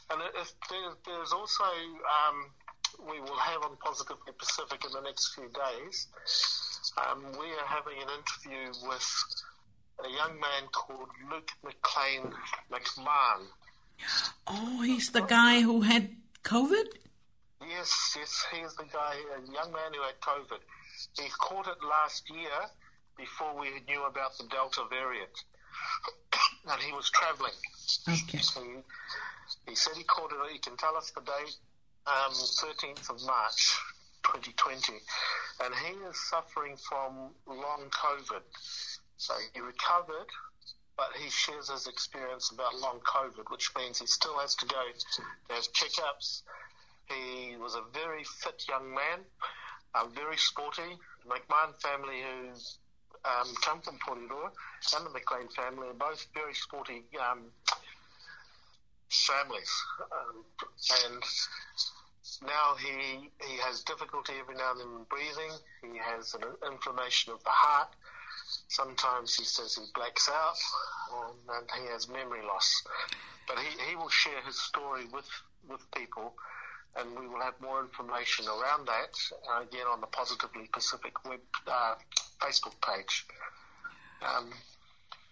And 0.09 0.21
if 0.39 0.53
there, 0.69 0.79
there's 1.05 1.31
also 1.31 1.63
um, 1.63 3.05
we 3.07 3.19
will 3.19 3.37
have 3.37 3.63
on 3.63 3.77
Positively 3.83 4.33
Pacific 4.37 4.83
in 4.85 4.91
the 4.93 5.01
next 5.01 5.35
few 5.35 5.45
days. 5.49 6.07
Um, 7.05 7.23
we 7.33 7.45
are 7.45 7.67
having 7.67 8.01
an 8.01 8.07
interview 8.09 8.73
with 8.87 9.25
a 10.05 10.09
young 10.09 10.39
man 10.39 10.67
called 10.71 11.09
Luke 11.31 11.51
McLean 11.63 12.33
McMahon. 12.71 13.45
Oh, 14.47 14.81
he's 14.81 15.09
the 15.11 15.21
guy 15.21 15.61
who 15.61 15.81
had 15.81 16.09
COVID. 16.43 16.85
Yes, 17.67 18.15
yes, 18.17 18.45
he's 18.53 18.75
the 18.75 18.85
guy, 18.93 19.15
a 19.35 19.39
young 19.41 19.71
man 19.71 19.91
who 19.93 20.01
had 20.01 20.19
COVID. 20.21 20.59
He 21.19 21.29
caught 21.29 21.67
it 21.67 21.77
last 21.83 22.27
year 22.29 22.51
before 23.17 23.53
we 23.57 23.81
knew 23.87 24.03
about 24.05 24.35
the 24.37 24.45
Delta 24.45 24.83
variant, 24.89 25.43
and 26.71 26.81
he 26.81 26.91
was 26.93 27.09
travelling. 27.11 27.53
Okay. 28.07 28.39
He, 28.39 28.79
he 29.71 29.75
said 29.75 29.93
he 29.95 30.03
caught 30.05 30.31
it. 30.31 30.51
He 30.51 30.57
can 30.59 30.75
tell 30.77 30.95
us 30.97 31.11
the 31.11 31.21
date, 31.21 31.55
um, 32.07 32.31
13th 32.31 33.09
of 33.11 33.23
March, 33.27 33.75
2020, 34.25 34.93
and 35.65 35.75
he 35.85 35.93
is 36.09 36.17
suffering 36.29 36.75
from 36.77 37.29
long 37.47 37.83
COVID. 37.91 38.41
So 39.17 39.33
he 39.53 39.59
recovered, 39.61 40.29
but 40.95 41.09
he 41.23 41.29
shares 41.29 41.69
his 41.69 41.85
experience 41.87 42.49
about 42.49 42.75
long 42.75 42.99
COVID, 43.01 43.51
which 43.51 43.69
means 43.75 43.99
he 43.99 44.07
still 44.07 44.37
has 44.39 44.55
to 44.55 44.65
go 44.65 44.81
to 45.15 45.21
have 45.53 45.63
checkups. 45.73 46.41
He 47.05 47.55
was 47.55 47.75
a 47.75 47.81
very 47.93 48.23
fit 48.23 48.63
young 48.67 48.89
man 48.91 49.23
are 49.95 50.07
very 50.15 50.37
sporty. 50.37 50.97
McMahon 51.27 51.75
family, 51.81 52.21
who's 52.23 52.77
um, 53.25 53.53
come 53.61 53.81
from 53.81 53.99
Porirua, 53.99 54.49
and 54.95 55.05
the 55.05 55.09
McLean 55.09 55.47
family 55.49 55.89
are 55.89 55.93
both 55.93 56.25
very 56.33 56.53
sporty 56.53 57.03
um, 57.19 57.39
families. 59.09 59.71
Um, 59.99 60.43
and 61.05 61.23
now 62.45 62.75
he 62.79 63.29
he 63.45 63.57
has 63.61 63.81
difficulty 63.83 64.33
every 64.39 64.55
now 64.55 64.71
and 64.71 64.79
then 64.81 65.05
breathing. 65.09 65.51
He 65.81 65.97
has 65.99 66.33
an 66.35 66.43
inflammation 66.71 67.33
of 67.33 67.43
the 67.43 67.49
heart. 67.49 67.89
Sometimes 68.69 69.35
he 69.35 69.43
says 69.43 69.75
he 69.75 69.83
blacks 69.93 70.29
out, 70.31 70.55
and, 71.11 71.49
um, 71.49 71.55
and 71.73 71.81
he 71.83 71.91
has 71.91 72.07
memory 72.07 72.43
loss. 72.45 72.83
But 73.47 73.57
he, 73.59 73.89
he 73.89 73.95
will 73.95 74.09
share 74.09 74.41
his 74.45 74.59
story 74.61 75.05
with 75.11 75.27
with 75.69 75.81
people 75.93 76.33
and 76.95 77.09
we 77.19 77.27
will 77.27 77.41
have 77.41 77.53
more 77.61 77.81
information 77.81 78.45
around 78.47 78.87
that 78.87 79.13
uh, 79.53 79.61
again 79.61 79.85
on 79.91 80.01
the 80.01 80.07
Positively 80.07 80.67
Pacific 80.73 81.13
web 81.27 81.39
uh, 81.67 81.95
Facebook 82.41 82.73
page. 82.81 83.25
Um, 84.21 84.51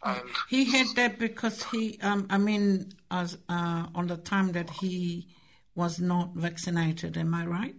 and 0.04 0.30
he 0.50 0.66
had 0.66 0.88
that 0.98 1.18
because 1.18 1.64
he, 1.66 1.98
um, 2.04 2.28
I 2.30 2.38
mean, 2.38 2.92
as, 3.10 3.38
uh, 3.50 3.88
on 3.96 4.08
the 4.08 4.18
time 4.18 4.52
that 4.52 4.70
he 4.70 5.28
was 5.74 6.00
not 6.00 6.34
vaccinated, 6.36 7.18
am 7.18 7.34
I 7.34 7.46
right? 7.46 7.76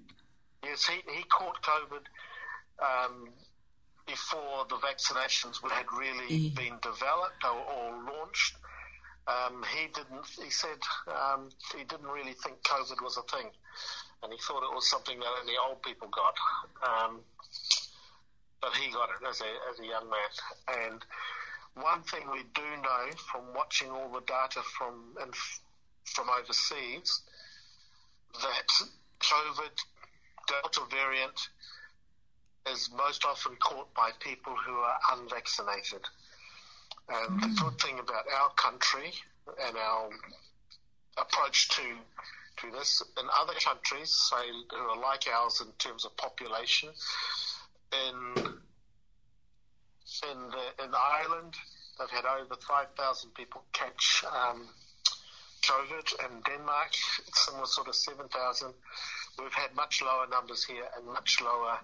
Yes, 0.65 0.85
he, 0.87 0.95
he 1.15 1.23
caught 1.25 1.63
COVID 1.63 2.07
um, 2.85 3.29
before 4.07 4.67
the 4.69 4.75
vaccinations 4.77 5.57
had 5.71 5.87
really 5.97 6.27
he, 6.27 6.49
been 6.51 6.75
developed 6.83 7.45
or, 7.45 7.61
or 7.61 7.91
launched. 7.93 8.57
Um, 9.29 9.65
he 9.77 9.87
didn't. 9.89 10.25
He 10.43 10.51
said 10.51 10.79
um, 11.09 11.49
he 11.77 11.83
didn't 11.85 12.07
really 12.09 12.33
think 12.33 12.61
COVID 12.63 13.03
was 13.05 13.17
a 13.19 13.23
thing 13.37 13.51
and 14.23 14.33
he 14.33 14.39
thought 14.39 14.63
it 14.63 14.75
was 14.75 14.89
something 14.89 15.19
that 15.19 15.29
only 15.41 15.55
old 15.67 15.83
people 15.83 16.09
got. 16.09 16.35
Um, 16.87 17.21
but 18.61 18.71
he 18.75 18.91
got 18.93 19.09
it 19.11 19.27
as 19.29 19.41
a, 19.41 19.51
as 19.71 19.81
a 19.81 19.87
young 19.87 20.09
man. 20.09 20.33
And 20.91 21.03
one 21.83 22.03
thing 22.03 22.23
we 22.33 22.41
do 22.55 22.65
know 22.83 23.13
from 23.31 23.43
watching 23.55 23.91
all 23.91 24.09
the 24.09 24.23
data 24.27 24.61
from 24.79 25.17
and 25.21 25.33
from 26.05 26.27
overseas 26.31 27.21
that 28.41 28.87
COVID 29.21 29.77
Delta 30.49 30.81
variant 30.91 31.37
is 32.73 32.91
most 32.97 33.25
often 33.25 33.53
caught 33.61 33.93
by 33.95 34.11
people 34.21 34.55
who 34.65 34.73
are 34.73 34.97
unvaccinated. 35.15 36.01
And 37.09 37.41
the 37.43 37.47
hmm. 37.49 37.55
good 37.69 37.79
thing 37.81 37.99
about 37.99 38.25
our 38.41 38.51
country 38.57 39.13
and 39.69 39.77
our 39.77 40.09
approach 41.19 41.69
to 41.71 41.83
to 42.59 42.71
this. 42.73 43.03
In 43.19 43.25
other 43.41 43.55
countries, 43.61 44.11
say, 44.15 44.43
like 45.03 45.27
ours 45.33 45.61
in 45.65 45.73
terms 45.79 46.05
of 46.05 46.17
population, 46.17 46.91
in, 47.93 48.37
in, 50.31 50.39
the, 50.51 50.85
in 50.85 50.91
Ireland, 50.95 51.55
they've 51.99 52.11
had 52.11 52.25
over 52.25 52.57
5,000 52.67 53.35
people 53.35 53.63
catch 53.73 54.25
um, 54.33 54.69
COVID. 55.63 56.13
In 56.31 56.41
Denmark, 56.47 56.93
somewhere 57.35 57.67
sort 57.67 57.89
of 57.89 57.95
7,000. 57.95 58.73
We've 59.39 59.53
had 59.53 59.75
much 59.77 60.03
lower 60.03 60.27
numbers 60.31 60.65
here 60.65 60.85
and 60.97 61.07
much 61.07 61.39
lower 61.45 61.79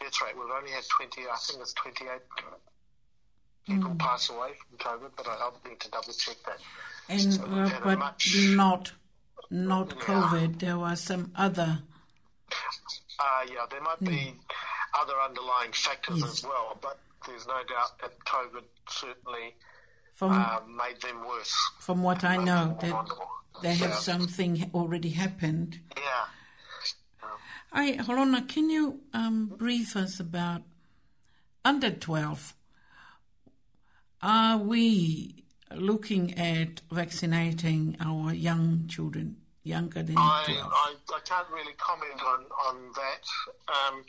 death 0.00 0.16
rate. 0.24 0.34
We've 0.34 0.52
only 0.52 0.72
had 0.72 0.84
20, 0.96 1.22
I 1.28 1.36
think 1.36 1.60
it's 1.60 1.72
28 1.74 2.10
people 3.68 3.90
mm. 3.92 3.98
pass 3.98 4.28
away 4.30 4.50
from 4.68 4.78
COVID, 4.78 5.10
but 5.16 5.28
I'll 5.28 5.56
need 5.68 5.78
to 5.80 5.90
double 5.90 6.12
check 6.12 6.36
that. 6.46 6.58
And 7.08 7.32
so 7.34 7.42
uh, 7.44 7.70
but 7.84 8.16
not 8.54 8.92
not 9.50 9.90
COVID. 9.90 10.60
There 10.60 10.78
were 10.78 10.96
some 10.96 11.32
other. 11.34 11.80
Uh, 13.18 13.42
yeah, 13.48 13.66
there 13.70 13.80
might 13.82 14.00
be 14.00 14.34
hmm. 14.34 15.02
other 15.02 15.18
underlying 15.28 15.72
factors 15.72 16.20
yes. 16.20 16.30
as 16.30 16.42
well, 16.44 16.78
but 16.80 16.98
there's 17.26 17.46
no 17.46 17.60
doubt 17.68 17.98
that 18.00 18.18
COVID 18.24 18.62
certainly 18.88 19.54
from, 20.14 20.32
uh, 20.32 20.60
made 20.66 21.00
them 21.02 21.26
worse. 21.26 21.52
From 21.80 22.02
what 22.02 22.24
I 22.24 22.36
know, 22.42 22.78
that 22.80 23.06
they 23.62 23.74
have 23.74 23.90
yeah. 23.90 23.94
something 23.96 24.70
already 24.72 25.10
happened. 25.10 25.78
Yeah. 25.96 26.04
I, 27.72 27.92
Holona, 27.98 28.48
can 28.48 28.68
you 28.70 29.00
um, 29.12 29.46
brief 29.46 29.94
us 29.96 30.18
about 30.18 30.62
under 31.64 31.90
12? 31.90 32.54
Are 34.22 34.58
we 34.58 35.44
looking 35.74 36.36
at 36.38 36.80
vaccinating 36.90 37.96
our 38.00 38.32
young 38.34 38.86
children, 38.88 39.36
younger 39.62 40.02
than 40.02 40.16
I, 40.18 40.44
12? 40.46 40.60
I, 40.72 40.94
I 41.14 41.20
can't 41.24 41.48
really 41.50 41.74
comment 41.78 42.20
on, 42.24 42.40
on 42.68 42.76
that. 42.96 43.24
Um, 43.72 44.04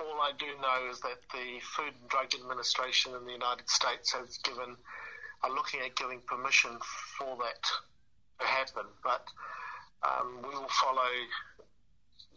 all 0.00 0.20
I 0.20 0.32
do 0.38 0.46
know 0.60 0.90
is 0.90 0.98
that 1.00 1.18
the 1.32 1.60
Food 1.76 1.92
and 2.00 2.08
Drug 2.10 2.34
Administration 2.40 3.12
in 3.14 3.24
the 3.26 3.32
United 3.32 3.68
States 3.70 4.12
has 4.12 4.38
given, 4.38 4.76
are 5.42 5.50
looking 5.54 5.80
at 5.80 5.94
giving 5.96 6.20
permission 6.26 6.70
for 7.18 7.36
that 7.36 7.62
to 8.40 8.46
happen. 8.46 8.84
But 9.04 9.24
um, 10.02 10.38
we 10.42 10.48
will 10.50 10.68
follow 10.82 11.10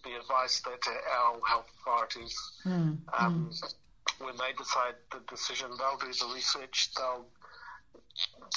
the 0.04 0.20
advice 0.22 0.62
that 0.62 0.88
our 1.18 1.40
health 1.48 1.68
authorities, 1.82 2.38
mm, 2.66 2.96
um, 3.18 3.50
mm. 3.52 3.74
when 4.20 4.38
they 4.38 4.54
decide 4.58 4.94
the 5.12 5.20
decision, 5.28 5.68
they'll 5.80 5.98
do 5.98 6.14
the 6.14 6.32
research, 6.36 6.92
they'll 6.96 7.26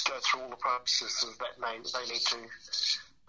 Go 0.07 0.17
through 0.25 0.41
all 0.41 0.49
the 0.49 0.55
processes 0.55 1.37
that 1.39 1.59
they, 1.61 1.77
they 1.79 2.11
need 2.11 2.21
to 2.21 2.37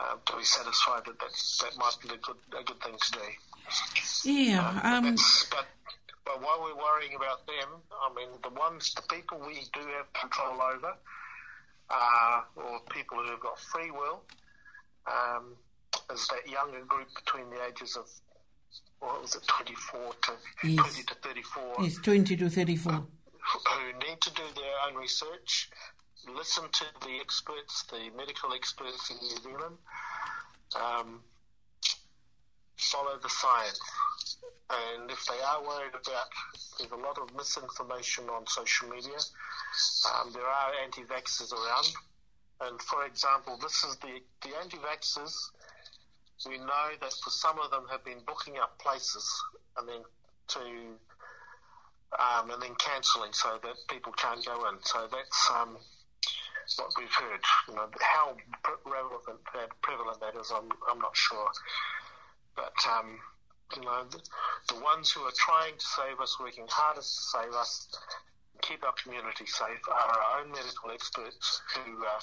um, 0.00 0.18
to 0.26 0.36
be 0.36 0.44
satisfied 0.44 1.02
that, 1.06 1.18
that 1.18 1.32
that 1.60 1.76
might 1.76 1.96
be 2.02 2.08
a 2.08 2.16
good 2.18 2.36
a 2.58 2.64
good 2.64 2.80
thing 2.80 2.96
to 2.98 3.12
do. 3.12 4.30
Yeah, 4.30 4.80
um, 4.82 5.04
um, 5.04 5.16
but 5.50 5.66
but 6.24 6.40
while 6.40 6.62
we're 6.62 6.76
worrying 6.80 7.14
about 7.14 7.46
them, 7.46 7.80
I 7.92 8.14
mean 8.14 8.28
the 8.42 8.48
ones 8.50 8.94
the 8.94 9.02
people 9.02 9.42
we 9.46 9.60
do 9.74 9.80
have 9.80 10.12
control 10.14 10.62
over 10.62 10.96
are 11.90 12.44
or 12.56 12.80
people 12.90 13.18
who 13.18 13.28
have 13.32 13.40
got 13.40 13.58
free 13.58 13.90
will. 13.90 14.22
Um, 15.06 15.54
is 16.14 16.26
that 16.28 16.48
younger 16.50 16.84
group 16.86 17.08
between 17.16 17.50
the 17.50 17.58
ages 17.68 17.96
of 17.96 18.08
what 19.00 19.20
was 19.20 19.34
it, 19.34 19.42
24 19.46 20.00
to 20.22 20.32
yes. 20.64 20.76
20 20.78 21.02
to 21.02 21.14
34? 21.16 21.62
Yes, 21.82 21.96
20 21.96 22.36
to 22.36 22.48
34. 22.48 22.92
Who 22.92 24.08
need 24.08 24.20
to 24.22 24.32
do 24.32 24.42
their 24.54 24.74
own 24.88 24.94
research, 24.96 25.68
listen 26.30 26.64
to 26.72 26.84
the 27.00 27.16
experts, 27.20 27.82
the 27.90 28.10
medical 28.16 28.52
experts 28.54 29.10
in 29.10 29.16
New 29.18 29.36
Zealand. 29.42 29.76
Um, 30.78 31.20
follow 32.76 33.18
the 33.22 33.28
science. 33.28 33.96
And 34.70 35.10
if 35.10 35.24
they 35.26 35.40
are 35.46 35.62
worried 35.62 35.90
about, 35.92 36.30
there's 36.78 36.90
a 36.92 36.96
lot 36.96 37.18
of 37.18 37.34
misinformation 37.36 38.24
on 38.28 38.46
social 38.46 38.88
media. 38.88 39.12
Um, 40.06 40.32
there 40.32 40.46
are 40.46 40.72
anti-vaxxers 40.84 41.52
around, 41.52 41.88
and 42.70 42.80
for 42.82 43.04
example, 43.06 43.58
this 43.60 43.84
is 43.84 43.96
the 43.96 44.20
the 44.42 44.54
anti-vaxxers. 44.62 45.34
We 46.46 46.58
know 46.58 46.88
that 47.00 47.12
for 47.22 47.30
some 47.30 47.58
of 47.60 47.70
them 47.70 47.86
have 47.90 48.04
been 48.04 48.18
booking 48.26 48.58
up 48.58 48.78
places 48.78 49.28
and 49.78 49.88
then 49.88 50.02
to 50.48 50.60
um, 52.18 52.50
and 52.50 52.62
then 52.62 52.74
cancelling 52.76 53.32
so 53.32 53.58
that 53.62 53.74
people 53.88 54.12
can't 54.12 54.44
go 54.44 54.68
in. 54.68 54.76
So 54.82 55.06
that's 55.10 55.50
um, 55.54 55.76
what 56.76 56.92
we've 56.98 57.10
heard. 57.12 57.42
You 57.68 57.74
know, 57.74 57.88
how 58.00 58.36
relevant 58.86 59.40
that 59.54 59.64
uh, 59.64 59.74
prevalent 59.82 60.20
that 60.20 60.36
is, 60.36 60.52
I'm, 60.54 60.70
I'm 60.90 60.98
not 61.00 61.16
sure. 61.16 61.48
But 62.54 62.72
um, 62.88 63.18
you 63.76 63.82
know, 63.82 64.04
the, 64.10 64.20
the, 64.72 64.80
ones 64.80 65.10
who 65.10 65.22
are 65.22 65.32
trying 65.36 65.74
to 65.78 65.84
save 65.84 66.20
us, 66.20 66.38
working 66.38 66.66
hardest 66.68 67.16
to 67.16 67.22
save 67.38 67.52
us, 67.54 67.88
keep 68.62 68.84
our 68.84 68.92
community 68.92 69.44
safe, 69.46 69.80
are 69.90 70.18
our 70.18 70.40
own 70.40 70.52
medical 70.52 70.92
experts 70.92 71.60
who 71.74 71.90
are 72.04 72.20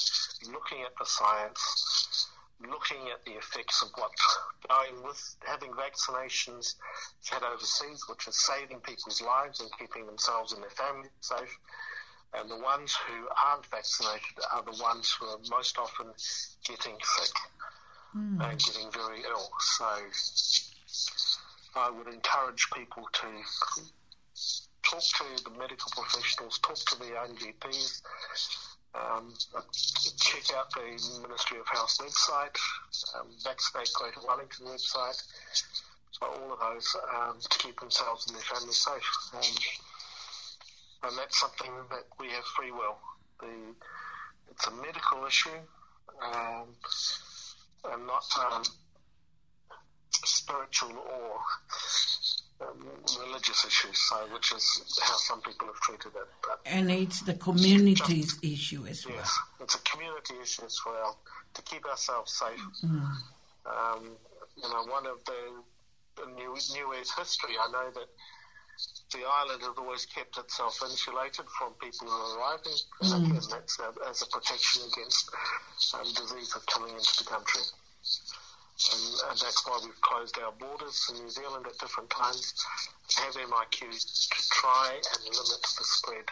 looking 0.53 0.83
at 0.83 0.95
the 0.97 1.05
science, 1.05 2.27
looking 2.61 3.09
at 3.13 3.25
the 3.25 3.31
effects 3.33 3.81
of 3.83 3.89
what 3.95 4.11
going 4.69 5.03
with 5.03 5.35
having 5.45 5.71
vaccinations 5.71 6.75
had 7.29 7.43
overseas, 7.43 8.05
which 8.07 8.25
is 8.27 8.39
saving 8.45 8.79
people's 8.79 9.21
lives 9.21 9.59
and 9.59 9.69
keeping 9.77 10.05
themselves 10.05 10.53
and 10.53 10.63
their 10.63 10.69
families 10.71 11.09
safe 11.19 11.57
and 12.35 12.49
the 12.49 12.57
ones 12.57 12.95
who 13.07 13.27
aren't 13.47 13.65
vaccinated 13.67 14.37
are 14.53 14.63
the 14.63 14.81
ones 14.81 15.15
who 15.19 15.25
are 15.25 15.39
most 15.49 15.77
often 15.77 16.07
getting 16.67 16.95
sick 17.03 17.35
mm. 18.15 18.43
and 18.49 18.59
getting 18.59 18.91
very 18.91 19.21
ill. 19.23 19.49
So 19.59 19.85
I 21.75 21.89
would 21.89 22.13
encourage 22.13 22.67
people 22.75 23.03
to 23.11 23.83
talk 24.83 25.01
to 25.01 25.43
the 25.43 25.57
medical 25.57 25.91
professionals, 25.95 26.59
talk 26.59 26.75
to 26.77 26.99
their 26.99 27.17
own 27.19 27.35
GPs, 27.35 28.01
um, 28.93 29.33
check 30.17 30.43
out 30.55 30.71
the 30.73 31.19
Ministry 31.23 31.59
of 31.59 31.67
Health 31.67 31.97
website, 31.99 32.57
um, 33.19 33.27
Vaccinate 33.43 33.89
Greater 33.93 34.21
Wellington 34.27 34.67
website, 34.67 35.21
so 36.11 36.25
all 36.25 36.53
of 36.53 36.59
those 36.59 36.95
um, 37.15 37.35
to 37.39 37.57
keep 37.59 37.79
themselves 37.79 38.27
and 38.27 38.35
their 38.35 38.43
families 38.43 38.83
safe. 38.83 39.11
Um, 39.33 39.41
and 41.03 41.17
that's 41.17 41.39
something 41.39 41.71
that 41.89 42.03
we 42.19 42.27
have 42.29 42.43
free 42.55 42.71
will. 42.71 42.97
The, 43.39 43.47
it's 44.51 44.67
a 44.67 44.71
medical 44.71 45.25
issue, 45.25 45.49
um, 46.21 46.67
and 47.93 48.07
not 48.07 48.25
um, 48.51 48.63
spiritual 50.11 50.91
or 50.91 52.67
um, 52.67 52.85
religious 53.25 53.65
issues, 53.65 53.97
so, 54.09 54.17
which 54.33 54.51
is 54.53 54.99
how 55.01 55.15
some 55.17 55.41
people 55.41 55.67
have 55.67 55.77
treated 55.77 56.07
it. 56.15 56.27
But 56.43 56.59
and 56.65 56.91
it's 56.91 57.21
the 57.21 57.35
community's 57.35 58.31
just, 58.33 58.43
issue 58.43 58.85
as 58.87 59.05
well. 59.05 59.15
Yes, 59.15 59.39
it's 59.61 59.75
a 59.75 59.79
community 59.81 60.33
issue 60.43 60.63
as 60.65 60.79
well 60.85 61.17
to 61.53 61.61
keep 61.61 61.85
ourselves 61.85 62.33
safe. 62.33 62.65
Mm. 62.91 63.01
Um, 63.65 64.11
you 64.57 64.67
know, 64.69 64.85
one 64.91 65.05
of 65.07 65.23
the, 65.25 66.25
new, 66.35 66.53
new 66.53 66.93
history, 67.17 67.51
I 67.65 67.71
know 67.71 67.89
that 67.93 68.07
the 69.11 69.23
island 69.41 69.61
has 69.61 69.75
always 69.77 70.05
kept 70.05 70.37
itself 70.37 70.77
insulated 70.87 71.45
from 71.57 71.73
people 71.81 72.07
arriving, 72.37 72.77
mm. 73.01 73.11
again, 73.25 73.43
that's 73.49 73.79
a, 73.81 73.89
as 74.07 74.21
a 74.21 74.27
protection 74.29 74.83
against 74.93 75.29
um, 75.97 76.05
coming 76.69 76.93
into 76.95 77.13
the 77.23 77.27
country. 77.29 77.61
And, 78.93 79.03
and, 79.31 79.37
that's 79.41 79.65
why 79.67 79.79
we've 79.83 79.99
closed 80.01 80.37
our 80.39 80.53
borders 80.53 81.03
to 81.09 81.13
New 81.21 81.29
Zealand 81.29 81.65
at 81.67 81.77
different 81.79 82.09
times, 82.09 82.53
have 83.17 83.33
MIQ 83.33 83.79
to 83.91 84.49
try 84.51 84.95
and 84.95 85.23
limit 85.25 85.61
the 85.65 85.83
spread 85.83 86.25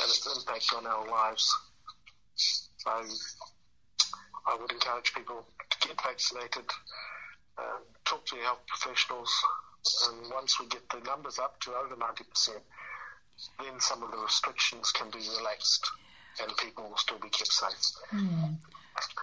and 0.00 0.06
its 0.08 0.28
impact 0.36 0.72
on 0.76 0.86
our 0.86 1.08
lives. 1.10 1.50
So 2.36 2.90
I 4.46 4.56
would 4.60 4.70
encourage 4.70 5.12
people 5.14 5.44
to 5.80 5.88
get 5.88 5.96
vaccinated, 6.02 6.68
uh, 7.58 7.80
talk 8.04 8.26
to 8.26 8.36
your 8.36 8.44
health 8.44 8.62
professionals, 8.68 9.32
And 10.06 10.30
once 10.32 10.60
we 10.60 10.66
get 10.68 10.82
the 10.90 11.00
numbers 11.06 11.38
up 11.38 11.60
to 11.62 11.70
over 11.74 11.96
90%, 11.96 12.56
then 13.58 13.80
some 13.80 14.02
of 14.02 14.10
the 14.12 14.18
restrictions 14.18 14.92
can 14.92 15.10
be 15.10 15.18
relaxed 15.38 15.90
and 16.40 16.56
people 16.56 16.84
will 16.88 16.96
still 16.96 17.18
be 17.18 17.28
kept 17.30 17.52
safe. 17.52 17.84
Mm. 18.14 18.56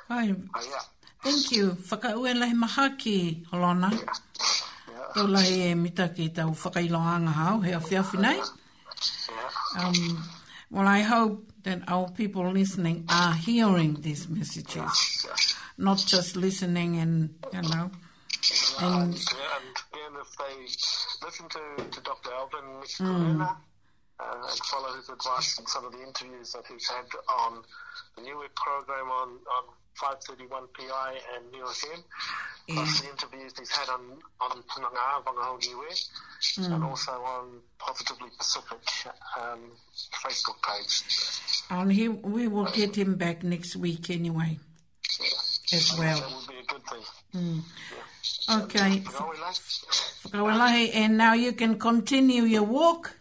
Ai, 0.10 0.32
uh, 0.32 0.62
yeah. 0.66 0.84
Thank 1.24 1.52
you. 1.52 1.72
Whakaue 1.72 2.34
lahi 2.36 2.54
maha 2.54 2.96
ki, 2.98 3.46
Holona. 3.52 3.92
Yeah. 3.92 4.12
Yeah. 4.92 5.08
Tau 5.16 5.28
lahi 5.28 5.58
e 5.72 5.76
mita 5.76 6.10
ki 6.10 6.30
tau 6.30 6.50
whakailoanga 6.52 7.32
hau, 7.42 7.60
hea 7.62 7.80
whiawhi 7.80 8.20
nei. 8.20 8.40
Um, 9.78 10.24
well, 10.72 10.88
I 10.88 11.02
hope 11.02 11.52
that 11.64 11.82
our 11.88 12.10
people 12.12 12.52
listening 12.52 13.06
are 13.10 13.34
hearing 13.34 14.02
these 14.02 14.28
messages, 14.28 15.26
not 15.78 16.00
just 16.00 16.36
listening 16.36 16.98
and, 16.98 17.36
you 17.54 17.62
know, 17.62 17.90
and... 18.82 19.14
Yeah. 19.14 19.69
they 20.40 21.26
listen 21.26 21.48
to, 21.50 21.84
to 21.84 22.02
Dr. 22.02 22.32
Alban 22.34 22.82
Mishkurina 22.82 23.06
hmm. 23.06 23.42
mm. 23.42 23.56
Uh, 24.22 24.36
and 24.36 24.60
follow 24.66 24.94
his 24.98 25.08
advice 25.08 25.58
in 25.60 25.66
some 25.66 25.86
of 25.86 25.94
the 25.94 26.00
interviews 26.04 26.52
that 26.52 26.64
he's 26.70 26.90
had 26.90 27.06
on 27.40 27.64
the 28.18 28.22
New 28.22 28.38
Web 28.38 28.50
program 28.54 29.08
on, 29.08 29.30
on 29.30 29.64
531 29.94 30.64
PI 30.78 31.14
and 31.38 31.50
New 31.54 31.64
FM, 31.64 32.04
yeah. 32.68 32.76
plus 32.76 33.00
the 33.00 33.10
interviews 33.12 33.54
he's 33.58 33.72
had 33.72 33.88
on, 33.88 34.02
on 34.42 34.62
Punanga, 34.64 35.24
Wangahao 35.24 35.58
mm. 35.64 36.74
and 36.76 36.84
also 36.84 37.12
on 37.14 37.60
Positively 37.78 38.28
Pacific 38.38 38.80
um, 39.40 39.60
Facebook 40.22 40.62
page. 40.68 41.62
And 41.70 41.90
he, 41.90 42.10
we 42.10 42.50
will 42.50 42.68
um, 42.68 42.74
get 42.76 42.98
him 42.98 43.16
back 43.16 43.42
next 43.46 43.78
week 43.78 44.10
anyway, 44.10 44.58
yeah. 45.22 45.28
as 45.78 45.96
well. 45.98 46.20
That 46.20 46.36
would 46.36 46.48
be 46.48 46.60
a 46.62 46.66
good 46.66 46.86
thing. 46.90 47.02
Mm. 47.42 47.62
Yeah. 47.96 48.04
Okay. 48.50 49.02
Fagawalahi, 50.24 50.94
and 51.02 51.18
now 51.18 51.34
you 51.34 51.54
can 51.54 51.78
continue 51.80 52.44
your 52.44 52.64
walk. 52.64 53.16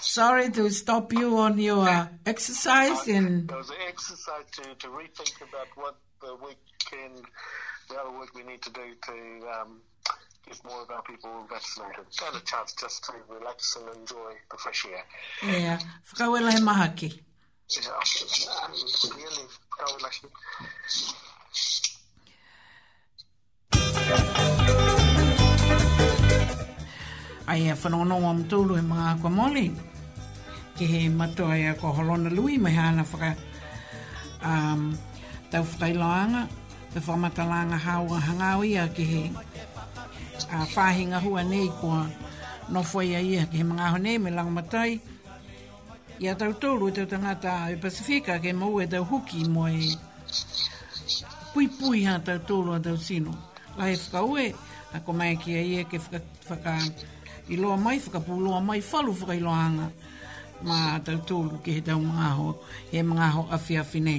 Sorry 0.00 0.50
to 0.50 0.70
stop 0.70 1.12
you 1.12 1.38
on 1.38 1.58
your 1.58 1.88
uh, 1.88 2.08
exercise. 2.26 3.06
And 3.08 3.50
it 3.50 3.54
was 3.56 3.70
an 3.70 3.76
exercise 3.88 4.44
to, 4.56 4.62
to 4.74 4.86
rethink 4.88 5.36
about 5.46 5.68
what 5.76 5.96
the 6.20 6.34
weekend, 6.36 7.24
the 7.88 7.96
other 8.00 8.10
work 8.18 8.34
we 8.34 8.42
need 8.42 8.62
to 8.62 8.72
do 8.72 8.82
to 9.06 9.12
um, 9.60 9.80
get 10.46 10.58
more 10.64 10.82
of 10.82 10.90
our 10.90 11.02
people 11.02 11.46
vaccinated 11.48 12.04
and 12.26 12.36
a 12.36 12.44
chance 12.44 12.72
just 12.72 13.04
to 13.04 13.12
relax 13.28 13.76
and 13.76 13.96
enjoy 14.00 14.32
the 14.50 14.56
fresh 14.58 14.86
air. 14.90 15.04
Yeah. 15.52 15.78
Fagawalahi 16.14 16.60
mahaki. 16.60 17.20
Yeah. 17.70 17.92
ai 27.46 27.66
e 27.70 27.74
whanonau 27.74 28.24
am 28.30 28.44
tūlu 28.48 28.76
he 28.78 28.82
mga 28.82 29.14
kwa 29.20 29.30
moli. 29.30 29.66
Ke 30.78 30.86
he 30.86 31.00
matua 31.08 31.56
ia 31.58 31.74
kwa 31.74 31.90
holona 31.90 32.30
lui 32.30 32.58
mai 32.58 32.72
hana 32.72 33.02
whaka 33.04 33.34
um, 34.44 34.96
tau 35.50 35.62
whakailoanga, 35.64 36.46
te 36.92 37.00
whamatalanga 37.00 37.78
haua 37.78 38.20
hangau 38.20 38.64
ia 38.64 38.88
ke 38.88 39.02
he 39.06 39.22
a 40.50 40.62
uh, 40.62 40.66
whahinga 40.74 41.20
hua 41.20 41.42
nei 41.42 41.68
kua 41.80 42.06
nofoia 42.70 43.20
ia 43.20 43.46
ke 43.46 43.56
he 43.58 43.62
mga 43.64 43.90
honei 43.94 44.18
me 44.22 44.30
lang 44.30 44.50
matai. 44.52 45.00
Ia 46.22 46.34
tau 46.38 46.52
tūlu 46.54 46.88
e 46.90 46.94
tau 46.94 47.06
tangata 47.10 47.70
e 47.74 47.76
Pasifika 47.76 48.38
ke 48.38 48.52
mau 48.54 48.78
e 48.80 48.86
tau 48.86 49.02
huki 49.02 49.44
moi 49.50 49.76
pui 51.52 51.66
pui 51.68 52.04
ha 52.06 52.18
tau 52.22 52.38
tūlu 52.38 52.76
a 52.78 52.78
tau 52.78 52.96
sino. 52.96 53.34
Lai 53.76 53.96
whakaue, 53.98 54.54
a 54.94 55.00
komaiki 55.00 55.56
a 55.58 55.62
ia 55.64 55.82
ke 55.84 55.98
whakaa 56.46 56.78
i 57.52 57.56
loa 57.56 57.76
mai 57.76 57.98
whakapu 58.00 58.40
loa 58.40 58.60
mai 58.60 58.80
whalu 58.92 59.12
whakai 59.18 59.40
loa 59.40 59.58
anga 59.66 59.86
ma 60.68 60.78
tau 61.04 61.20
tōlu 61.30 61.54
ki 61.64 61.70
he 61.76 61.80
tau 61.88 62.00
mga 62.10 62.28
ho 62.40 62.48
he 62.92 62.98
mga 63.12 63.26
ho 63.36 63.42
awhi 63.56 63.74
awhi 63.82 64.00
nei 64.08 64.18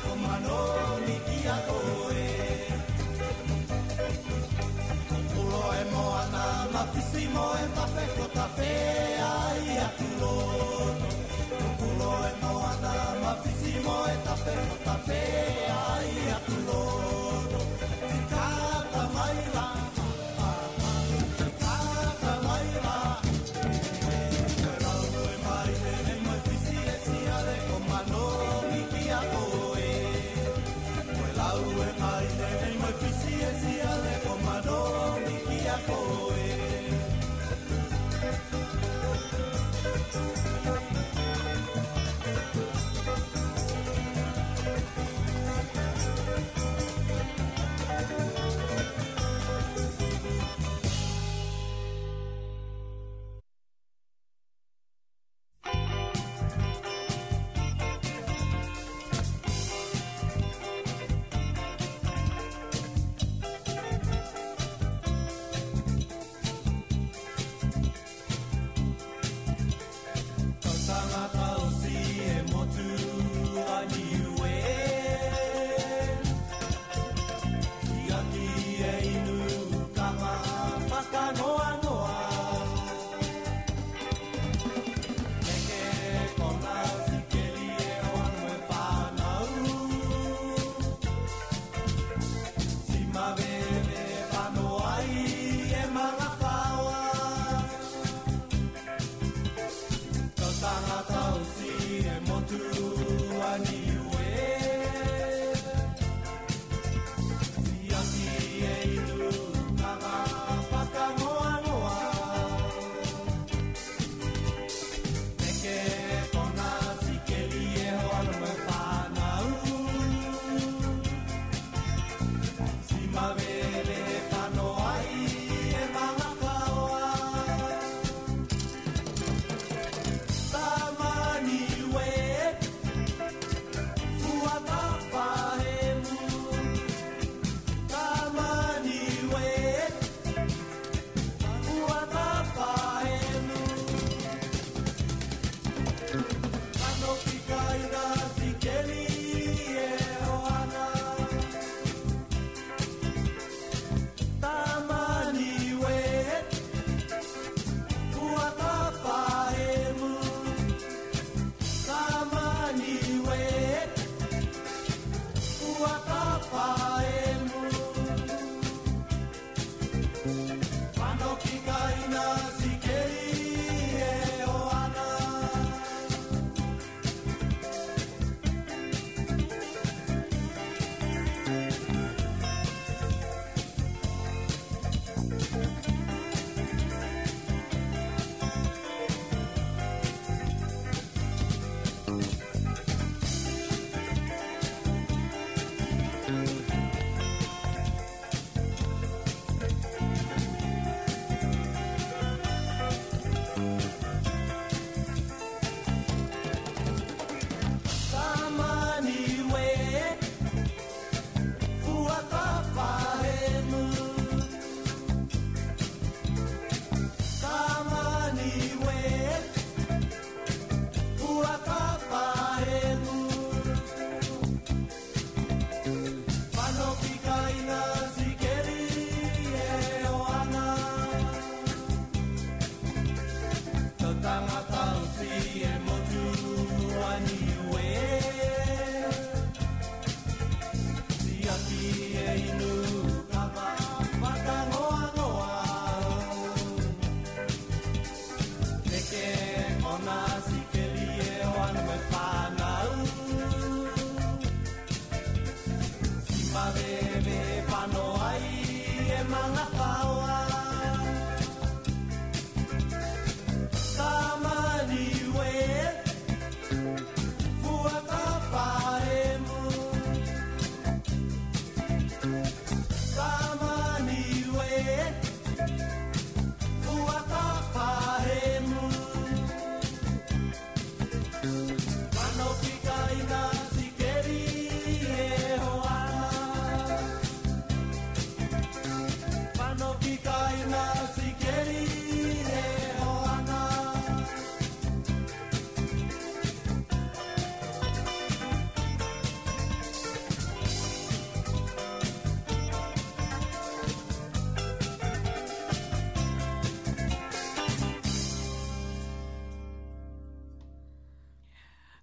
Thank 14.53 14.71
you. 14.73 14.80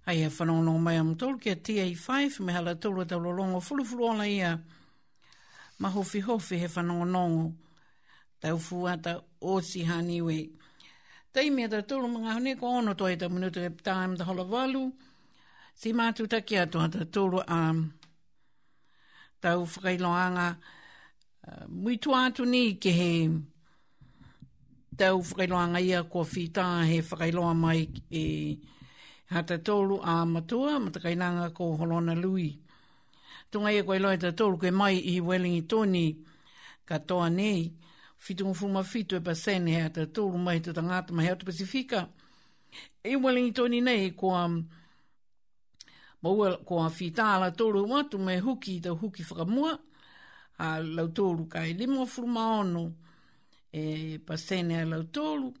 Ai 0.09 0.23
a 0.23 0.31
mai 0.43 0.95
am 0.95 1.15
tolu 1.15 1.37
kia 1.37 1.55
TA5, 1.55 2.39
me 2.39 2.51
hala 2.53 2.73
tolu 2.75 3.05
tau 3.05 3.19
lolongo 3.19 3.59
fulu 3.61 3.83
ala 4.11 4.25
ia. 4.27 4.59
Ma 5.79 5.89
hofi 5.89 6.19
hofi 6.19 6.57
he 6.57 6.65
whanongo 6.67 7.05
nongo, 7.05 7.53
tau 8.41 8.57
fuata 8.57 9.21
o 9.39 9.59
si 9.61 9.83
haniwe. 9.85 10.49
Tei 11.31 11.51
mea 11.51 11.69
tau 11.69 11.81
tolu 11.83 12.07
mga 12.07 12.31
hone 12.33 12.55
ko 12.57 12.65
ono 12.79 12.93
toi 12.95 13.15
tau 13.19 13.29
minuto 13.29 13.59
e 13.61 13.69
time 13.83 14.15
the 14.15 14.23
hola 14.23 14.43
walu. 14.45 14.91
Si 15.75 15.93
mātu 15.93 16.25
taki 16.27 16.55
atu 16.57 16.79
hata 16.79 17.05
tolu 17.05 17.39
a 17.47 17.69
um, 17.69 17.93
tau 19.39 19.59
whakailoanga 19.69 20.47
uh, 21.47 21.65
muitu 21.69 22.15
atu 22.15 22.47
ni 22.49 22.63
ke 22.81 22.89
he 22.97 23.11
tau 24.97 25.21
whakailoanga 25.21 25.79
ia 25.85 26.01
ko 26.03 26.23
whitaa 26.23 26.81
he 26.89 26.97
whakailoa 27.01 27.53
mai 27.55 27.85
e... 28.09 28.25
Eh, 28.25 28.57
ha 29.29 29.43
te 29.43 29.59
tolu 29.61 29.99
a 30.01 30.25
matua 30.25 30.79
ma 30.79 30.89
te 30.91 30.99
kainanga 30.99 31.49
ko 31.53 31.75
holona 31.77 32.13
lui. 32.15 32.57
Tunga 33.51 33.69
e 33.71 33.83
koe 33.85 33.99
loe 33.99 34.17
te 34.17 34.31
tolu 34.33 34.57
ke 34.57 34.69
mai 34.71 34.95
i 34.97 35.15
welingi 35.27 35.61
toni 35.69 36.05
katoa 36.87 37.29
nei, 37.29 37.69
fitu 38.23 38.43
mfuma 38.49 38.81
fitu 38.91 39.13
e 39.15 39.21
pasene 39.27 39.69
hea 39.77 39.89
te 39.95 40.03
tolu 40.15 40.37
mai 40.45 40.59
te 40.63 40.71
tangata 40.73 41.13
mahea 41.13 41.35
te 41.37 41.43
Pasifika. 41.45 42.01
I 43.09 43.15
welingi 43.15 43.51
toni 43.53 43.81
nei 43.81 44.11
koa 44.15 44.47
mm, 44.47 44.63
maua 46.23 46.57
kua 46.67 46.89
fitala 46.89 47.51
tolu 47.51 47.85
watu 47.91 48.17
me 48.19 48.39
huki 48.39 48.77
i 48.83 48.87
huki 49.01 49.23
whakamua, 49.23 49.79
a 50.57 50.79
lau 50.81 51.07
tolu 51.09 51.45
kai 51.45 51.73
limo 51.73 52.05
furuma 52.05 52.43
ono 52.59 52.93
e 53.71 54.17
pasene 54.25 54.81
a 54.81 54.85
lau 54.85 55.03
tolu, 55.03 55.53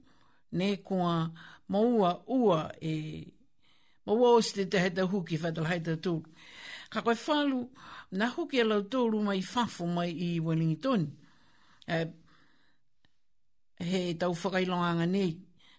ne 0.51 0.75
kua 0.81 1.29
maua 1.67 2.23
ua 2.27 2.71
e 2.81 2.93
Ma 4.07 4.13
wā 4.15 4.29
o 4.37 4.41
te 4.41 4.63
tehe 4.65 4.89
te 4.95 5.03
huki 5.11 5.37
whatalhai 5.43 5.79
te 5.87 5.95
tūru. 6.03 6.31
Ka 6.93 7.01
koe 7.07 7.15
whālu, 7.23 7.63
na 8.21 8.29
huki 8.35 8.61
e 8.61 8.65
lau 8.65 8.83
tūru 8.93 9.21
mai 9.25 9.41
whafo 9.47 9.87
mai 9.95 10.09
i 10.11 10.29
Wellington. 10.41 11.03
Uh, 11.89 12.05
he 13.79 14.03
tau 14.21 14.33
whakailonganga 14.41 15.07
nei. 15.15 15.33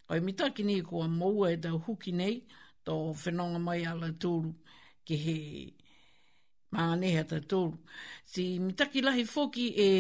Koe 0.06 0.20
mitaki 0.20 0.66
nei 0.68 0.82
kua 0.90 1.08
maua 1.14 1.52
e 1.54 1.58
tau 1.62 1.80
huki 1.86 2.12
nei, 2.14 2.36
tō 2.86 2.96
whenonga 3.24 3.60
mai 3.64 3.80
ala 3.94 4.10
tūru 4.22 4.52
ki 5.06 5.18
he 5.24 5.36
maanehe 6.76 7.24
ta 7.30 7.40
tūru. 7.40 7.74
Si 8.26 8.46
mitaki 8.62 9.02
lahi 9.06 9.24
foki 9.26 9.68
e 9.86 9.90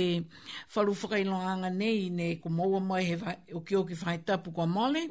whalu 0.74 0.94
whakailonganga 1.00 1.72
nei, 1.80 2.08
ne 2.10 2.30
ko 2.42 2.50
maua 2.60 2.82
mai 2.92 3.02
he 3.08 3.18
o 3.60 3.64
ki 3.70 3.80
o 3.82 3.84
ki 3.90 3.98
whaitapu 4.04 4.52
kua 4.54 4.68
male, 4.76 5.08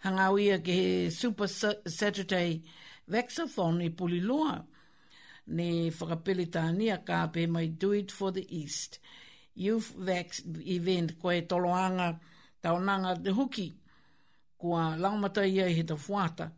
hangau 0.00 0.38
ia 0.38 0.58
ke 0.60 1.10
Super 1.10 1.48
Saturday 1.86 2.62
Vexathon 3.06 3.82
i 3.82 3.90
Puliloa. 3.90 4.64
Ne 5.46 5.90
whakapele 5.90 6.48
tānia 6.50 7.04
ka 7.04 7.26
pe 7.28 7.46
mai 7.46 7.66
Do 7.68 7.92
It 7.92 8.10
For 8.12 8.32
The 8.32 8.44
East 8.58 8.98
Youth 9.54 9.92
Vex 10.08 10.40
Event 10.66 11.18
koe 11.20 11.34
e 11.38 11.42
toloanga 11.42 12.18
taonanga 12.62 13.14
te 13.22 13.30
huki. 13.30 13.72
Kua 14.58 14.96
laumata 14.98 15.44
ia 15.46 15.66
i 15.68 15.74
he 15.74 15.82
tau 15.84 15.96
fuata, 15.98 16.50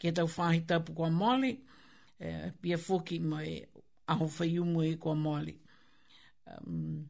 ke 0.00 0.14
tau 0.16 0.24
whahi 0.26 0.66
tapu 0.66 0.94
kua 0.94 1.10
mali, 1.10 1.50
e, 2.18 2.26
eh, 2.26 2.50
pia 2.60 2.78
fuki 2.78 3.18
mai 3.20 3.60
aho 4.08 4.26
whaiumu 4.26 4.82
e 4.86 4.94
kua 4.96 5.14
mali. 5.14 5.56
Um, 6.46 7.04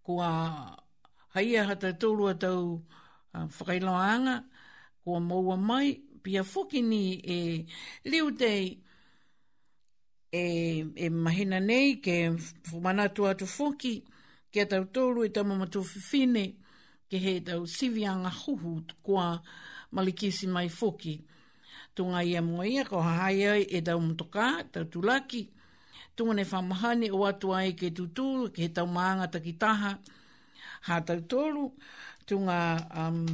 kua 0.00 0.78
haia 1.34 1.64
hata 1.66 1.90
tōrua 1.92 2.38
tau, 2.38 2.84
Ah, 3.34 3.48
whakailoanga 3.58 4.44
kua 5.04 5.20
maua 5.20 5.56
mai 5.56 5.94
pia 6.22 6.42
whoki 6.54 6.82
ni 6.82 7.00
e 7.38 7.66
liu 8.04 8.30
dei 8.30 8.66
e, 10.32 10.40
e 10.94 11.06
mahina 11.10 11.58
nei 11.70 11.88
ke 12.04 12.14
whumana 12.70 13.04
tu 13.14 13.22
atu 13.30 13.44
whoki 13.58 13.94
ke 14.52 14.62
tau 14.70 14.84
tōru 14.94 15.20
e 15.26 15.28
tamu 15.34 15.54
matu 15.60 15.78
whiwhine 15.88 16.44
ke 17.10 17.16
he 17.24 17.32
tau 17.48 17.62
sivianga 17.74 18.30
huhu 18.42 18.72
kua 19.06 19.26
malikisi 19.94 20.46
mai 20.54 20.68
whoki 20.78 21.14
tunga 21.94 22.20
ia 22.30 22.40
mua 22.48 22.64
ia 22.74 22.84
ko 22.90 22.96
hahai 23.06 23.40
ai 23.52 23.62
e 23.62 23.78
tau 23.86 24.00
mtoka 24.08 24.46
tau 24.72 24.84
tulaki 24.92 25.42
tunga 26.16 26.34
ne 26.38 26.44
whamahane 26.50 27.08
o 27.10 27.20
atu 27.30 27.48
ai 27.58 27.70
ke 27.80 27.88
tutu 27.96 28.28
ke 28.54 28.64
tau 28.76 28.86
maanga 28.96 29.26
takitaha 29.34 29.90
ha 30.86 30.94
tau 31.08 31.20
tōru 31.32 31.64
tunga 32.26 32.86
um, 32.96 33.26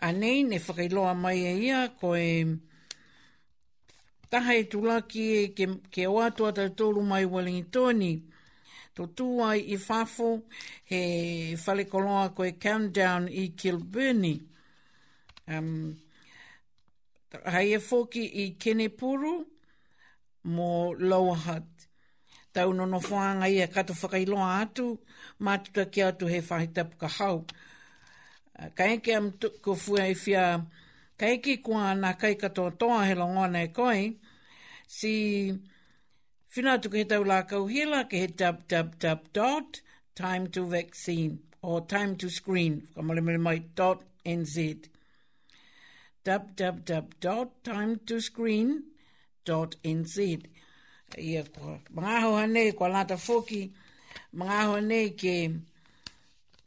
a 0.00 0.12
nei 0.12 0.42
ne 0.44 0.56
whakailoa 0.64 1.12
mai 1.22 1.40
e 1.44 1.52
ia 1.68 1.80
ko 2.00 2.14
e 2.16 2.28
taha 4.30 4.52
e 4.60 4.64
tulaki 4.70 5.24
e 5.40 5.42
ke, 5.56 5.66
ke 5.92 6.06
o 6.08 6.16
atua 6.20 6.52
tau 6.56 6.68
tōru 6.80 7.02
mai 7.04 7.24
Wellingtoni. 7.24 8.12
Tō 8.96 9.04
tūa 9.16 9.52
i 9.60 9.76
whafo 9.76 10.28
he 10.90 11.00
whalekoloa 11.64 12.34
ko 12.34 12.44
e 12.48 12.52
countdown 12.52 13.28
i 13.28 13.50
Kilburni. 13.56 14.34
Um, 15.52 15.92
hei 17.52 17.76
e 17.76 17.80
fōki 17.82 18.24
i 18.42 18.46
Kenepuru 18.58 19.34
mō 20.48 20.70
Lower 21.02 21.36
Hutt. 21.46 21.88
Tau 22.56 22.72
nono 22.72 23.00
whanga 23.08 23.48
i 23.52 23.60
a 23.60 23.68
e 23.68 23.72
kato 23.72 23.92
whakailoa 23.94 24.48
atu 24.62 24.94
mātuta 25.46 25.84
ki 25.90 26.02
atu 26.10 26.26
he 26.28 26.40
whahita 26.40 26.84
puka 26.90 27.08
hau. 27.18 27.44
Ah, 28.58 28.68
ka 28.74 28.84
eke 28.96 29.14
am 29.18 29.32
ko 29.68 29.74
fua 29.74 30.06
e 30.10 30.14
fia, 30.14 30.64
ka 31.18 31.26
eke 31.38 31.58
kua 31.62 31.92
nā 32.00 32.16
kai 32.18 32.34
katoa 32.34 32.72
toa 32.78 33.04
he 33.06 33.14
longona 33.14 33.62
e 33.64 33.68
koi, 33.78 34.12
si 34.86 35.52
whina 36.56 36.78
tu 36.82 36.88
ke 36.90 37.02
he 37.02 37.08
tau 37.12 37.22
lā 37.30 37.42
kauhila 37.50 38.04
ke 38.10 38.20
he 38.24 38.26
dub 38.26 38.66
dub 38.68 38.98
dub 38.98 39.30
dot 39.32 39.80
time 40.14 40.46
to 40.48 40.66
vaccine 40.66 41.40
or 41.62 41.80
time 41.84 42.16
to 42.16 42.30
screen, 42.30 42.82
ka 42.94 43.02
mole 43.02 43.20
mole 43.20 43.38
mai 43.38 43.58
dot 43.74 44.02
nz. 44.24 44.68
Dub 46.24 46.54
dub 46.56 46.84
dub 46.84 47.14
dot 47.20 47.62
time 47.64 47.98
to 48.06 48.20
screen 48.20 48.84
dot 49.44 49.76
nz. 49.84 50.18
Ia 51.22 51.44
kua, 51.54 51.78
mga 51.94 52.20
hau 52.22 52.32
hane, 52.38 52.72
kua 52.72 52.88
lata 52.88 53.16
foki, 53.16 53.68
mga 54.36 54.52
aho 54.68 54.76
nei 54.84 55.16
ke 55.16 55.48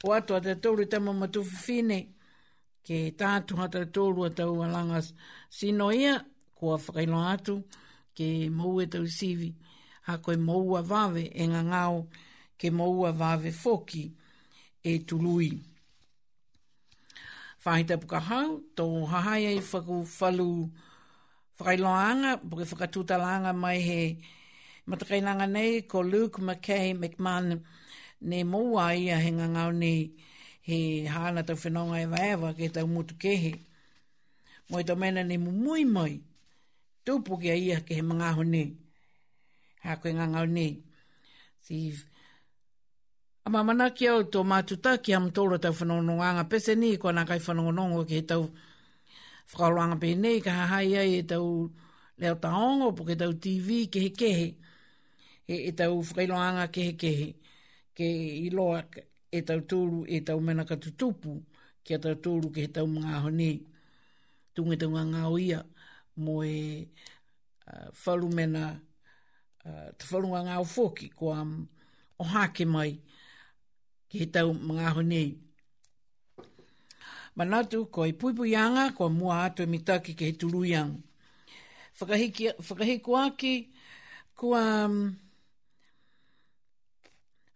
o 0.01 0.09
ato 0.09 0.33
a 0.33 0.41
te 0.41 0.57
tōru 0.57 0.89
te 0.89 0.97
mamatufu 0.97 1.53
fine 1.65 1.99
ke 2.85 3.13
tātu 3.13 3.59
ha 3.61 3.67
te 3.69 3.85
tōru 3.85 4.25
a 4.25 4.29
tau 4.33 4.57
alanga 4.65 4.99
sino 5.53 5.91
ia 5.93 6.15
kua 6.57 6.77
whakailo 6.81 7.19
atu 7.33 7.55
ke 8.17 8.27
mou 8.49 8.81
e 8.81 8.87
tau 8.89 9.05
sivi 9.05 9.51
ha 10.09 10.17
koe 10.17 10.33
mou 10.47 10.73
a 10.81 10.81
vave 10.81 11.23
e 11.41 11.45
ngā 11.51 11.61
ngāo 11.69 11.99
ke 12.59 12.73
mou 12.79 13.05
a 13.05 13.11
vave 13.15 13.53
foki 13.55 14.03
e 14.83 14.93
tului. 15.05 15.53
Whahi 17.63 17.83
te 17.85 17.95
puka 18.01 18.19
hau, 18.29 18.59
tō 18.75 18.83
hahaia 19.11 19.51
i 19.53 19.59
whaku 19.61 20.01
whalu 20.15 20.49
whakailoanga, 21.59 22.37
puke 22.49 22.65
whakatutalanga 22.71 23.53
mai 23.55 23.77
he 23.79 23.79
whakailoanga 23.79 24.37
Matakainanga 24.89 25.45
nei 25.55 25.71
ko 25.89 25.97
Luke 26.11 26.39
McKay 26.47 26.93
McMahon 27.01 27.47
ne 28.29 28.37
moua 28.51 28.85
ia 29.05 29.15
he 29.23 29.29
ngangau 29.37 29.69
nei 29.83 30.01
he 30.67 30.77
hana 31.13 31.41
tau 31.47 31.55
whenonga 31.61 31.97
e 32.01 32.07
vaewa 32.13 32.49
ke 32.57 32.65
tau 32.75 32.87
mutu 32.93 33.13
kehe. 33.21 33.51
Moi 34.69 34.83
tau 34.87 34.95
mena 35.01 35.21
ne 35.29 35.35
mumui 35.45 35.83
mai 35.95 36.13
tupu 37.05 37.33
kia 37.41 37.53
ia 37.67 37.77
ke 37.85 37.91
he 37.97 38.01
mga 38.11 38.27
ho 38.35 38.43
nei. 38.53 38.69
Ha 39.85 39.91
koe 40.01 40.09
ngangau 40.17 40.47
nei. 40.57 40.71
Si 41.65 41.75
a 43.45 43.49
mana 43.67 43.85
ki 43.97 44.05
au 44.11 44.21
tō 44.33 44.39
mātuta 44.51 44.91
ki 45.03 45.11
am 45.17 45.27
tōra 45.35 45.57
tau 45.63 45.73
whanonga 45.77 46.05
nonganga 46.09 46.43
pese 46.51 46.71
ni 46.81 46.89
kua 47.01 47.11
nā 47.17 47.23
kai 47.29 47.37
whanonga 47.45 47.73
nongo 47.77 48.01
ke 48.09 48.17
tau 48.29 48.43
whakaroanga 49.53 49.97
pēnei 50.01 50.37
ka 50.45 50.49
hahai 50.59 50.91
ai 51.01 51.11
e 51.21 51.21
tau 51.31 51.45
leo 52.19 52.35
taongo 52.43 52.87
po 52.97 53.01
ke 53.07 53.13
tau 53.21 53.33
TV 53.43 53.67
ke 53.91 53.99
he 54.09 54.11
kehe. 54.21 54.33
He 54.33 54.49
e, 55.49 55.67
e 55.67 55.71
tau 55.71 56.01
whakailoanga 56.03 56.67
ke 56.71 56.91
kehe 57.01 57.27
ke 57.97 58.05
i 58.45 58.49
loa 58.53 58.83
e 59.37 59.41
tau 59.41 59.59
tūru 59.71 60.05
e 60.07 60.19
tau 60.25 60.39
mena 60.41 60.63
ka 60.69 60.77
tutupu 60.83 61.33
ki 61.83 61.95
a 61.95 61.99
tau 62.03 62.13
tūru 62.25 62.51
ke 62.53 62.67
he 62.67 62.69
tau 62.75 62.85
mga 62.87 63.13
aho 63.17 63.31
ni 63.33 63.49
tunga 64.53 64.77
tau 64.81 64.91
ngā 64.93 65.23
o 65.31 65.37
ia 65.41 65.63
mo 66.21 66.35
e 66.45 66.85
uh, 67.67 67.87
whalu 68.05 68.29
mena 68.37 68.63
te 69.97 70.05
whalu 70.11 70.29
ngā 70.45 70.57
o 70.61 70.65
fōki 70.73 71.09
ko 71.17 71.31
am 71.33 71.51
o 72.21 72.27
hake 72.33 72.65
mai 72.65 72.91
ki 74.09 74.21
he 74.21 74.25
tau 74.33 74.53
mga 74.53 74.89
aho 74.93 75.01
ni 75.05 75.25
Manatu, 77.39 77.85
ko 77.87 78.03
i 78.03 78.11
puipuianga, 78.11 78.89
ko 78.97 79.07
mua 79.07 79.45
atu 79.47 79.63
e 79.63 79.67
mitaki 79.69 80.11
ke 80.17 80.25
he 80.27 80.33
tuluiang. 80.35 80.89
Whakahiki, 81.99 82.49
whakahiku 82.67 83.15
aki, 83.15 83.53
ko 84.35 84.49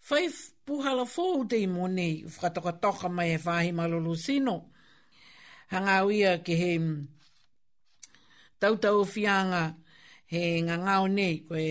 Fai 0.03 0.27
puhala 0.67 1.05
fōu 1.07 1.45
te 1.47 1.55
i 1.63 1.67
mōnei, 1.73 2.25
whakatokatoka 2.27 3.07
mai 3.09 3.29
e 3.31 3.37
whahi 3.39 3.71
malolo 3.71 4.15
sino. 4.19 4.55
Hanga 5.71 6.01
uia 6.05 6.33
ke 6.43 6.57
he 6.61 6.71
mm, 6.75 7.05
tautau 8.59 9.05
fianga 9.07 9.61
he 10.27 10.41
ngā 10.67 10.75
ngāo 10.81 11.07
nei, 11.13 11.37
koe 11.47 11.63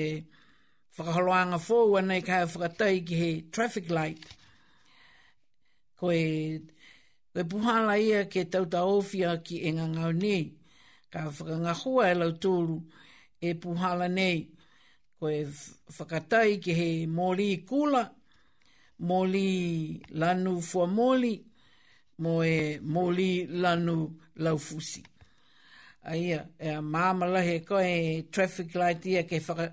whakaholoanga 0.96 1.58
fōu 1.60 1.98
anei 2.00 2.22
ka 2.24 2.38
hea 2.40 2.48
whakatai 2.54 3.02
ki 3.10 3.18
he 3.20 3.28
traffic 3.52 3.90
light. 3.90 4.24
Koe, 6.00 6.58
koe 7.36 7.44
puhala 7.52 7.98
ia 8.00 8.24
ke 8.32 8.46
tautau 8.48 8.96
ofia 9.02 9.36
ki 9.44 9.60
e 9.68 9.74
ngā 9.76 9.90
ngāo 9.92 10.16
nei, 10.22 10.46
ka 11.12 11.26
whakangahua 11.28 12.08
e 12.08 12.16
lau 12.24 12.32
tūru 12.40 12.80
e 13.38 13.52
puhala 13.54 14.08
nei. 14.08 14.42
Koe 15.20 15.44
whakatai 16.00 16.56
ki 16.64 16.80
he 16.80 16.90
mōri 17.06 17.52
kula 17.68 18.06
moli 19.02 20.00
lanu 20.14 20.60
fua 20.60 20.86
moli, 20.86 21.44
mo 22.22 22.42
e 22.44 22.78
moli 22.82 23.46
lanu 23.48 24.18
laufusi. 24.36 25.02
Aia, 26.02 26.46
e 26.58 26.68
a 26.70 26.80
māma 26.82 27.26
lahe 27.26 27.62
ko 27.66 27.78
e 27.78 28.26
traffic 28.30 28.74
light 28.74 29.06
ia 29.06 29.22
ke 29.24 29.38
whaka, 29.46 29.68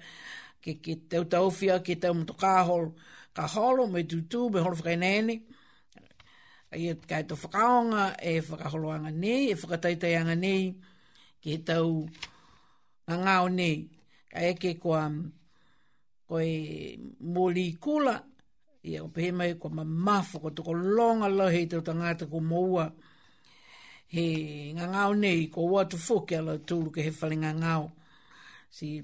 ke, 0.61 0.75
ke 0.81 0.95
tau 1.09 1.23
tau 1.25 1.47
ke 1.85 1.95
tau 1.97 2.13
mtu 2.13 2.33
kā 2.37 2.65
holo, 2.67 2.91
kā 3.35 3.47
holo, 3.55 3.87
me 3.89 4.03
tutu, 4.03 4.49
me 4.49 4.61
holo 4.61 4.75
whakai 4.75 4.97
nene. 5.01 5.39
Aia, 6.73 6.95
ka 7.09 7.21
e 7.21 7.23
to 7.25 7.35
whakaonga, 7.35 8.15
e 8.21 8.39
whakaholoanga 8.41 9.09
nei, 9.11 9.51
e 9.53 9.55
whakataitaianga 9.55 10.35
nei, 10.37 10.73
ke 11.41 11.57
tau 11.65 12.05
ngāo 13.09 13.49
nei. 13.53 13.85
Ka 14.29 14.45
e 14.45 14.53
ke 14.57 14.75
kua, 14.81 15.05
ko 16.29 16.41
moli 17.19 17.69
kula, 17.77 18.17
i 18.87 18.95
au 18.97 19.07
pehe 19.09 19.31
mai 19.31 19.53
kua 19.55 19.69
mamafa 19.69 20.39
kua 20.39 20.51
toko 20.51 20.73
longa 20.73 21.27
lau 21.27 21.49
hei 21.51 21.65
tau 21.67 21.81
tangata 21.81 22.23
ko 22.31 22.39
moua 22.51 22.85
he 24.13 24.23
ngā 24.75 24.85
ngāo 24.93 25.13
nei 25.19 25.49
what 25.51 25.59
watu 25.73 25.97
fōke 25.97 26.33
ala 26.37 26.55
tūru 26.57 26.89
ke 26.93 27.01
he 27.03 27.11
whale 27.11 27.35
ngā 27.37 27.51
ngāo 27.59 27.91
si 28.71 29.01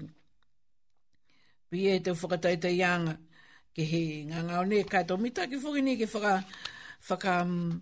pia 1.70 1.92
he 1.92 2.00
tau 2.02 2.14
whakataita 2.14 2.72
ianga 2.74 3.14
ke 3.74 3.84
he 3.86 4.00
ngā 4.32 4.40
ngāo 4.48 4.64
nei 4.66 4.82
kai 4.84 5.02
tō 5.06 5.20
mita 5.20 5.46
ki 5.46 5.60
fōke 5.62 5.84
nei 5.84 5.96
ke 6.00 6.08
whaka 6.14 6.32
whaka 7.08 7.36
mm, 7.44 7.76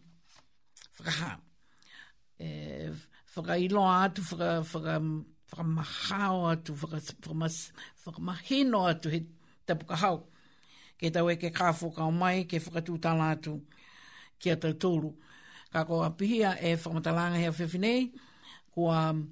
whaka 0.98 1.10
ha 1.20 1.30
e, 2.42 2.90
whaka 3.36 3.52
iloa 3.56 3.94
atu 4.02 4.20
whaka 4.32 4.50
whaka 4.72 4.94
whaka 5.50 5.62
mahao 5.78 6.46
atu 6.50 6.74
whaka 6.74 7.00
whaka 8.04 8.20
mahino 8.20 8.82
atu 8.90 9.08
he 9.14 9.22
tapuka 9.64 9.96
hau 9.96 10.16
ke 11.04 11.12
tau 11.12 11.28
e 11.28 11.36
ke 11.36 11.50
kāfo 11.52 11.92
kao 11.92 12.08
mai, 12.10 12.44
ke 12.48 12.56
whakatū 12.64 12.96
tāla 13.04 13.34
atu 13.36 13.58
ki 14.40 14.54
a 14.56 14.56
tau 14.60 14.72
tōru. 14.72 15.10
Kā 15.72 15.82
ko 15.86 16.00
a 16.06 16.10
pihia 16.16 16.54
e 16.56 16.72
whakamatalanga 16.78 17.40
hea 17.42 17.50
whewhinei, 17.52 18.06
ko 18.72 18.88
a 18.88 19.10
um, 19.12 19.26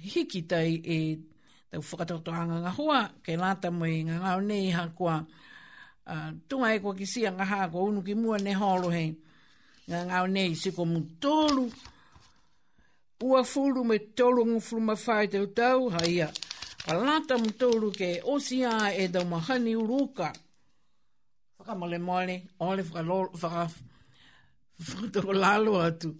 hiki 0.00 0.46
tai 0.48 0.80
e 0.96 1.00
tau 1.72 1.82
whakatautoanga 1.84 2.62
ngā 2.64 2.72
hua, 2.78 3.02
ke 3.22 3.36
lāta 3.36 3.68
mai 3.76 3.98
ngā 4.08 4.16
ngāo 4.22 4.40
nei 4.46 4.70
ha 4.72 4.86
ko 4.96 5.10
a 5.12 5.18
uh, 5.20 6.30
tunga 6.48 6.72
e 6.72 6.80
ko 6.80 6.94
ki 6.96 7.08
sia 7.12 7.34
ngā 7.36 7.44
hā 7.52 7.60
ko 7.74 7.84
unu 7.90 8.00
ki 8.06 8.16
mua 8.16 8.40
ne 8.40 8.56
hōlo 8.56 8.92
hei. 8.96 9.10
Ngā 9.92 10.00
ngāo 10.08 10.30
nei, 10.32 10.54
siko 10.58 10.88
mu 10.88 11.04
tōru, 11.20 11.66
ua 13.26 13.42
fulu 13.44 13.84
me 13.86 13.98
tōru 14.16 14.48
ngu 14.48 14.64
fulu 14.64 14.88
ma 14.88 14.96
whai 15.04 15.28
tau 15.36 15.44
tau, 15.60 15.90
haia. 15.92 16.32
Ka 16.86 16.96
lāta 17.02 17.36
ke 17.36 17.36
osia 17.36 17.36
e 17.36 17.36
lāta 17.36 17.42
mu 17.44 17.50
tōru 17.60 17.88
ke 17.92 18.10
osia 18.24 18.74
e 18.96 19.04
tau 19.12 19.24
mahani 19.28 19.76
uruka 19.76 20.32
whakamole 21.66 21.98
moale, 21.98 22.46
o 22.60 22.70
le 22.74 22.82
whakarau 22.82 23.30
lalo 25.32 25.80
atu, 25.82 26.16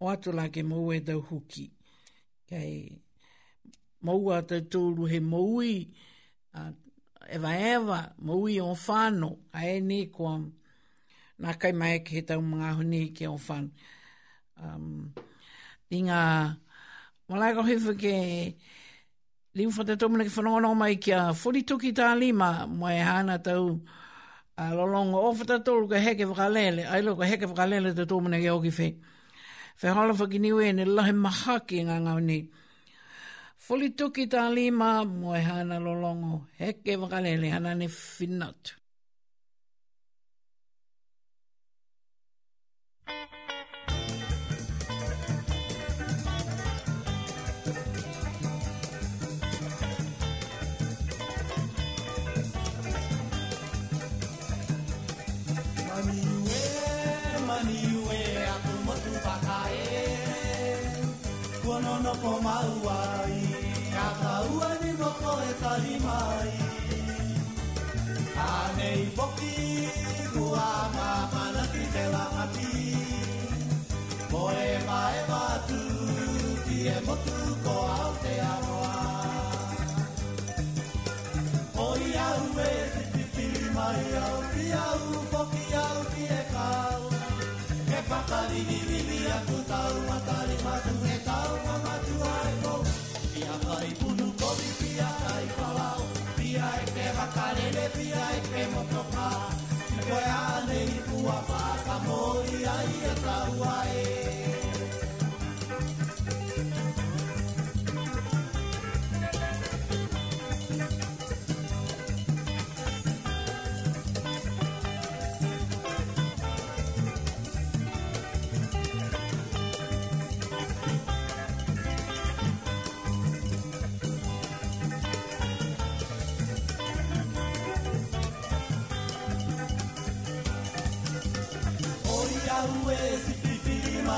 o 0.00 0.08
atu 0.08 0.32
la 0.32 0.48
ke 0.48 0.62
mou 0.62 0.92
e 0.92 1.00
tau 1.00 1.20
huki. 1.20 1.70
Kei, 2.48 3.02
mou 4.02 4.30
a 4.32 4.42
tau 4.42 4.60
tūru 4.60 5.06
he 5.10 5.20
moui, 5.22 5.90
uh, 6.54 6.70
ewa 7.30 7.52
ewa, 7.70 7.98
moui 8.18 8.60
o 8.60 8.74
whano, 8.74 9.38
a 9.52 9.64
e 9.68 9.80
ne 9.80 10.06
kua, 10.10 10.36
nā 11.40 11.54
kai 11.58 11.72
mai 11.72 12.00
ke 12.04 12.10
he 12.18 12.22
tau 12.26 12.40
mga 12.42 12.72
honi 12.80 13.12
ke 13.14 13.28
o 13.28 13.36
whano. 13.38 13.70
Um, 14.60 15.12
I 15.90 16.02
ngā, 16.08 16.20
malai 17.30 17.54
kau 17.54 17.64
hifu 17.68 17.94
ke, 18.00 18.14
liu 19.56 19.70
whatatomina 19.70 20.24
ke 20.24 20.30
whanonga 20.36 20.74
mai 20.76 20.96
ki 20.96 21.12
a 21.12 21.30
furituki 21.34 21.92
tā 21.96 22.12
lima, 22.18 22.66
mai 22.68 22.96
e 22.98 23.02
hana 23.06 23.38
tau, 23.38 23.80
a 24.60 24.74
lo 24.76 24.84
longo 24.86 25.16
o 25.28 25.32
fata 25.40 25.56
tolu 25.64 25.84
ka 25.88 25.96
heke 26.04 26.24
whakalele, 26.28 26.82
a 26.84 26.94
ilo 27.00 27.16
ka 27.16 27.24
heke 27.30 27.44
whakalele 27.48 27.90
te 27.96 28.04
tōmuna 28.04 28.36
ke 28.44 28.48
oki 28.52 28.70
hala 28.70 28.92
Whehala 29.80 30.12
whakini 30.12 30.52
ue 30.52 30.68
ne 30.76 30.84
lahe 30.84 31.14
maha 31.16 31.54
ki 31.64 31.80
ngā 31.88 31.96
ngau 32.04 32.20
ni. 32.20 32.36
Fuli 33.56 33.88
tuki 33.96 34.26
tā 34.28 34.42
lima, 34.52 35.06
moe 35.08 35.40
hana 35.40 35.78
lo 35.80 35.94
longo, 35.96 36.42
heke 36.60 37.00
whakalele, 37.00 37.48
hana 37.56 37.72
ne 37.74 37.88
finatu. 37.88 38.76
no 62.12 62.16
po 62.22 62.30
mauai 62.42 63.36
Ka 63.94 64.06
taua 64.20 64.70
ni 64.82 64.90
no 65.00 65.10
po 65.20 65.32
e 65.48 65.52
tari 65.62 65.96
mai 66.06 66.50
Ka 68.36 68.52
nei 68.78 69.04
poki 69.18 69.54
Kua 70.32 70.70
ma 70.96 71.10
mana 71.32 71.64
ki 71.72 71.84
te 71.94 72.04
lamati 72.14 72.74
Ko 74.30 74.42
e 74.66 74.72
ma 74.88 75.00
e 75.20 75.22
matu 75.30 75.80
Ki 76.66 76.78
e 76.94 76.98
motu 77.06 77.38
ko 77.64 77.76
au 77.98 78.10
te 78.24 78.34
aroa 78.52 79.00
O 81.86 81.88
i 82.08 82.10
au 82.28 82.44
e 82.68 82.72
ti 82.94 83.04
ti 83.14 83.24
ti 83.34 83.48
mai 83.76 84.04
au 84.26 84.38
Ki 84.52 84.66
au 84.86 85.24
poki 85.34 85.66
au 85.86 85.98
ki 86.14 86.28
e 86.40 86.42
kau 86.54 87.02
Ke 87.90 88.00
pakari 88.10 88.62
ni 88.70 88.80
ni 88.90 89.00
ni 89.10 89.19
vakare 97.16 97.70
le 97.76 97.86
pia 97.94 98.22
e 98.36 98.40
ke 98.48 98.62
mo 98.72 98.82
toka. 98.92 99.28
Ni 99.94 100.02
koe 100.08 100.26
ane 100.40 100.78
i 100.94 100.96
tua 101.08 101.36
whaka 101.50 101.96
mori 102.06 102.60
ai 102.76 102.92
a 103.12 103.14
tau 103.22 103.62
ae. 103.76 104.29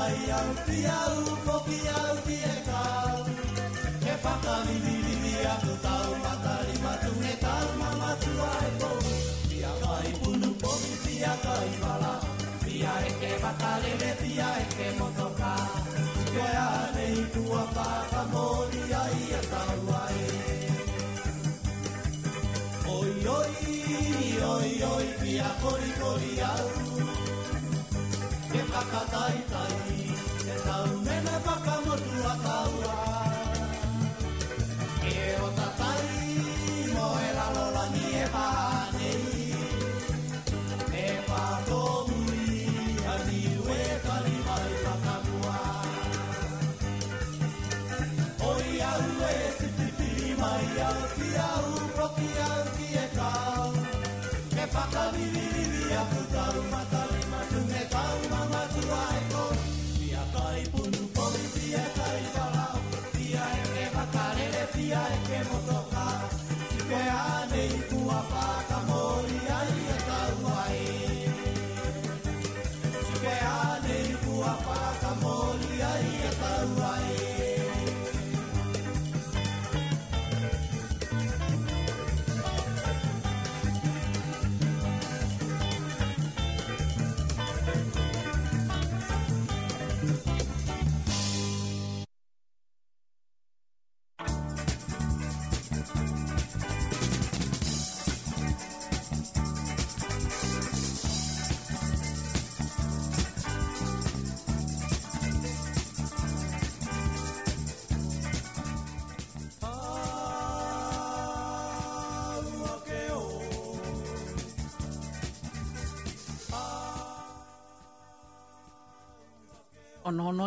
mai 0.03 0.17
au 0.37 0.49
ti 0.65 0.77
au 0.97 1.23
po 1.45 1.55
ki 1.65 1.79
au 1.99 2.15
ti 2.25 2.35
e 2.53 2.55
ka 2.67 2.81
ke 4.03 4.13
pa 4.23 4.33
ka 4.43 4.55
mi 4.65 4.75
mi 4.85 5.13
mi 5.23 5.33
a 5.51 5.55
tu 5.63 5.73
ta 5.83 5.93
o 6.09 6.15
ma 6.23 6.33
ta 6.45 6.55
i 6.71 6.75
ma 6.83 6.93
tu 7.03 7.11
ne 7.23 7.33
ta 7.43 7.53
ma 7.79 7.89
ma 8.01 8.11
tu 8.23 8.33
ai 8.55 8.69
po 8.81 8.89
ti 9.49 9.57
a 9.71 9.73
ka 9.85 9.93
i 10.09 10.11
pu 10.21 10.29
nu 10.41 10.49
po 10.61 10.71
mi 10.81 10.93
ti 11.05 11.15
a 11.33 11.35
ka 11.45 11.55
i 11.69 11.71
pa 11.83 11.93
la 12.03 12.13
ti 12.63 12.73
a 12.91 12.93
e 13.07 13.11
ke 13.21 13.31
ma 13.43 13.51
ta 13.61 13.71
le 13.83 13.91
le 14.01 14.11
ti 14.21 14.31
a 14.47 14.49
e 14.63 14.65
ke 14.75 14.87
mo 14.99 15.07
to 15.17 15.27
ka 15.39 15.53
ke 16.33 16.45
a 16.65 16.67
ne 16.95 17.05
i 17.21 17.23
tu 17.35 17.43
a 17.61 17.63
pa 17.77 17.89
ka 18.11 18.21
mo 18.33 18.45
ni 18.73 18.83
a 19.01 19.03
i 19.21 19.23
a 19.39 19.41
ta 19.51 19.61
u 19.87 19.93
ai 20.03 20.21
Oi, 22.97 23.13
oi, 23.39 24.37
oi, 24.55 24.71
oi, 24.95 25.05
pia, 25.19 25.47
kori, 25.61 25.89
kori, 25.99 26.31
au, 26.53 26.67
Que 28.51 28.61
pra 28.71 28.83
catar 28.91 29.31
e 29.89 29.92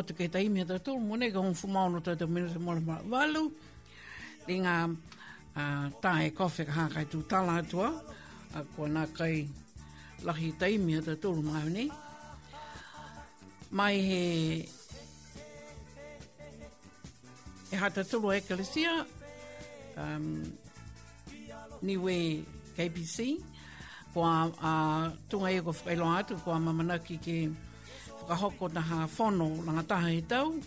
te 0.06 0.14
kei 0.14 0.28
tai 0.28 0.48
mea 0.48 0.64
tato, 0.64 0.94
mwane 0.98 1.30
ka 1.32 1.38
hong 1.38 1.54
fumao 1.56 1.88
no 1.90 2.00
tato 2.00 2.26
mene 2.28 2.48
te 2.52 2.58
mwane 2.58 2.80
mwane 2.86 3.04
walu, 3.12 3.42
ni 4.46 4.56
ngā 4.64 4.76
tae 6.02 6.30
kofi 6.36 6.64
ka 6.68 6.72
hākai 6.78 7.04
tū 7.10 7.20
tala 7.30 7.56
atua, 7.62 7.88
a 8.54 8.62
kua 8.76 8.86
nā 8.88 9.04
kai 9.16 9.46
lahi 10.26 10.52
tai 10.60 10.76
mea 10.78 11.02
tato 11.02 11.34
mwane 11.42 11.72
ni. 11.76 11.84
Mai 13.70 13.94
he 14.08 14.20
e 17.72 17.76
hata 17.76 18.04
tulu 18.06 18.30
ekalesia, 18.36 18.92
um, 19.98 20.26
niwe 21.82 22.14
KPC, 22.78 23.16
kua 24.14 24.50
uh, 24.54 25.10
tunga 25.28 25.50
e, 25.50 25.58
e 25.58 25.64
kua 25.66 25.74
whailoa 25.82 26.14
atu, 26.22 26.38
a 26.46 26.60
mamanaki 26.62 27.18
ki 27.18 27.22
ke 27.26 27.64
ka 28.26 28.34
hoko 28.34 28.66
na 28.68 28.82
ha 28.82 29.06
fono 29.06 29.62
langataha 29.62 30.10
he 30.10 30.20
tau, 30.20 30.58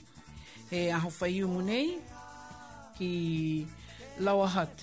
he 0.72 0.90
aho 0.92 1.10
whai 1.20 1.44
umu 1.44 1.62
nei 1.62 2.00
ki 2.98 3.68
Lawa 4.20 4.48
Hut. 4.48 4.76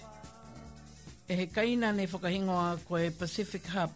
E 1.28 1.35
he 1.35 1.47
kaina 1.48 1.93
nei 1.97 2.07
whakahingoa 2.07 2.78
koe 2.86 3.09
Pacific 3.11 3.65
Hub 3.73 3.90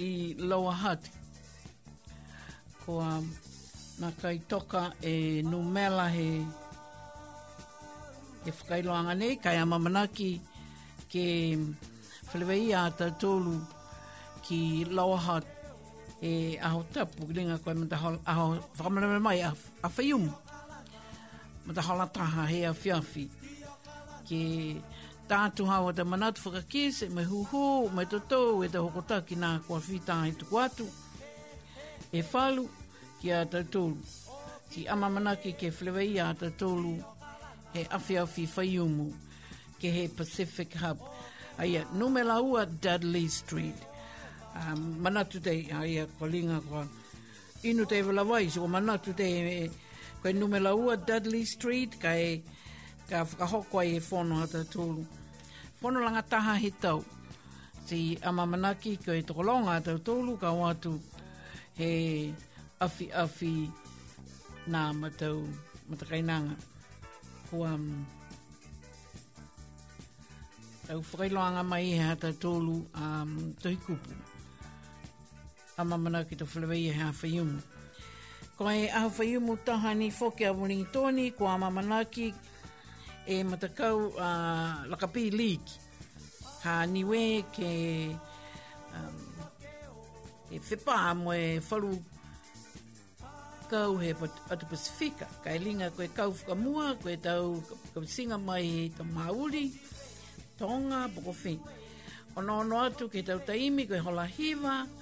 i 0.00 0.34
Lawa 0.40 0.72
Hut. 0.82 1.02
Koa 2.84 3.20
nā 4.00 4.10
kai 4.20 4.38
toka 4.48 4.92
e 5.02 5.42
numela 5.44 6.08
he 6.08 6.28
e 8.48 8.52
whakailoanga 8.52 9.14
nei, 9.16 9.36
kai 9.44 9.56
a 9.60 9.64
mamanaki 9.68 10.30
ke 11.12 11.24
whalewei 12.32 12.72
ata 12.76 13.10
tātolu 13.12 13.56
ki 14.44 14.84
Lawa 14.88 15.20
Hut 15.28 15.46
e 16.22 16.58
aho 16.62 16.82
tapu 16.92 17.26
ki 17.28 17.32
lenga 17.34 17.58
koe 17.58 17.74
mta 17.74 17.96
hola 17.96 18.18
aho 18.26 18.46
whakamalama 18.76 19.20
mai 19.20 19.40
a, 19.42 19.52
a 19.84 19.88
whaium 19.88 20.32
mta 21.66 21.82
hola 21.82 22.06
taha 22.12 22.46
he 22.48 22.64
a 22.66 22.72
whiawhi 22.72 23.28
ke 24.28 24.44
tātu 25.28 25.66
hawa 25.68 25.92
te 25.92 26.02
manatu 26.02 26.40
whakakese 26.44 27.10
me 27.12 27.24
huhu 27.24 27.90
me 27.92 28.04
toto 28.08 28.62
e 28.64 28.68
te 28.68 28.78
hokota 28.78 29.20
ki 29.26 29.36
nā 29.36 29.60
kua 29.66 29.80
whita 29.80 30.24
he 30.24 30.32
tuku 30.32 30.56
atu 30.58 30.86
e 32.12 32.22
whalu 32.32 32.64
ki 33.20 33.30
a 33.32 33.44
te 33.44 33.62
tolu 33.64 34.00
ki 34.72 34.86
amamanake 34.88 35.52
ke 35.60 35.68
whlewai 35.70 36.16
a 36.24 36.32
te 36.34 36.48
tolu 36.56 36.96
he 37.74 37.84
awhiawhi 37.84 38.48
whaiumu 38.56 39.12
ke 39.80 39.92
he 39.92 40.08
Pacific 40.08 40.72
Hub 40.80 40.96
aia 41.60 41.84
numela 41.92 42.40
ua 42.42 42.64
Dudley 42.64 43.28
Street 43.28 43.44
Dudley 43.50 43.68
Street 43.82 43.94
mana 44.56 44.76
manatu 45.02 45.38
te 45.40 45.52
aia 45.80 46.06
kolinga 46.18 46.58
kwa 46.68 46.86
inu 47.68 47.84
te 47.86 48.02
vela 48.02 48.22
wai 48.30 48.46
so 48.50 48.60
manatu 48.68 49.10
te 49.12 49.26
eh, 49.64 49.70
kwa 50.20 50.32
nume 50.32 50.58
la 50.60 50.74
ua 50.74 50.96
Dudley 50.96 51.44
Street 51.46 51.92
kai 52.04 52.42
ka 53.10 53.18
whakahokwa 53.24 53.80
i 53.86 53.94
e 53.96 54.00
whono 54.08 54.34
hata 54.42 54.60
tūlu. 54.72 55.02
Whono 55.82 55.98
langa 56.04 56.22
taha 56.22 56.54
hitau 56.58 57.04
si 57.86 58.18
ama 58.22 58.46
manaki 58.46 58.96
ko 59.04 59.10
e 59.12 59.22
tokolonga 59.22 59.72
hata 59.78 59.92
tūlu 60.06 60.34
ka 60.40 60.50
watu 60.52 61.00
he 61.78 62.32
afi 62.80 63.06
afi 63.12 63.70
nā 64.72 64.82
matau 65.00 65.38
matakainanga. 65.90 66.56
Ko 67.50 67.62
am... 67.64 67.72
Um, 67.72 68.06
tau 70.86 70.98
whakailoanga 71.12 71.62
mai 71.62 71.86
he 71.92 71.98
hata 72.10 72.32
tūlu 72.34 72.76
um, 72.96 73.32
tohi 73.62 73.76
kupu. 73.86 74.10
Tau 74.10 74.35
a 75.78 75.84
mamana 75.84 76.24
ki 76.28 76.36
te 76.36 76.44
whalewe 76.44 76.76
i 76.78 76.90
he 76.92 77.02
awhaiumu. 77.04 77.58
Ko 78.56 78.68
e 78.70 78.88
awhaiumu 78.88 79.58
taha 79.64 79.94
ni 79.94 80.10
whoke 80.10 80.40
a 80.42 80.52
wuni 80.54 80.84
tōni, 80.88 81.34
ko 81.36 81.46
a 81.46 81.56
mamana 81.58 81.98
ki 82.10 82.32
e 83.26 83.42
matakau 83.44 84.12
a 84.18 84.28
uh, 84.28 84.86
lakapi 84.88 85.30
leak. 85.36 85.66
Ka 86.62 86.86
niwe 86.88 87.44
ke 87.52 87.72
um, 88.96 89.22
e 90.50 90.58
whepā 90.58 90.96
mo 91.16 91.32
e 91.36 91.60
whalu 91.60 91.92
kau 93.68 93.96
he 94.00 94.14
atu 94.48 94.66
Pasifika. 94.72 95.28
Ka 95.44 95.52
e 95.52 95.58
linga 95.58 95.90
koe 95.90 96.08
kau 96.08 96.32
whakamua, 96.32 96.96
koe 97.04 97.18
tau 97.20 97.60
singa 98.08 98.38
mai 98.40 98.64
i 98.88 98.90
ta 98.96 99.04
Māori, 99.04 99.70
Tonga, 100.56 101.04
Bokofi. 101.12 101.58
Ono 102.36 102.60
ono 102.64 102.80
atu 102.80 103.10
ke 103.12 103.20
tau 103.22 103.44
taimi 103.44 103.84
koe 103.88 104.00
hola 104.00 104.24
hiva, 104.24 104.56
koe 104.56 104.62
hola 104.64 104.84
hiva, 104.88 104.95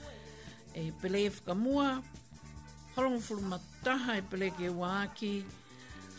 e 0.75 0.91
pele 1.01 1.27
e 1.31 1.31
whakamua, 1.31 2.03
horong 2.99 3.21
furu 3.23 3.43
mataha 3.47 4.19
e 4.19 4.23
pele 4.27 4.51
ke 4.51 4.67
waaki, 4.69 5.45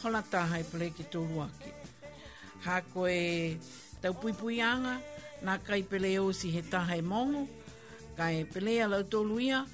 hola 0.01 0.23
taha 0.23 0.59
e 0.63 0.63
pele 0.63 0.89
ke 0.95 1.03
tōru 1.11 1.43
aki. 1.43 1.69
Hā 2.65 2.75
koe 2.93 3.57
tau 4.01 4.13
pui 4.15 4.61
anga, 4.63 4.95
nā 5.43 5.57
kai 5.67 5.81
pele 5.83 6.15
o 6.23 6.31
si 6.31 6.49
he 6.55 6.61
taha 6.63 6.95
e 6.97 7.01
mongo, 7.03 7.45
kai 8.17 8.45
pele 8.47 8.79
a 8.81 8.87
lau 8.87 9.03
ia, 9.39 9.65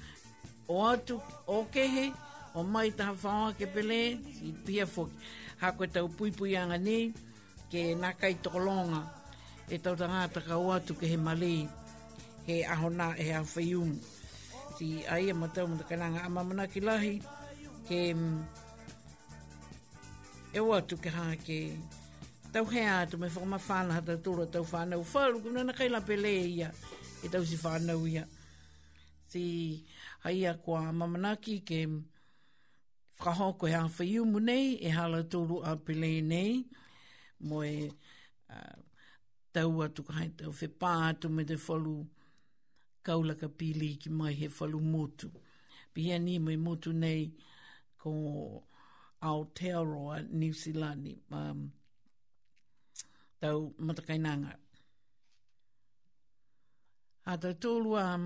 o 0.68 0.82
atu 0.90 1.22
o 1.46 1.64
kehe, 1.72 2.12
o 2.54 2.62
mai 2.62 2.90
taha 2.90 3.14
whaoa 3.22 3.52
ke 3.54 3.66
pele, 3.70 4.18
i 4.42 4.50
pia 4.66 4.86
fwoki. 4.86 5.14
Hā 5.62 5.76
koe 5.76 5.86
tau 5.86 6.08
pui 6.10 6.56
anga 6.58 6.78
nei, 6.78 7.12
ke 7.70 7.94
nā 7.94 8.18
kai 8.18 8.34
tokolonga, 8.42 9.02
e 9.70 9.78
tau 9.78 9.94
tangata 9.94 10.42
o 10.58 10.72
atu 10.74 10.94
ke 10.98 11.06
he 11.06 11.16
malei, 11.16 11.68
he 12.46 12.64
ahona, 12.66 13.14
e 13.16 13.30
awhiung 13.32 13.94
ti 14.82 14.90
ai 15.14 15.24
a 15.30 15.34
matau 15.42 15.66
mata 15.70 15.84
kananga 15.90 16.20
a 16.26 16.30
mamana 16.36 16.64
ki 16.72 16.80
lahi 16.88 17.14
ke 17.86 17.98
mm, 18.18 18.38
e 20.58 20.58
o 20.58 20.74
atu 20.78 20.96
ke 21.02 21.10
ha 21.16 21.26
ke 21.46 21.58
tau 22.52 22.64
hea 22.72 22.90
atu 23.02 23.14
me 23.22 23.28
whakama 23.34 23.58
whana 23.68 23.92
hata 23.98 24.14
tūra 24.24 24.44
tau 24.54 24.64
whana 24.72 24.94
u 25.02 25.04
whalu 25.12 25.36
ke 25.44 25.48
mnana 25.52 25.72
kaila 25.78 26.00
pele 26.08 26.32
e 26.46 26.48
ia 26.56 26.68
e 27.24 27.30
tau 27.32 27.44
si 27.50 27.56
whana 27.62 27.94
u 27.94 28.04
ia 28.14 28.24
ti 29.30 29.44
ai 30.26 30.40
a 30.50 30.54
kua 30.64 30.82
mamana 31.00 31.30
ki 31.44 31.56
ke 31.68 31.80
mm, 31.86 32.00
whakaho 33.18 33.46
ko 33.58 33.64
hea 33.72 33.86
whaiumu 33.96 34.38
nei 34.48 34.66
e 34.86 34.90
hala 34.98 35.20
tūru 35.32 35.56
a 35.70 35.78
pele 35.86 36.10
nei 36.32 36.52
mo 37.46 37.62
e 37.74 37.86
tau 39.54 39.72
atu 39.86 40.00
kai 40.10 40.28
tau 40.38 40.50
whepā 40.60 40.90
atu 41.10 41.26
me 41.34 41.42
te 41.50 41.56
whalu 41.66 41.96
kaulaka 43.06 43.46
pili 43.58 43.88
ki 44.02 44.08
mai 44.18 44.32
he 44.40 44.46
whalu 44.56 44.78
motu. 44.92 45.28
Pihia 45.92 46.16
ni 46.26 46.34
mai 46.46 46.56
motu 46.66 46.90
nei 47.02 47.24
ko 48.00 48.10
Aotearoa, 49.28 50.16
New 50.40 50.52
Zealand, 50.62 51.04
um, 51.38 51.60
tau 53.40 53.58
matakainanga. 53.86 54.52
A 57.30 57.38
tau 57.42 57.54
tōlu, 57.62 57.92
um, 58.06 58.24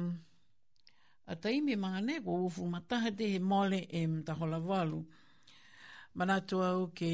a 1.26 1.34
taimi 1.42 1.74
mga 1.84 2.00
nei, 2.06 2.18
ko 2.24 2.30
ufu 2.48 2.62
mataha 2.74 3.10
te 3.18 3.24
he 3.32 3.38
mole 3.50 3.80
e 3.90 4.00
mtahola 4.14 4.58
walu. 4.68 5.00
Manatu 6.16 6.56
au 6.70 6.80
ke 6.98 7.10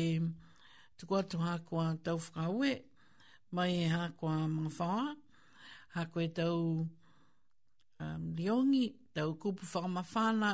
tuku 0.97 1.15
atu 1.21 1.37
hakoa 1.47 1.87
tau 2.05 2.17
whakaue, 2.21 2.71
mai 3.55 3.71
e 3.83 3.89
hakoa 3.95 4.37
mga 4.57 4.73
whaa, 4.79 5.15
hakoe 5.95 6.29
tau 6.39 6.55
um, 8.03 8.35
liongi, 8.37 8.87
tau 9.15 9.31
kupu 9.43 9.65
whakamawhana, 9.73 10.51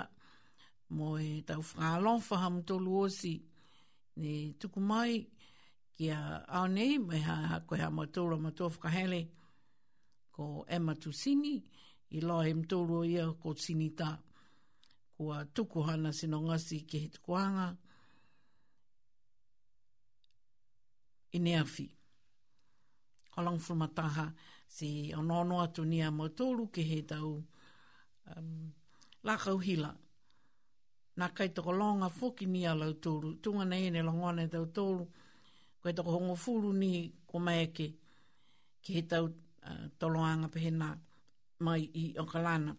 mo 0.97 1.09
e 1.29 1.43
tau 1.49 1.63
whakalofa 1.67 2.35
ham 2.43 2.57
tolu 2.69 2.93
osi, 3.05 3.35
ne 4.21 4.33
tuku 4.61 4.81
mai, 4.89 5.15
kia 5.97 6.19
au 6.57 6.67
nei, 6.77 6.93
mai 7.07 7.23
ha, 7.27 7.37
ha 7.51 7.57
koe 7.67 7.79
ha 7.83 7.89
matoro 7.97 8.37
matoro 8.45 8.71
whakahele, 8.75 9.21
ko 10.35 10.43
Emma 10.77 10.95
Tusini, 11.03 11.55
i 12.17 12.21
loa 12.27 12.43
he 12.47 12.53
mtoro 12.55 12.99
ia 13.05 13.27
ko 13.43 13.49
Sinita, 13.65 14.11
kua 15.17 15.45
tuku 15.55 15.79
hana 15.89 16.11
sino 16.19 16.37
ngasi 16.41 16.79
ke 16.89 16.99
he 17.03 17.09
tukuanga, 17.15 17.67
i 21.35 21.39
ne 21.39 21.57
afi. 21.59 21.87
Kalang 23.35 23.59
fulmataha, 23.61 24.31
si 24.79 25.13
onono 25.17 25.59
atu 25.65 25.83
ni 25.91 25.99
a 26.07 26.11
motoru 26.19 26.65
ke 26.75 26.83
he 26.91 26.99
tau 27.11 27.31
um, 28.35 28.71
la 29.27 29.35
kauhila. 29.45 29.91
Nā 31.19 31.27
kai 31.37 31.49
toko 31.55 31.73
longa 31.73 32.09
foki 32.19 32.47
ni 32.47 32.61
a 32.67 32.75
lau 32.81 32.93
tunga 33.43 33.65
na 33.71 33.77
hene 33.83 34.01
longone 34.09 34.45
tau 34.55 34.65
tōru, 34.79 35.03
koe 35.83 35.93
toko 35.97 36.11
hongo 36.17 36.37
furu 36.45 36.71
ni 36.83 36.91
ko 37.31 37.37
maeke 37.47 37.87
ke 38.83 38.91
he 38.97 39.03
tau 39.13 39.25
uh, 39.69 39.87
toloanga 39.99 40.49
pe 40.55 40.59
hena 40.65 40.89
mai 41.65 41.83
i 42.03 42.05
okalana. 42.23 42.73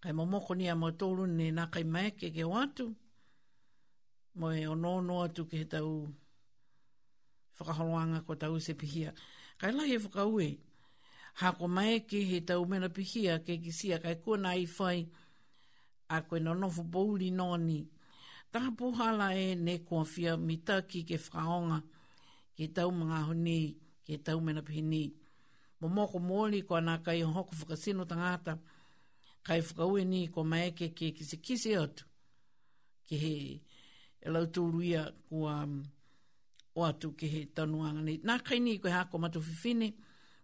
Kai 0.00 0.12
momoko 0.18 0.52
ni 0.58 0.66
a 0.68 0.74
motoru 0.82 1.24
ni 1.38 1.46
nā 1.58 1.64
kai 1.72 1.84
maeke 1.94 2.28
ke 2.36 2.44
watu, 2.54 2.84
moe 4.44 4.60
onono 4.76 5.16
atu 5.24 5.42
ke 5.48 5.56
he 5.64 5.64
tau 5.74 5.88
whakaholoanga 7.56 8.18
ko 8.28 8.32
tau 8.42 8.54
se 8.66 8.74
pihia. 8.76 9.12
Kai 9.58 9.72
lai 9.72 9.92
e 9.94 9.98
whaka 10.02 10.24
ue. 10.34 10.46
Ha 11.40 11.52
ko 11.58 11.66
mai 11.68 12.00
ke 12.08 12.18
he 12.30 12.40
tau 12.40 12.64
mena 12.66 12.88
pihia 12.88 13.34
ke 13.44 13.54
ki 13.62 13.70
sia 13.78 13.96
kai 14.04 14.14
kona 14.24 14.50
i 14.56 14.66
whai. 14.78 15.06
A 16.08 16.16
koe 16.28 16.38
no 16.38 16.52
nofu 16.54 16.82
bouli 16.92 17.30
nōni. 17.32 17.80
Ta 18.52 18.60
puhala 18.76 19.28
e 19.34 19.54
ne 19.54 19.78
kua 19.86 20.04
fia 20.04 20.36
mita 20.36 20.76
ki 20.88 21.00
ke 21.08 21.16
whaonga. 21.32 21.78
Ke 22.56 22.66
tau 22.76 22.90
mga 22.90 23.18
honi, 23.26 23.62
ke 24.06 24.14
tau 24.26 24.40
mena 24.40 24.62
pihini. 24.62 25.04
Mo 25.80 25.88
moko 25.88 26.18
mōli 26.20 26.64
ko 26.66 26.74
anā 26.74 27.02
kai 27.04 27.20
hoko 27.22 27.52
whakasino 27.56 28.04
tangata. 28.04 28.58
Kai 29.42 29.60
whaka 29.60 29.84
ue 29.92 30.04
ni 30.04 30.28
ko 30.28 30.44
mai 30.44 30.70
ke 30.76 30.88
ke 30.94 31.12
kise 31.16 31.36
kise 31.40 31.72
atu. 31.80 32.04
Ke 33.08 33.14
he 33.24 33.34
e 34.24 34.30
lau 34.30 34.44
tūruia 34.46 35.12
kua... 35.28 35.62
Um, 35.64 35.82
o 36.76 36.84
atu 36.84 37.08
ke 37.18 37.26
he 37.32 37.40
tanuanga 37.54 38.02
ni. 38.04 38.18
Nā 38.26 38.36
kai 38.46 38.58
ni 38.60 38.78
koe 38.78 38.90
hako 38.92 39.18
matu 39.18 39.40
whiwhine, 39.46 39.88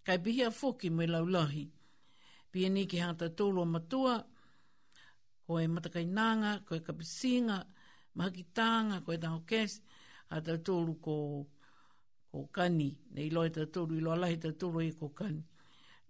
kai 0.04 0.16
bihia 0.24 0.48
fōki 0.60 0.88
mui 0.96 1.06
laulahi. 1.14 1.64
Pia 2.50 2.68
ni 2.68 2.86
ki 2.90 2.98
hata 3.04 3.26
tōlo 3.38 3.64
matua, 3.74 4.16
koe 5.46 5.64
matakai 5.74 6.06
nanga, 6.06 6.52
koe 6.66 6.80
kapisinga, 6.86 7.58
mahakitanga, 8.16 9.04
koe 9.04 9.16
tango 9.18 9.42
kēs, 9.50 9.80
hata 10.30 10.56
tōlo 10.66 10.94
ko, 11.04 11.16
ko 12.32 12.38
kani, 12.52 12.90
nei 13.14 13.28
loe 13.30 13.50
ta 13.50 13.68
tōlo, 13.74 13.96
ilo 13.98 14.12
alahi 14.12 14.38
ta 14.44 14.48
tōlo 14.60 14.80
e 14.88 14.92
ko 15.00 15.08
kani. 15.10 15.44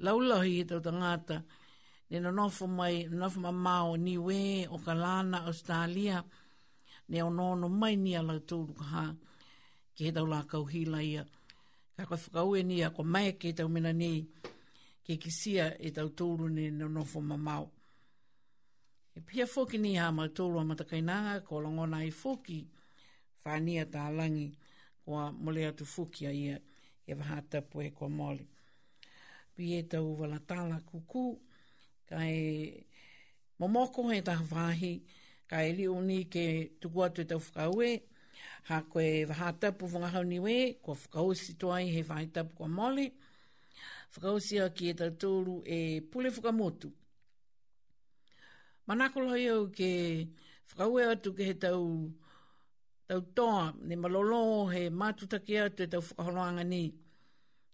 Laulahi 0.05 0.57
he 0.61 0.65
tau 0.71 0.81
tangata, 0.87 1.43
ne 2.11 2.19
na 2.21 2.31
nofo 2.31 2.67
mai, 2.67 3.07
nofo 3.11 3.41
ma 3.41 3.51
mao 3.51 3.97
ni 3.97 4.17
we, 4.19 4.67
o 4.71 4.79
kalana, 4.79 5.03
lana, 5.03 5.47
Australia, 5.51 6.25
ne 7.09 7.23
o 7.23 7.29
nono 7.31 7.69
mai 7.69 7.97
ni 7.97 8.15
ala 8.17 8.39
tōlo 8.39 8.73
ka 8.79 8.85
haa 8.95 9.13
ki 9.95 10.05
he 10.07 10.13
tau 10.13 10.27
la 10.27 10.41
kau 10.51 10.65
hila 10.73 11.03
ia. 11.03 11.25
Ka 11.97 12.07
kwa 12.07 12.17
whakau 12.17 12.57
e 12.57 12.63
ni 12.63 12.81
a 12.83 12.91
kwa 12.91 13.05
mai 13.05 13.33
ke 13.39 13.53
tau 13.57 13.69
mena 13.69 13.93
nei 13.93 14.25
ke 15.05 15.15
ki 15.23 15.31
sia 15.31 15.67
e 15.87 15.91
tau 15.91 16.09
tōru 16.09 16.49
ne 16.51 16.71
na 16.71 16.87
nofo 16.89 17.21
mamau. 17.21 17.67
E 19.17 19.21
pia 19.21 19.47
foki 19.47 19.79
ni 19.79 19.97
a 19.99 20.07
mai 20.13 20.29
tōru 20.37 20.59
a 20.61 20.65
matakainanga 20.65 21.43
ko 21.47 21.61
longona 21.61 22.05
i 22.05 22.11
foki 22.11 22.67
whania 23.45 23.85
tā 23.85 24.09
langi 24.17 24.49
kwa 25.05 25.33
mole 25.33 25.67
atu 25.69 25.85
foki 25.85 26.27
a 26.27 26.33
ia 26.33 26.57
e 27.07 27.15
waha 27.15 27.43
tapu 27.51 27.83
e 27.83 27.91
kwa 27.91 28.09
mole. 28.09 28.47
Pi 29.55 29.75
e 29.79 29.83
tau 29.83 30.17
wala 30.21 30.39
tāla 30.41 30.81
kuku 30.91 31.37
ka 32.09 32.25
e 32.27 32.73
momoko 33.61 34.09
he 34.11 34.23
tā 34.25 34.35
whahi 34.51 34.95
ka 35.47 35.61
e 35.67 35.73
liu 35.77 36.01
ni 36.01 36.25
ke 36.25 36.73
tuku 36.81 37.05
atu 37.05 37.21
e 37.23 37.29
tau 37.29 37.39
whakau 37.41 37.83
e 37.85 38.01
ha 38.69 38.79
koe 38.91 39.11
vahata 39.31 39.69
pu 39.79 39.85
vunga 39.93 40.09
hau 40.15 40.23
niwe, 40.33 40.55
kua 40.83 40.95
whakausi 41.03 41.53
toa 41.61 41.77
i 41.87 41.91
he 41.95 42.03
vahata 42.11 42.41
pu 42.49 42.53
kua 42.59 42.69
mole, 42.79 43.05
whakausi 44.15 44.55
a 44.65 44.69
ki 44.77 44.85
e 44.93 44.95
tatoru 45.01 45.55
e 45.67 45.79
pule 46.11 46.29
whakamotu. 46.35 46.89
Manako 48.87 49.19
loi 49.27 49.45
au 49.55 49.67
ke 49.79 49.89
whakaue 50.71 51.03
atu 51.15 51.31
ke 51.39 51.43
he 51.49 51.55
tau, 51.65 51.83
tau 53.09 53.21
toa, 53.37 53.73
ne 53.89 53.95
malolo 53.97 54.43
he 54.73 54.83
matutake 55.01 55.57
atu 55.67 55.83
e 55.87 55.91
tau 55.95 56.03
whakaholoanga 56.09 56.65
ni 56.73 56.83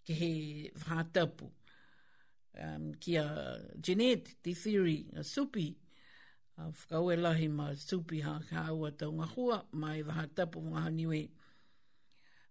ke 0.05 0.13
he 0.21 0.31
vahata 0.81 1.23
pu. 1.37 1.45
Um, 2.61 2.93
kia 2.99 3.23
Jeanette, 3.79 4.35
the 4.43 4.53
theory, 4.53 5.05
a 5.15 5.19
supi, 5.23 5.77
a 6.59 6.71
whakau 6.71 7.11
e 7.11 7.15
lahi 7.15 7.47
ma 7.49 7.71
supi 7.75 8.19
ha 8.23 8.39
kāua 8.51 8.91
tau 8.97 9.11
ngā 9.15 9.27
hua 9.35 9.59
mai 9.71 10.01
waha 10.03 10.25
tapu 10.35 10.59
ngā 10.59 10.83
haniwe. 10.85 11.21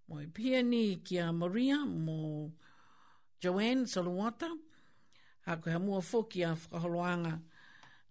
Mo 0.09 0.21
i 0.23 0.27
pia 0.33 0.63
ni 0.63 0.97
kia 1.05 1.33
Maria 1.33 1.77
mo 1.85 2.49
Joanne 3.43 3.85
Saluata, 3.87 4.49
a 5.47 5.57
koe 5.61 5.73
ha 5.73 5.79
mua 5.79 6.01
fōki 6.01 6.47
a 6.49 6.55
whakaholoanga 6.55 7.37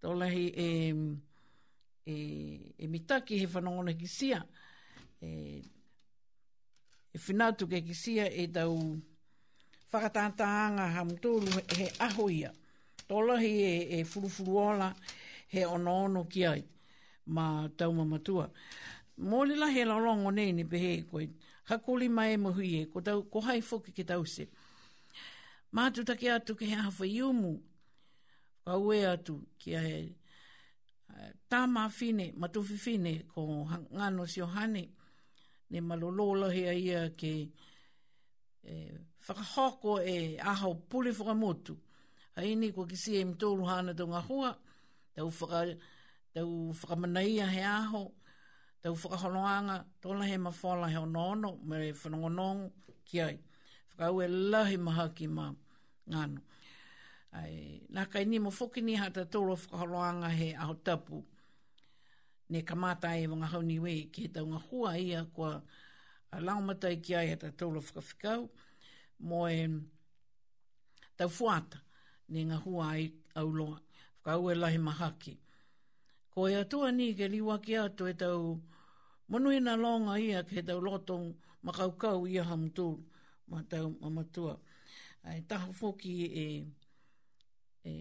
tau 0.01 0.13
lahi 0.13 0.45
e, 0.53 0.67
e, 2.05 2.15
e 2.77 2.87
mitaki 2.87 3.39
he 3.41 3.47
whanongona 3.47 3.97
ki 3.97 4.05
sia. 4.07 4.43
E, 5.21 5.29
e 7.13 7.17
whinatu 7.25 7.65
ke 7.67 7.81
ki 7.83 7.93
sia 7.95 8.29
e 8.29 8.45
tau 8.47 8.83
whakatātaanga 9.93 10.91
ha 10.93 11.03
mtoru 11.09 11.65
he 11.79 11.89
aho 12.05 12.29
ia. 12.29 12.53
Tau 13.09 13.25
lahi 13.25 13.55
e, 13.63 13.73
e 13.99 14.03
furufuruola 14.05 14.91
e 14.91 15.15
he 15.47 15.65
ono 15.65 15.93
ono 16.03 16.23
ki 16.25 16.45
ai 16.45 16.63
ma 17.35 17.45
tau 17.77 17.91
mamatua. 17.93 18.49
Mō 19.19 19.45
le 19.47 19.55
lahe 19.55 19.85
la 19.85 19.97
nei 20.31 20.53
ni 20.53 20.63
pehe 20.63 20.93
e 20.99 21.03
koe, 21.03 21.29
hakuli 21.69 22.09
mai 22.09 22.33
e 22.33 22.37
mahui 22.37 22.81
e, 22.81 22.85
ko, 22.85 23.01
tau, 23.01 23.23
ko 23.27 23.41
hai 23.41 23.61
fuki 23.61 23.91
ki 23.91 24.03
tau 24.03 24.23
se. 24.25 24.47
Mā 25.73 25.91
take 25.91 26.31
atu 26.31 26.55
ki 26.55 26.65
hea 26.65 26.81
hawa 26.83 27.05
iumu, 27.05 27.59
ka 28.63 28.77
ue 28.77 29.03
atu 29.05 29.41
ki 29.57 29.73
a 29.75 29.79
he 29.81 29.99
eh, 31.17 31.31
tā 31.49 31.65
mā 31.67 31.89
fine, 31.89 32.31
matufi 32.37 32.77
fine, 32.77 33.23
ko 33.33 33.67
ngano 33.93 34.25
si 34.27 34.39
ohane, 34.41 34.89
ne 35.69 35.81
malolola 35.81 36.49
hea 36.53 36.71
ia 36.73 37.09
ke 37.09 37.49
e, 38.63 38.75
whakahoko 39.27 39.99
e 40.05 40.37
aho 40.39 40.75
puli 40.87 41.09
whakamotu. 41.11 41.75
Haini 42.37 42.71
ko 42.73 42.85
ki 42.85 42.95
si 42.95 43.15
e 43.17 43.25
mtoulu 43.25 43.65
hana 43.65 43.91
tō 43.93 44.07
ngā 44.07 44.23
hua, 44.29 44.55
tau 45.17 45.31
whaka, 45.39 45.75
tau 46.35 46.49
whakamanei 46.71 47.41
a 47.41 47.47
he 47.47 47.61
aho, 47.61 48.11
tau 48.83 48.93
whakaholoanga, 48.93 49.83
tōla 50.01 50.25
he 50.27 50.37
mawhala 50.37 50.89
he 50.89 50.95
onono, 50.95 51.51
me 51.65 51.77
re 51.77 51.91
whanongonong 51.93 52.69
ki 53.05 53.21
ai. 53.21 53.37
Whakau 53.91 54.21
e 54.23 54.27
lahi 54.27 54.77
maha 54.79 55.09
ki 55.15 55.27
ma 55.27 55.49
ngano. 56.09 56.41
Ai, 57.33 57.81
nā 57.93 58.05
kai 58.11 58.25
ni 58.25 58.39
mo 58.39 58.51
whoki 58.51 58.81
ni 58.81 58.93
hata 58.95 59.25
tōla 59.25 59.57
whakaholoanga 59.57 60.29
he 60.29 60.53
aho 60.53 60.75
tapu, 60.75 61.23
ne 62.49 62.61
kamata 62.61 63.15
e 63.17 63.25
wanga 63.27 63.47
hau 63.53 63.61
niwe, 63.63 64.11
ki 64.13 64.27
he 64.27 64.33
tau 64.37 64.45
ngā 64.45 64.61
hua 64.69 64.93
ia 65.01 65.25
kua 65.33 65.57
laumatai 66.33 66.99
ki 67.01 67.15
ai 67.15 67.27
hata 67.33 67.49
tōla 67.51 67.81
whakawhikau, 67.81 68.49
mo 69.19 69.45
e 69.49 69.65
tau 71.17 71.29
fuata, 71.33 71.81
ne 72.29 72.45
ngā 72.53 72.61
hua 72.67 72.91
ai 72.93 73.09
au 73.37 73.49
loa 73.49 73.81
kau 74.27 74.51
e 74.51 74.53
lahi 74.59 74.75
mahaki. 74.77 75.39
Ko 76.35 76.47
e 76.51 76.55
atua 76.59 76.91
ni 76.91 77.15
ke 77.15 77.27
liwa 77.31 77.59
ki 77.63 77.77
ato 77.79 78.03
e 78.11 78.11
tau 78.13 78.59
monu 79.31 79.51
ina 79.55 79.77
longa 79.79 80.19
ia 80.19 80.43
ke 80.43 80.59
tau 80.67 80.81
loto 80.83 81.31
makaukau 81.63 82.27
ia 82.27 82.43
hamtul 82.43 82.99
ma 83.47 83.63
tau 83.63 83.95
mamatua. 84.01 84.59
Ai 85.23 85.41
taha 85.47 85.71
foki 85.71 86.15
e, 86.27 86.45
e 87.87 87.91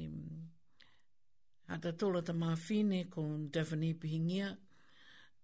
hatatola 1.71 2.23
ta 2.27 2.33
mawhine 2.35 3.07
ko 3.09 3.23
Daphne 3.53 3.95
Pihingia 3.95 4.51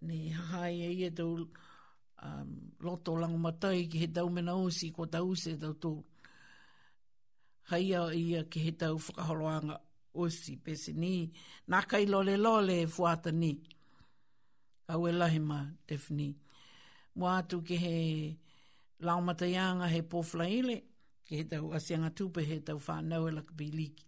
ne 0.02 0.30
hahai 0.34 0.82
e 0.82 0.88
ia 0.98 1.10
tau 1.14 1.46
um, 2.26 2.74
loto 2.82 3.14
lango 3.16 3.38
matai 3.38 3.86
ki 3.86 3.98
he 4.02 4.06
tau 4.10 4.26
mena 4.28 4.54
osi 4.58 4.90
ko 4.90 5.06
tau 5.06 5.30
se 5.38 5.54
tau 5.62 5.78
tō. 5.78 5.92
Haia 7.70 8.10
ia 8.14 8.42
ki 8.50 8.58
he 8.66 8.72
tau 8.74 8.98
whakaholoanga 8.98 9.78
osi 10.14 10.56
pese 10.62 10.92
ni 10.94 11.32
nā 11.70 11.80
kai 11.88 12.06
lole 12.06 12.34
lole 12.36 12.74
e 12.82 12.86
fuata 12.86 13.32
ni. 13.32 13.52
Kau 14.86 15.06
lahi 15.12 15.38
ma, 15.40 15.60
Tiffany. 15.86 16.34
Mua 17.16 17.38
atu 17.38 17.62
ke 17.62 17.76
he 17.78 18.36
laumatayanga 19.00 19.88
he 19.88 20.02
pofla 20.02 20.46
ile, 20.50 20.76
ke 21.24 21.38
he 21.40 21.44
tau 21.44 21.72
asianga 21.76 22.10
tupe 22.14 22.44
he 22.44 22.60
tau 22.60 22.78
whanau 22.86 23.28
e 23.28 23.32
lakabiliki. 23.36 24.02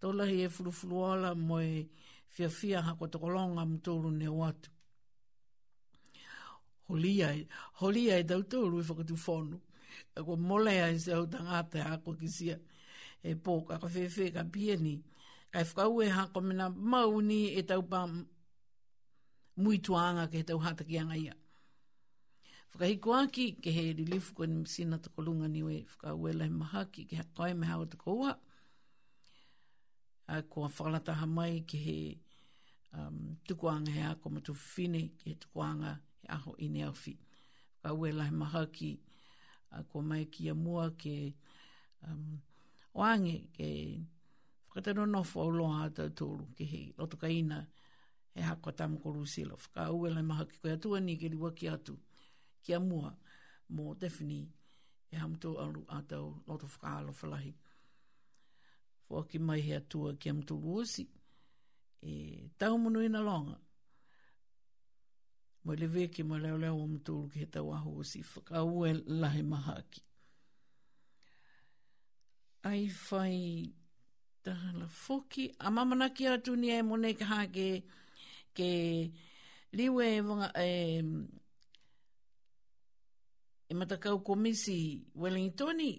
Tō 0.00 0.12
lahi 0.14 0.44
e 0.44 0.48
furufuru 0.48 1.34
mo 1.36 1.58
e 1.60 1.88
fia 2.28 2.48
fia 2.48 2.82
hako 2.82 3.06
tokolonga 3.06 3.66
mtoro 3.66 4.10
ne 4.10 4.28
watu. 4.28 4.70
Holia 6.88 7.32
e, 7.34 7.46
holia 7.80 8.18
e 8.18 8.24
tau 8.24 8.42
tōru 8.42 8.78
e 8.82 8.86
whakatu 8.88 9.16
whonu. 9.24 9.58
Ako 10.16 10.36
molea 10.36 10.90
e 10.90 10.98
se 10.98 11.12
au 11.12 11.26
tangata 11.26 11.78
e 11.78 11.82
hako 11.82 12.12
kisia 12.14 12.58
e 13.22 13.34
pō 13.34 13.54
ka 13.68 13.78
whewhe 13.84 14.30
ka 14.34 14.42
pia 14.52 14.76
ni. 14.76 14.96
Kai 15.52 15.64
whakau 15.64 16.02
e 16.02 16.08
hako 16.08 16.40
mena 16.40 16.70
mau 16.70 17.20
ni 17.20 17.40
e 17.58 17.62
tau 17.62 17.82
pa 17.90 18.00
mui 19.62 19.78
tuanga 19.84 20.24
ke 20.32 20.42
tau 20.48 20.58
hataki 20.62 20.98
anga 21.00 21.16
ia. 21.16 21.34
Whakahiko 22.72 23.10
aki 23.22 23.52
ke 23.62 23.70
he 23.74 23.92
rilifu 23.94 24.34
ko 24.34 24.44
ni 24.46 24.64
sina 24.66 24.98
tako 24.98 25.22
lunga 25.26 25.48
ni 25.48 25.62
we 25.62 25.86
whakau 25.90 26.28
e 26.30 26.32
lai 26.32 26.48
maha 26.48 26.84
ki 26.92 27.04
ke 27.08 27.16
hakoe 27.18 27.54
me 27.56 27.66
hao 27.66 27.84
tako 27.84 28.14
ua. 28.22 28.38
A 30.28 30.42
kua 30.42 30.68
whalataha 30.68 31.26
mai 31.26 31.60
ke 31.66 31.76
he 31.78 32.18
um, 32.94 33.36
tukuanga 33.48 33.88
he 33.90 34.00
hako 34.00 34.30
matu 34.30 34.54
whine 34.54 35.08
ke 35.18 35.30
he 35.34 35.34
tukuanga 35.34 35.98
he 36.22 36.28
aho 36.28 36.54
i 36.60 36.68
ne 36.68 36.84
awhi. 36.86 37.18
Whakau 37.82 38.06
e 38.08 38.12
lai 38.12 38.30
maha 38.30 38.66
ki 38.72 39.00
a 39.72 39.82
kua 39.82 40.02
mai 40.02 40.24
ki 40.30 40.48
a 40.48 40.54
mua 40.54 40.90
ke 40.94 41.34
um, 42.06 42.38
o 42.94 43.02
ke 43.56 44.00
whakatero 44.74 45.04
no 45.06 45.06
no 45.12 45.22
whaoloa 45.22 45.82
hata 45.82 46.10
to 46.14 46.26
lu 46.36 46.46
ke 46.56 46.64
hei 46.66 46.94
loto 46.98 47.16
ka 47.16 47.28
ina 47.28 47.58
he 48.34 48.40
hako 48.42 48.70
tamu 48.72 48.96
koru 49.02 49.26
silo 49.26 49.54
whaka 49.56 49.80
au 49.90 50.06
elai 50.06 50.22
maha 50.30 50.44
ki 50.50 50.56
koe 50.60 50.72
atua 50.72 51.00
ni 51.00 51.14
ke 51.20 51.28
liwa 51.32 51.50
ki 51.58 51.66
atu 51.74 51.94
ki 52.62 52.70
amua 52.78 53.10
mō 53.74 53.84
defini 54.00 54.40
e 55.10 55.16
hamto 55.22 55.48
alu 55.62 55.82
atau 55.98 56.26
loto 56.46 56.66
whakaalo 56.72 57.10
whalahi 57.22 57.52
fua 59.04 59.20
ki 59.28 59.38
mai 59.46 59.60
he 59.66 59.74
atua 59.80 60.08
ki 60.20 60.26
amtu 60.32 60.54
luosi 60.62 61.02
e 62.02 62.50
mo 62.82 62.88
no 62.90 63.00
ina 63.08 63.20
longa 63.28 63.56
mo 65.64 65.72
le 65.80 65.86
veke 65.94 66.20
mo 66.28 66.34
leo 66.42 66.56
leo 66.62 66.76
amtu 66.84 67.14
ki 67.30 67.36
he 67.38 67.46
tau 67.54 67.68
ahu 67.76 67.90
osi 68.00 68.18
whaka 68.34 68.54
au 68.62 68.84
elai 68.86 69.42
maha 69.52 69.74
ki 69.90 70.00
ai 72.68 72.82
fai 72.88 73.18
whai 73.18 73.72
tahala 74.44 74.86
foki. 75.04 75.44
A 75.64 75.70
mamana 75.70 76.06
ki 76.14 76.24
atu 76.34 76.52
ni 76.60 76.68
e 76.70 76.82
mone 76.88 77.08
kaha 77.20 77.40
ke, 77.54 77.66
ke 78.56 78.70
liwe 79.78 80.04
e 80.16 80.20
wanga 80.26 80.48
e, 80.70 81.00
e 83.70 83.74
matakau 83.78 84.16
komisi 84.28 84.78
Wellingtoni. 85.22 85.92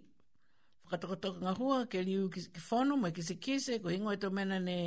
Whakatakotoka 0.85 1.39
ngā 1.45 1.53
hua 1.59 1.77
ke 1.91 1.99
liu 2.07 2.29
ki, 2.33 2.39
fono 2.59 2.95
whanau 2.95 3.01
mai 3.01 3.11
ki 3.15 3.21
se 3.27 3.35
kese 3.43 3.73
ko 3.81 3.87
hingo 3.93 4.11
e 4.15 4.29
mena 4.37 4.57
ne 4.59 4.79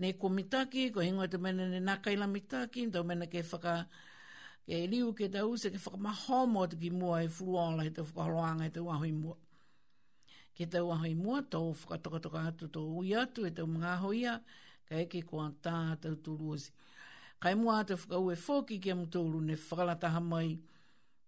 ne 0.00 0.08
komitaki, 0.22 0.92
ko 0.94 1.00
ingo 1.00 1.22
eto 1.24 1.38
mena 1.38 1.64
ne 1.72 1.80
nakai 1.88 2.16
la 2.18 2.26
mitaki, 2.26 2.80
to 2.92 3.00
mena 3.04 3.26
ke 3.32 3.40
faka 3.50 3.74
ke 4.66 4.76
liu 4.92 5.14
ke 5.16 5.26
tau 5.34 5.50
se 5.60 5.68
ke 5.72 5.78
whakamahomo 5.84 6.60
tuki 6.70 6.90
mua 6.90 7.22
e 7.24 7.28
fluala 7.28 7.82
e 7.86 7.90
tō 7.96 8.02
whakaroanga 8.12 8.64
e 8.66 8.70
tō 8.76 8.82
ahoi 8.94 9.12
mua 9.22 9.36
ki 10.56 10.64
te 10.72 10.80
ua 10.80 10.96
hoi 11.00 11.14
mua 11.14 11.40
tau 11.52 11.66
whakatokatoka 11.76 12.40
atu 12.50 12.66
tō 12.76 12.82
ui 12.98 13.10
atu 13.22 13.40
e 13.46 13.50
tau 13.56 13.66
mga 13.74 13.92
hoia, 14.02 14.32
ka 14.88 14.94
eke 15.04 15.20
kua 15.28 15.44
tā 15.64 15.76
tau 16.02 16.16
tūru 16.24 16.54
osi. 16.54 16.70
Kai 17.42 17.52
mua 17.60 17.74
atu 17.82 17.94
whaka 18.00 18.20
ue 18.24 18.36
fōki 18.44 18.78
ki 18.82 18.94
amu 18.94 19.04
tūru 19.12 19.42
ne 19.48 19.56
whakalataha 19.66 20.22
mai 20.30 20.48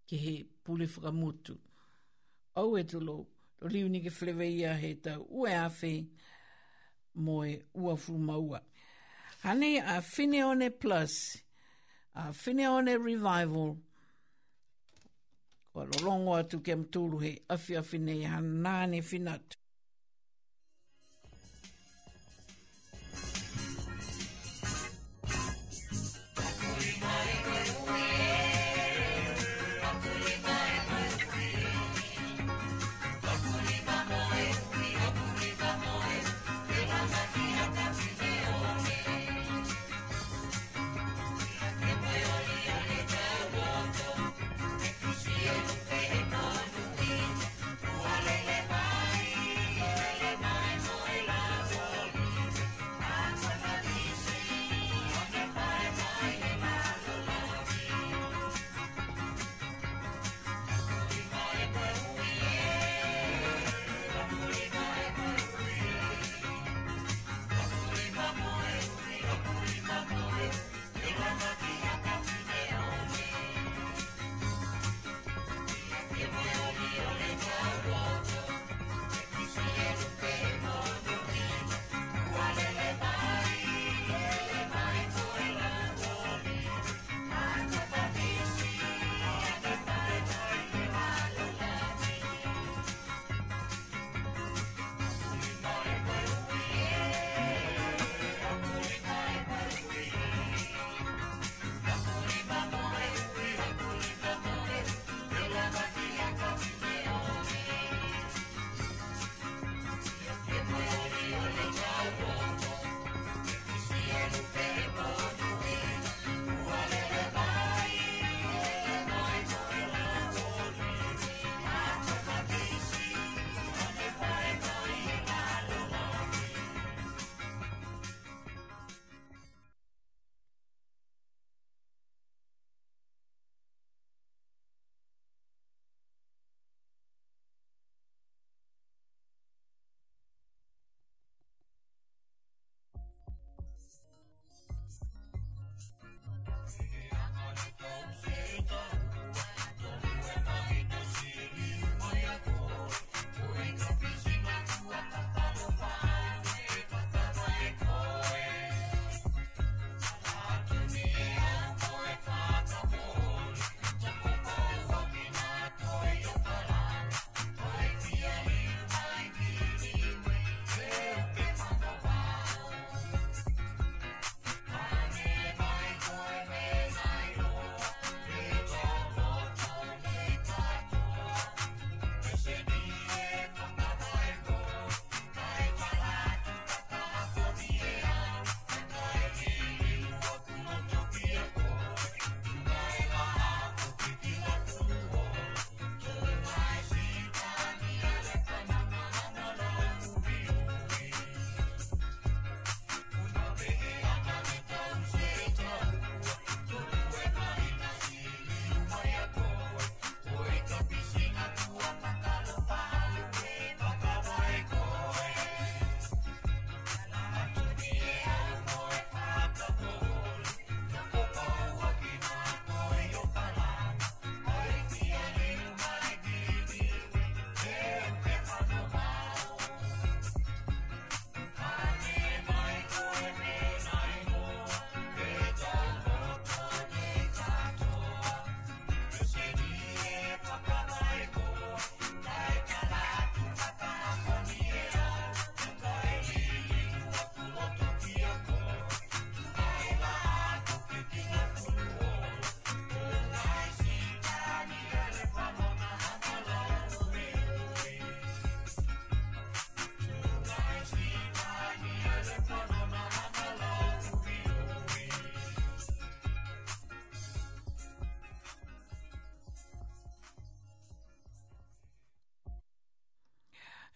ki 0.08 0.16
he 0.24 0.34
pule 0.64 0.86
whakamutu. 0.94 1.58
Au 2.56 2.72
e 2.80 2.84
tulo, 2.88 3.18
to 3.58 3.68
liu 3.68 3.88
ni 3.92 4.00
ke 4.06 4.12
whlewe 4.16 4.48
ia 4.54 4.72
he 4.80 4.94
tau 4.94 5.26
ue 5.28 5.52
awhi 5.60 5.94
mo 7.14 7.38
e 7.44 7.58
ua 7.74 7.96
fumaua. 7.96 8.62
Hane 9.44 9.74
a 9.78 10.00
Fineone 10.00 10.70
Plus, 10.80 11.18
a 12.16 12.32
Fineone 12.32 12.96
Revival, 13.04 13.76
Wa 15.78 15.86
lolongo 15.92 16.30
atu 16.40 16.58
ke 16.64 16.74
mtulu 16.80 17.16
he 17.24 17.32
afi 17.54 17.72
afi 17.80 17.98
nei 18.06 18.22
hanane 18.32 18.98
finatu. 19.10 19.56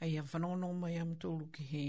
ai 0.02 0.16
a 0.18 0.22
whanono 0.30 0.68
mai 0.82 0.96
am 1.04 1.12
tōlu 1.22 1.46
ki 1.54 1.64
he 1.72 1.84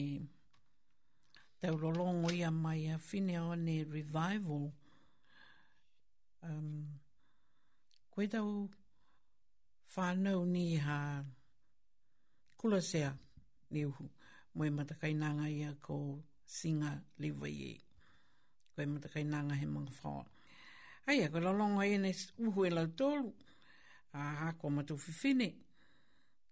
tau 1.61 1.77
rolongo 1.81 2.30
ia 2.38 2.52
mai 2.52 2.84
a 2.94 2.98
whine 3.06 3.40
o 3.40 3.53
ne 3.57 3.77
revival 3.95 4.65
um, 6.48 6.69
koe 8.14 8.27
tau 8.30 8.52
whanau 9.95 10.45
ni 10.53 10.68
ha 10.85 10.99
kula 12.57 12.80
sea 12.91 13.10
ni 13.72 13.81
uhu 13.90 14.06
moe 14.56 14.69
matakainanga 14.77 15.45
ia 15.57 15.72
ko 15.85 15.95
singa 16.56 16.91
liwa 17.22 17.48
ye 17.61 17.72
koe 18.76 18.85
matakainanga 18.94 19.56
he 19.60 19.65
mga 19.76 19.91
whao 20.03 20.22
ai 21.10 21.18
a 21.26 21.34
koe 21.34 21.41
rolongo 21.48 21.81
ia 21.90 21.98
ne 21.98 22.11
uhu 22.48 22.61
e 22.69 22.76
lau 22.77 22.88
tōlu 22.99 23.34
a 24.14 24.22
ha 24.45 24.48
ko 24.60 24.65
matu 24.76 24.95
whiwhine 25.03 25.45
ai 25.49 25.53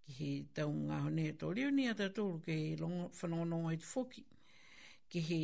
ki 0.06 0.16
he 0.18 0.30
tau 0.56 0.72
ngā 0.74 0.98
hone 1.06 1.26
he 1.28 1.32
tōreo 1.42 1.70
ni 1.74 1.86
a 1.90 1.94
tātoro 1.98 2.40
ke 2.46 2.56
he 2.58 2.76
whanono 3.20 3.60
ai 3.70 3.78
te 3.82 3.86
whoki 3.92 4.24
ke 5.12 5.22
he 5.28 5.40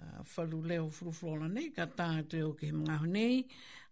uh, 0.00 0.22
whalu 0.34 0.60
leo 0.72 0.88
furuflona 0.88 1.48
nei 1.52 1.68
ka 1.76 1.86
tātou 1.98 2.50
o 2.52 2.56
ke 2.58 2.70
he 2.72 2.76
mga 2.76 2.96
hone 3.04 3.24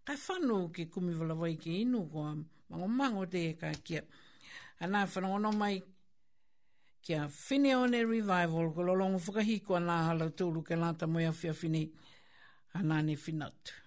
ka 0.05 0.15
whanu 0.25 0.57
ke 0.75 0.87
kumi 0.93 1.13
walawai 1.19 1.53
ke 1.63 1.75
inu 1.85 2.05
kua 2.11 2.31
mango 2.69 2.87
mango 2.87 3.25
te 3.25 3.43
ka 3.61 3.71
ka 3.87 4.03
ana 4.79 5.03
anā 5.05 5.39
no 5.41 5.51
mai 5.51 5.81
kia 7.01 7.27
whine 7.35 7.73
one 7.75 8.01
revival 8.15 8.71
ko 8.71 8.87
lolongo 8.91 9.21
whakahiko 9.27 9.77
anā 9.81 9.99
hala 10.09 10.31
tōru 10.31 10.65
ke 10.67 10.77
lāta 10.85 11.07
moia 11.09 11.33
whia 11.41 11.53
fini 11.53 11.85
ana 12.73 13.01
ne 13.03 13.15
whinatu 13.15 13.80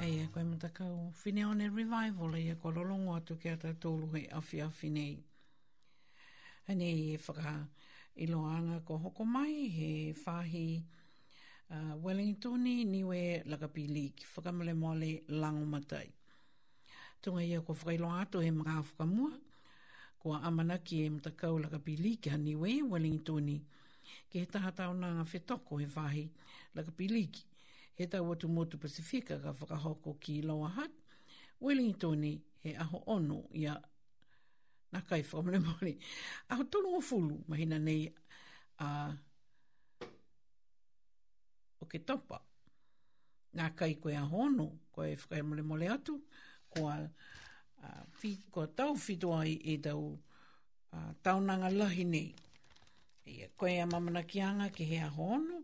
Ei, 0.00 0.20
e 0.22 0.26
koe 0.30 0.44
matakau. 0.46 1.08
Fine 1.18 1.42
o 1.44 1.52
ne 1.58 1.64
revival 1.66 2.32
e 2.38 2.54
koe 2.62 2.70
lolongo 2.72 3.16
atu 3.18 3.34
ki 3.42 3.48
a 3.50 3.56
tātolu 3.58 4.06
he 4.14 4.20
awhi 4.40 4.60
awhi 4.62 4.90
nei. 4.96 5.14
i 6.70 6.84
e 6.84 7.16
whaka 7.26 7.54
iloanga 8.22 8.76
e 8.78 8.84
ko 8.86 8.98
hoko 9.06 9.24
mai 9.26 9.64
he 9.74 10.14
whahi 10.20 10.60
uh, 11.72 11.96
Wellingtoni 12.04 12.76
niwe 12.92 13.42
lakapi 13.50 13.88
leak. 13.88 14.22
Whaka 14.36 14.52
mole 14.52 14.72
mole 14.74 15.10
lango 15.32 15.66
matai. 15.66 16.06
Tunga 17.20 17.42
ia 17.42 17.60
ko 17.60 17.74
whakailo 17.74 18.12
atu 18.22 18.38
he 18.38 18.52
mga 18.54 18.76
whaka 18.78 19.04
mua. 19.16 19.32
Ko 20.22 20.34
amanaki 20.38 21.02
e 21.06 21.10
matakau 21.10 21.58
lakapi 21.58 21.98
leak 22.04 22.30
ha 22.30 22.36
niwe 22.38 22.82
Wellingtoni. 22.86 23.58
Ke 24.30 24.44
he 24.46 24.46
taha 24.46 24.70
tau 24.70 24.92
nanga 24.92 25.24
whetoko 25.26 25.80
he 25.82 25.86
whahi 25.90 26.28
lakapi 26.76 27.10
leak 27.10 27.47
he 27.98 28.06
tau 28.06 28.32
atu 28.32 28.48
motu 28.48 28.78
Pasifika 28.78 29.42
ka 29.42 29.52
whakahoko 29.52 30.18
ki 30.20 30.42
Loa 30.42 30.68
Hat, 30.68 30.90
Wellington 31.60 32.22
he 32.22 32.74
aho 32.78 33.02
ono 33.06 33.42
ia 33.54 33.74
nā 34.94 35.00
kai 35.08 35.22
whakamane 35.22 35.58
mōre. 35.58 35.96
Aho 36.50 36.62
tonu 36.70 36.94
o 36.96 37.00
fulu 37.00 37.42
mahina 37.48 37.78
nei 37.78 38.06
a 38.78 39.10
o 41.82 41.86
ke 41.86 41.98
topa. 42.06 42.38
Nā 43.56 43.74
kai 43.74 43.94
koe 43.98 44.14
aho 44.16 44.44
ono, 44.46 44.70
koe 44.94 45.16
whakai 45.16 45.42
mole 45.42 45.62
mole 45.62 45.90
atu, 45.90 46.20
koa 46.70 46.94
a, 47.82 47.88
fi, 48.20 48.36
koa 48.50 48.66
tau 48.68 48.94
fito 48.94 49.32
ai 49.34 49.58
e 49.74 49.78
tau 49.82 50.04
a, 50.92 50.98
taunanga 51.22 51.66
lahi 51.74 52.04
nei. 52.06 52.30
koe 53.58 53.74
a 53.82 53.84
mamana 53.90 54.22
kianga 54.24 54.70
ki 54.72 54.84
he 54.86 54.98
aho 55.04 55.26
ono, 55.40 55.58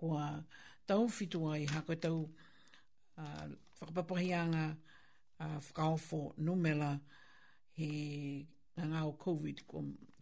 koa 0.00 0.24
a, 0.30 0.32
tau 0.88 1.08
fitua 1.08 1.58
i 1.60 1.66
hako 1.66 1.94
tau 1.94 2.30
uh, 3.16 3.48
whakapapahianga 3.80 4.76
uh, 5.42 5.58
whakaofo 5.64 6.20
numela 6.48 6.90
he 7.78 7.90
ngā 8.78 9.00
o 9.04 9.10
COVID 9.18 9.62
ko, 9.66 9.80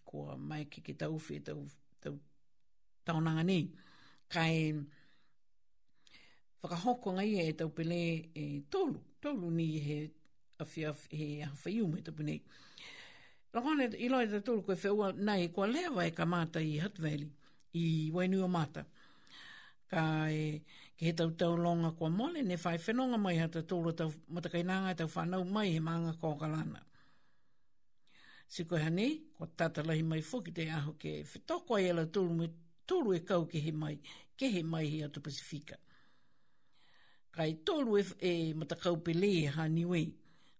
ko 0.08 0.22
mai 0.50 0.64
ki 0.72 0.80
ke 0.82 0.94
tau 0.98 1.18
fi 1.22 1.36
tau, 1.44 1.60
tau 2.02 2.14
taonanga 3.06 3.42
ni. 3.46 3.56
Kai 4.32 4.72
whakahoko 6.64 7.12
ngai 7.18 7.30
e 7.44 7.50
tau 7.52 7.68
pele 7.70 7.98
e 8.34 8.46
tolu, 8.72 8.98
tolu 9.22 9.50
ni 9.58 9.66
he 9.86 9.98
awhia 10.62 10.94
he 11.18 11.26
awhaiume 11.50 12.00
tau 12.06 12.16
pene. 12.16 12.38
Rakone 13.54 13.90
i 14.02 14.08
loe 14.10 14.40
tolu 14.42 14.64
koe 14.66 14.74
whaua 14.86 15.12
nei, 15.14 15.46
kua 15.52 15.68
lewa 15.70 16.08
e 16.08 16.10
ka 16.16 16.24
mata 16.24 16.58
i 16.60 16.80
Hutt 16.80 16.96
Valley, 16.98 17.30
i 17.76 18.10
Wainua 18.12 18.48
Mata. 18.50 18.50
Mata 18.50 18.84
ka 19.90 20.26
e 20.30 20.62
ke 20.96 21.06
he 21.06 21.12
tau 21.12 21.30
tau 21.38 21.54
longa 21.56 21.92
kua 21.92 22.08
mole, 22.08 22.42
ne 22.42 22.56
whai 22.56 22.78
whenonga 22.82 23.18
mai 23.20 23.36
hata 23.38 23.62
tōra 23.62 23.92
tau 23.96 24.10
matakainanga 24.34 24.96
tau 24.98 25.06
whanau 25.14 25.44
mai 25.44 25.68
he 25.72 25.80
maanga 25.80 26.12
kō 26.20 26.28
kalana. 26.40 26.80
Siko 28.48 28.76
hane, 28.78 29.06
ko 29.36 29.46
tatalahi 29.46 30.02
mai 30.04 30.22
fuki 30.22 30.52
te 30.54 30.64
aho 30.70 30.92
ke 31.00 31.22
whetoko 31.30 31.76
ai 31.76 31.90
ala 31.90 32.06
tūru, 32.06 32.32
me, 32.36 32.46
tūru 32.88 33.14
e 33.16 33.20
kau 33.28 33.44
ke 33.50 33.58
he 33.66 33.72
mai, 33.72 33.98
ke 34.38 34.48
he 34.54 34.62
mai 34.62 34.84
he 34.86 35.02
atu 35.04 35.20
Pasifika. 35.20 35.76
Kai 37.32 37.52
tōru 37.66 37.98
e, 38.00 38.04
e 38.16 38.32
matakau 38.56 38.96
pele 39.04 39.30
e 39.44 39.46
haniwe, 39.56 40.02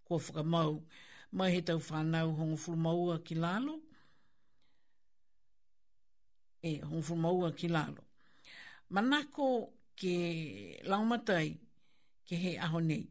ko 0.05 0.19
whakamau, 0.19 0.83
mai 1.33 1.51
he 1.55 1.63
tau 1.63 1.79
whanau 1.81 2.35
hongo 2.39 2.57
fulmaua 2.61 3.19
ki 3.25 3.35
lalo, 3.41 3.81
e 6.63 6.81
hongo 6.85 7.01
fulmaua 7.03 7.53
ki 7.57 7.69
lalo 7.73 8.06
manako 8.91 9.73
ke 9.97 10.17
laumatai 10.87 11.57
ke 12.27 12.35
he 12.37 12.53
aho 12.59 12.79
nei. 12.81 13.05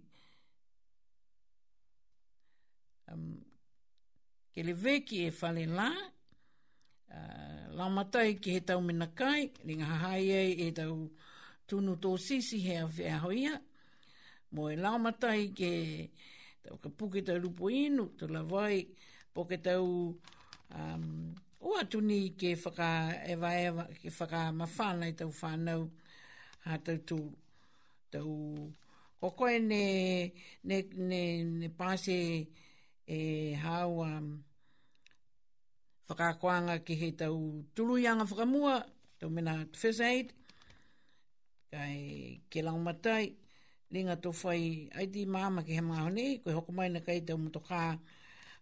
Um, 3.11 3.41
ke 4.53 4.63
le 4.65 4.73
veki 4.73 5.25
e 5.27 5.31
fale 5.31 5.65
la, 5.67 5.89
uh, 7.13 7.61
laumatai 7.75 8.37
ke 8.39 8.51
he 8.59 8.61
tau 8.63 8.81
mena 8.81 9.07
kai, 9.13 9.51
ni 9.63 9.75
ngā 9.79 9.97
hai 10.03 10.21
ei 10.23 10.51
e 10.67 10.71
tau 10.75 11.09
tunu 11.67 11.95
tō 12.01 12.13
sisi 12.21 12.59
he 12.65 12.77
awhi 12.83 13.07
aho 13.15 13.31
mo 14.53 14.69
e 14.69 14.75
laumatai 14.77 15.49
ke 15.57 15.73
tau 16.63 16.77
ka 16.77 16.89
puke 16.89 17.19
tau 17.25 17.37
rupo 17.41 17.67
inu, 17.69 18.05
tau 18.17 18.27
lawai, 18.27 18.85
po 19.33 19.43
ke 19.45 19.57
tau 19.59 20.15
um, 20.75 21.33
o 21.65 21.69
atu 21.81 21.97
ni 22.09 22.37
ke 22.37 22.53
whaka 22.63 22.89
e 23.25 23.33
vai 23.41 23.59
e 23.65 23.69
ke 24.01 24.09
whaka 24.17 24.41
mawhānei 24.59 25.13
tau 25.19 25.31
whānau 25.41 25.81
a 26.71 26.77
tau 26.85 26.97
tū 27.07 27.19
tau 28.13 28.29
o 29.25 29.29
koe 29.39 29.55
ne 29.69 29.83
ne, 30.69 30.77
ne, 31.09 31.21
ne 31.61 31.69
pāse 31.79 32.17
e 33.07 33.17
hau 33.65 34.03
a 34.05 34.11
um, 34.19 34.43
whakakoanga 36.09 36.77
ki 36.85 36.93
he 37.01 37.09
tau 37.21 37.33
tuluianga 37.75 38.29
whakamua 38.29 38.75
tau 39.19 39.29
mena 39.33 39.57
first 39.73 40.01
aid 40.11 40.33
kai 41.73 42.41
ke 42.51 42.61
lau 42.61 42.77
matai 42.77 43.25
ringa 43.93 44.19
tō 44.21 44.37
whai 44.43 44.61
ai 45.01 45.09
di 45.09 45.25
māma 45.25 45.65
ki 45.65 45.73
he 45.73 45.81
mga 45.81 46.05
honi 46.05 46.27
koe 46.45 46.59
hokumaina 46.61 47.01
kai 47.07 47.19
tau 47.25 47.41
motokā 47.41 47.83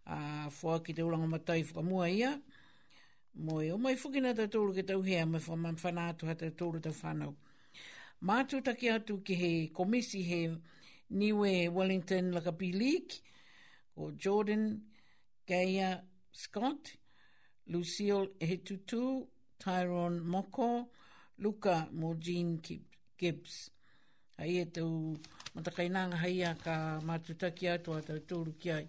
a 0.06 0.18
fua 0.50 0.80
uh, 0.80 0.84
ki 0.86 0.94
te 0.96 1.02
ulanga 1.04 1.28
matai 1.38 1.62
whakamua 1.68 2.08
ia 2.10 2.34
Moe, 3.36 3.68
o 3.74 3.78
mai 3.78 3.96
fukina 3.96 4.32
ta 4.38 4.46
tōru 4.46 4.76
ke 4.78 4.84
tau 4.86 5.02
hea, 5.02 5.26
mai 5.26 5.40
fwa 5.42 5.56
man 5.58 5.76
whanātu 5.82 6.28
ha 6.30 6.36
ta 6.38 6.46
tōru 6.60 6.80
ta 6.86 6.92
whanau. 6.94 7.34
Mātu 8.22 8.60
take 8.66 8.92
atu 8.94 9.16
ki 9.26 9.34
he 9.36 9.70
komisi 9.74 10.22
he 10.24 10.54
niwe 11.10 11.68
Wellington 11.74 12.32
laka 12.32 12.52
B 12.56 12.72
League, 12.74 13.14
o 13.98 14.12
Jordan, 14.12 14.84
Gaia, 15.48 16.04
Scott, 16.32 16.94
Lucille 17.70 18.28
Hetutu, 18.40 19.26
Tyrone 19.58 20.20
Moko, 20.22 20.86
Luca 21.40 21.90
Mojean 21.92 22.60
Gibbs. 23.18 23.72
Hei 24.38 24.62
e 24.62 24.66
tau 24.66 25.18
matakainanga 25.56 26.22
hei 26.22 26.44
a 26.44 26.54
ka 26.54 27.02
mātu 27.02 27.34
take 27.36 27.68
atu 27.78 27.94
ha 27.94 28.52
ki 28.60 28.72
ai 28.72 28.88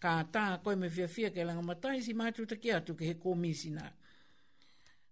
ka 0.00 0.20
tā 0.32 0.48
koe 0.64 0.76
me 0.76 0.90
fia 0.92 1.06
fia 1.08 1.30
ke 1.32 1.44
langa 1.44 1.62
matai 1.64 2.00
si 2.04 2.14
mātru 2.14 2.46
ta 2.48 2.56
ki 2.60 2.72
atu 2.76 2.94
ke 2.96 3.04
he 3.08 3.14
komisi 3.20 3.70
nā. 3.72 3.86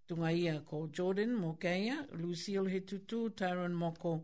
Tunga 0.06 0.28
ia 0.32 0.58
ko 0.60 0.82
Jordan 0.92 1.32
mo 1.34 1.54
Keia, 1.60 1.96
Lucille 2.12 2.68
he 2.70 2.80
tutu, 2.80 3.30
Tyron 3.32 3.72
Moko 3.72 4.22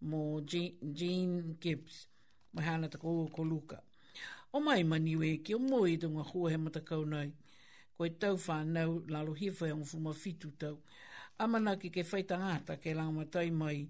mo 0.00 0.40
Jean, 0.40 1.56
Gibbs, 1.60 2.06
mo 2.52 2.60
hana 2.62 2.88
ta 2.88 2.98
kou 2.98 3.28
ko 3.30 3.42
Luka. 3.42 3.80
O 4.52 4.60
mai 4.60 4.82
maniwe 4.82 5.42
ki 5.44 5.54
o 5.54 5.58
moi 5.58 5.96
tunga 6.00 6.22
hua 6.24 6.50
he 6.50 6.56
matakau 6.56 7.04
nai, 7.06 7.30
koe 7.96 8.08
tau 8.10 8.36
whānau 8.36 9.04
lalo 9.08 9.34
hifai 9.34 9.70
ang 9.70 9.84
fuma 9.84 10.12
fitu 10.14 10.50
tau. 10.58 10.82
Amana 11.38 11.76
ki 11.76 11.90
ke 11.90 12.02
whaitangata 12.02 12.78
ke 12.80 12.94
langa 12.96 13.20
matai 13.22 13.50
mai, 13.50 13.86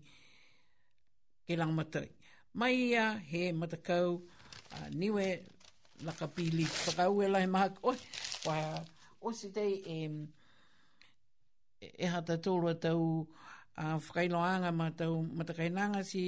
ke 1.49 1.57
langa 1.57 1.73
matai. 1.75 2.11
Mai 2.55 2.75
ia 2.75 3.15
he 3.31 3.53
matakau 3.53 4.21
uh, 4.75 4.89
niwe 4.93 5.45
laka 6.05 6.29
pili 6.29 6.67
whakau 6.85 7.15
e 7.25 7.29
lai 7.33 7.47
maha 7.55 7.69
koe. 7.81 7.97
Wa, 8.47 8.57
o 9.27 9.33
si 9.39 9.47
tei 9.57 9.73
e, 9.87 9.97
e 11.81 12.07
hata 12.13 12.35
tōrua 12.45 12.75
tau 12.85 13.01
a 13.83 13.97
uh, 13.97 13.97
whakailoanga 14.05 14.71
ma 14.79 14.87
tau 15.01 15.13
matakainanga 15.37 16.01
si 16.11 16.23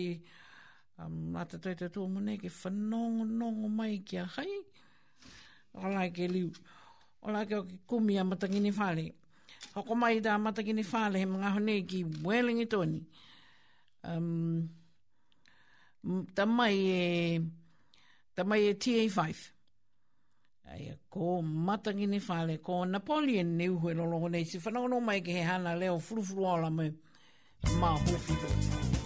um, 1.01 1.37
a 1.37 1.43
tatai 1.51 1.75
te 1.79 1.87
tō 1.95 2.03
mune 2.13 2.33
ke 2.43 2.49
whanongo 2.59 3.23
nongo 3.39 3.67
mai 3.79 3.93
ki 4.09 4.17
a 4.25 4.29
hai. 4.39 4.53
Ola 5.85 6.03
ke 6.17 6.25
liu. 6.35 6.51
Ola 7.29 7.41
ke 7.49 7.55
o 7.61 7.65
ke 7.69 7.77
kumi 7.89 8.15
a 8.21 8.25
matakini 8.31 8.71
whale. 8.79 9.07
Hoko 9.77 9.95
mai 10.03 10.21
da 10.25 10.33
matakini 10.39 10.83
whale 10.93 11.17
he 11.21 11.27
mga 11.35 11.51
hone 11.57 11.75
ki 11.89 12.05
welingi 12.25 12.67
tōni. 12.73 13.01
Um, 14.09 14.69
ta 16.35 16.45
mai 16.47 16.75
e 16.75 17.41
ta 18.37 18.45
mai 18.47 18.61
e 18.71 18.75
5 18.75 19.58
Ai, 20.73 20.93
ko 21.09 21.41
matangi 21.43 22.07
ni 22.07 22.21
whale, 22.27 22.59
ko 22.61 22.85
Napoleon 22.85 23.53
ni 23.57 23.69
uhoe 23.73 23.95
lolo 23.97 24.19
honei, 24.21 24.45
si 24.45 24.59
whanau 24.59 24.89
no 24.89 25.01
mai 25.01 25.21
ke 25.21 25.33
he 25.41 25.43
hana 25.49 25.75
leo 25.83 25.97
furufuru 25.99 26.45
ala 26.55 26.71
mai, 26.71 26.93
ma 27.81 27.97
hofi 27.97 28.33
hofi. 28.43 28.98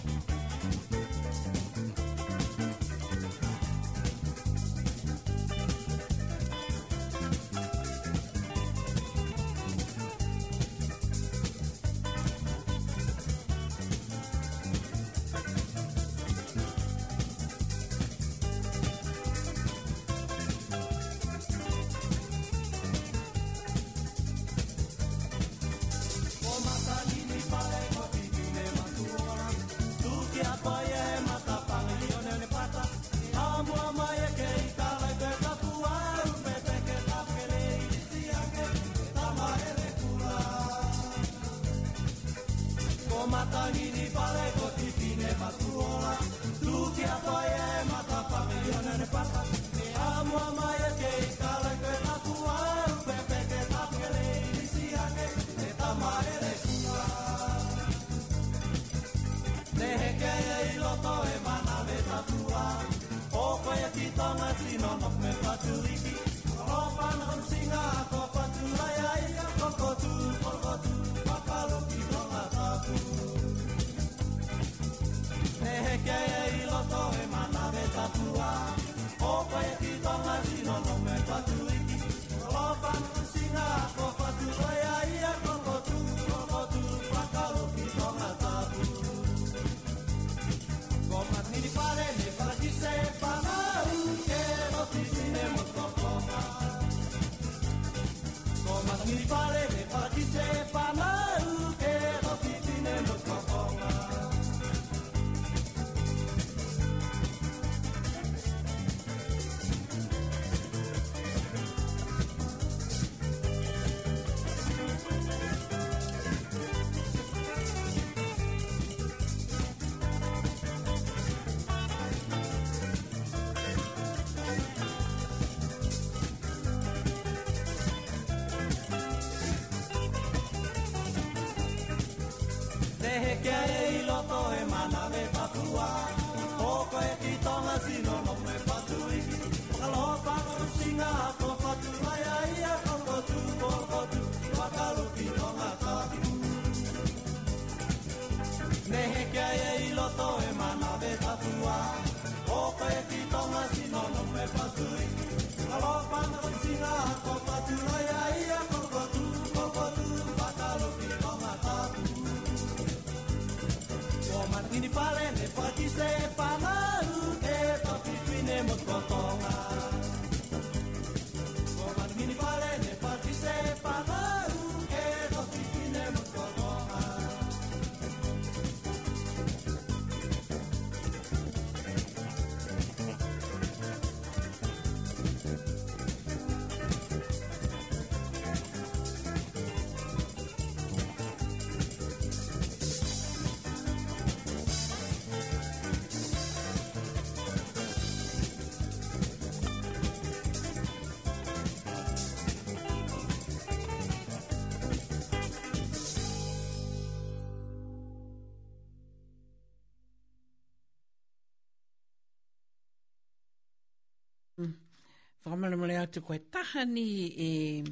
Whamale 215.53 215.77
mole 215.77 215.99
atu 215.99 216.23
koe 216.25 216.39
tahani 216.51 217.05
e, 217.39 217.85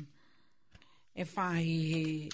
e 1.15 1.25
whahi 1.33 2.31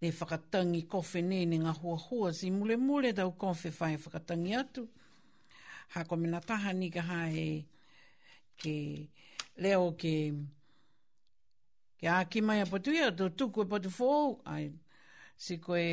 he 0.00 0.08
e 0.08 0.10
whakatangi 0.16 0.82
kofi 0.90 1.22
ne 1.22 1.44
ni 1.50 1.58
ngā 1.62 1.74
hua 1.78 1.96
hua 2.06 2.32
si 2.38 2.50
mule 2.50 2.76
mule 2.86 3.12
tau 3.14 3.30
kofi 3.38 3.70
whai 3.78 3.92
e 3.94 3.98
whakatangi 4.02 4.56
atu. 4.60 4.82
Ha 5.92 6.02
ko 6.08 6.16
mena 6.16 6.40
tahani 6.40 6.88
ka 6.94 7.02
hae 7.10 7.46
ke 8.58 8.74
leo 9.62 9.86
ke 10.00 10.14
ke 12.00 12.10
aki 12.18 12.42
mai 12.42 12.58
a 12.62 12.66
patu 12.66 12.90
ia 12.92 13.10
tō 13.12 13.28
tuku 13.38 13.62
e 13.62 13.70
patu 13.70 13.88
fōu. 13.98 14.40
Ai, 14.50 14.66
si 15.36 15.58
koe, 15.62 15.86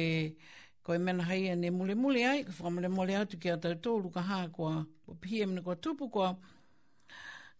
koe 0.84 0.98
mena 0.98 1.30
haia 1.30 1.56
ne 1.56 1.70
mule 1.70 1.94
mule 1.96 2.26
ai 2.26 2.42
ka 2.44 2.54
whamale 2.64 2.90
mole 2.90 3.14
atu 3.22 3.38
ki 3.38 3.50
a 3.54 3.58
tau 3.62 3.78
tōru 3.86 4.10
ka 4.14 4.22
hā 4.30 4.40
kua 4.52 4.88
pia 5.22 5.46
mena 5.48 5.62
kua 5.62 5.76
tupu 5.76 6.10
kua. 6.10 6.34
Kua 6.34 6.60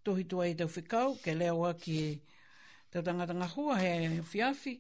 tohi 0.04 0.24
tua 0.28 0.46
i 0.50 0.54
tau 0.58 0.68
whikau, 0.68 1.16
ke 1.24 1.36
leo 1.38 1.64
aki 1.68 1.98
e 1.98 2.20
tau 2.94 3.02
tangatanga 3.02 3.48
hua 3.54 3.78
he 3.80 4.22
fiafi, 4.22 4.78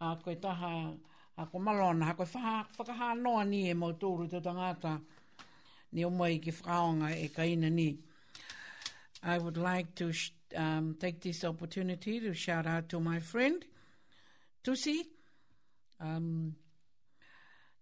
a 0.00 0.16
koe 0.24 0.34
taha, 0.34 0.94
a 1.38 1.46
koe 1.46 1.60
malona, 1.60 2.10
a 2.10 2.14
koe 2.14 2.24
whakaha 2.26 3.16
noa 3.20 3.44
ni 3.44 3.68
e 3.70 3.74
mau 3.74 3.92
tōru 3.92 4.28
tau 4.30 4.40
tangata, 4.40 5.00
ni 5.92 6.04
o 6.04 6.10
mai 6.10 6.38
ki 6.38 6.50
whakaonga 6.52 7.10
e 7.16 7.28
kaina 7.28 7.70
ni. 7.70 7.96
I 9.22 9.36
would 9.38 9.56
like 9.56 9.94
to 9.96 10.12
um, 10.56 10.96
take 11.00 11.20
this 11.20 11.42
opportunity 11.44 12.20
to 12.20 12.32
shout 12.34 12.66
out 12.68 12.88
to 12.90 13.00
my 13.00 13.18
friend, 13.18 13.64
Tusi. 14.62 15.00
Um, 16.00 16.54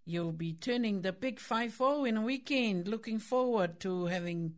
you'll 0.06 0.32
be 0.32 0.54
turning 0.54 1.02
the 1.02 1.12
big 1.12 1.38
5-0 1.38 2.08
in 2.08 2.16
a 2.16 2.22
weekend. 2.22 2.86
Looking 2.88 3.18
forward 3.18 3.80
to 3.80 4.06
having... 4.06 4.54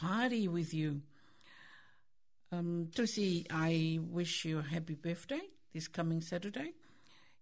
party 0.00 0.48
with 0.48 0.72
you. 0.72 1.02
Um, 2.52 2.88
Tusi, 2.92 3.46
I 3.50 3.98
wish 4.02 4.44
you 4.46 4.60
a 4.60 4.62
happy 4.62 4.94
birthday 4.94 5.40
this 5.74 5.88
coming 5.88 6.20
Saturday. 6.22 6.72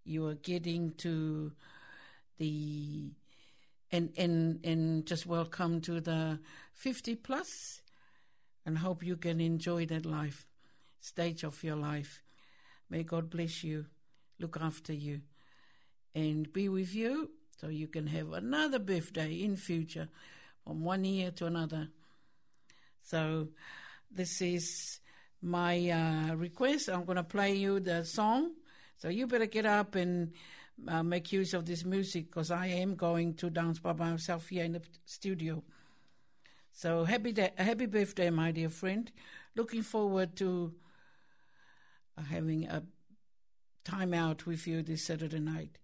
You 0.04 0.26
are 0.26 0.34
getting 0.34 0.92
to 0.98 1.52
the 2.38 3.10
and 3.92 4.10
and 4.18 4.58
and 4.64 5.06
just 5.06 5.24
welcome 5.24 5.80
to 5.82 6.00
the 6.00 6.40
fifty 6.72 7.14
plus, 7.14 7.80
and 8.66 8.78
hope 8.78 9.02
you 9.04 9.16
can 9.16 9.40
enjoy 9.40 9.86
that 9.86 10.04
life 10.04 10.46
stage 11.00 11.42
of 11.44 11.62
your 11.64 11.76
life. 11.76 12.22
May 12.90 13.02
God 13.04 13.30
bless 13.30 13.62
you, 13.62 13.86
look 14.40 14.56
after 14.60 14.92
you, 14.92 15.20
and 16.14 16.52
be 16.52 16.68
with 16.68 16.92
you 16.94 17.30
so 17.60 17.68
you 17.68 17.86
can 17.88 18.06
have 18.08 18.32
another 18.32 18.78
birthday 18.80 19.32
in 19.32 19.54
future 19.56 20.08
from 20.64 20.82
one 20.82 21.04
year 21.04 21.30
to 21.30 21.46
another. 21.46 21.88
So 23.08 23.48
this 24.10 24.42
is 24.42 25.00
my 25.40 25.72
uh, 25.88 26.34
request. 26.36 26.88
I'm 26.90 27.06
going 27.06 27.16
to 27.16 27.22
play 27.24 27.54
you 27.54 27.80
the 27.80 28.04
song. 28.04 28.52
So 28.98 29.08
you 29.08 29.26
better 29.26 29.46
get 29.46 29.64
up 29.64 29.94
and 29.94 30.32
uh, 30.86 31.02
make 31.02 31.32
use 31.32 31.54
of 31.54 31.64
this 31.64 31.84
music 31.86 32.26
because 32.26 32.50
I 32.50 32.66
am 32.66 32.96
going 32.96 33.34
to 33.36 33.48
dance 33.48 33.78
by 33.78 33.94
myself 33.94 34.48
here 34.50 34.64
in 34.64 34.72
the 34.72 34.82
studio. 35.06 35.62
So 36.72 37.04
happy 37.04 37.34
happy 37.56 37.86
birthday, 37.86 38.28
my 38.28 38.50
dear 38.52 38.68
friend. 38.68 39.10
Looking 39.56 39.82
forward 39.82 40.36
to 40.36 40.74
uh, 42.18 42.22
having 42.24 42.66
a 42.68 42.82
time 43.84 44.12
out 44.12 44.44
with 44.44 44.66
you 44.66 44.82
this 44.82 45.02
Saturday 45.06 45.40
night. 45.40 45.78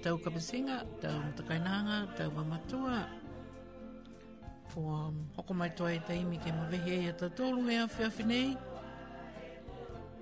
tau 0.00 0.16
kapasinga, 0.18 0.84
tau 1.00 1.12
mutakainanga, 1.28 1.98
tau 2.16 2.30
wamatua. 2.36 3.00
Po 4.72 4.80
um, 4.80 5.16
hoko 5.36 5.54
mai 5.54 5.70
toa 5.76 5.92
e 5.94 5.98
taimi 6.00 6.38
ke 6.38 6.52
mawehe 6.54 7.04
ia 7.04 7.12
tatolu 7.12 7.68
hea 7.68 7.86
whiawhi 7.86 8.24
nei. 8.24 8.54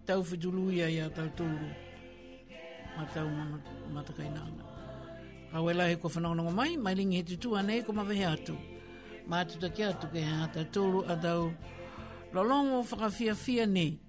Tau 0.07 0.23
whidulu 0.29 0.73
ia 0.75 1.07
tau 1.15 1.29
tūru. 1.39 1.69
Ma 2.99 3.05
tau 3.15 3.29
matakai 3.95 4.27
nāna. 4.35 4.67
Hau 5.53 5.71
e 5.71 5.75
lahi 5.79 6.01
ko 6.03 6.09
whanonga 6.09 6.51
mai, 6.59 6.75
mai 6.77 6.95
ringi 6.99 7.21
he 7.23 7.23
tutu 7.23 7.55
anei 7.55 7.85
ko 7.87 7.93
mawehe 7.93 8.27
atu. 8.27 8.57
Ma 9.29 9.45
atu 9.45 9.59
take 9.61 9.85
atu 9.87 10.09
ke 10.11 10.19
hea 10.27 10.51
tau 10.53 10.67
tūru 10.75 11.05
a 11.07 11.15
tau 11.17 11.53
lolongo 12.35 12.83
whakawhia 12.91 13.39
whia 13.45 13.67
nei. 13.67 14.01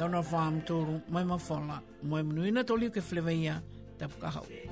Nau 0.00 0.08
na 0.10 0.18
whaam 0.20 0.58
tūru, 0.66 0.98
mai 1.14 1.22
mawhala, 1.22 1.78
mai 2.02 2.22
manuina 2.26 2.66
tōliu 2.66 2.90
ke 2.90 3.00
whlewa 3.06 3.38
ia, 3.38 3.62
tapu 4.02 4.18
ka 4.20 4.30
hau. 4.30 4.42
Tapu 4.42 4.50
ka 4.50 4.62
hau. 4.66 4.71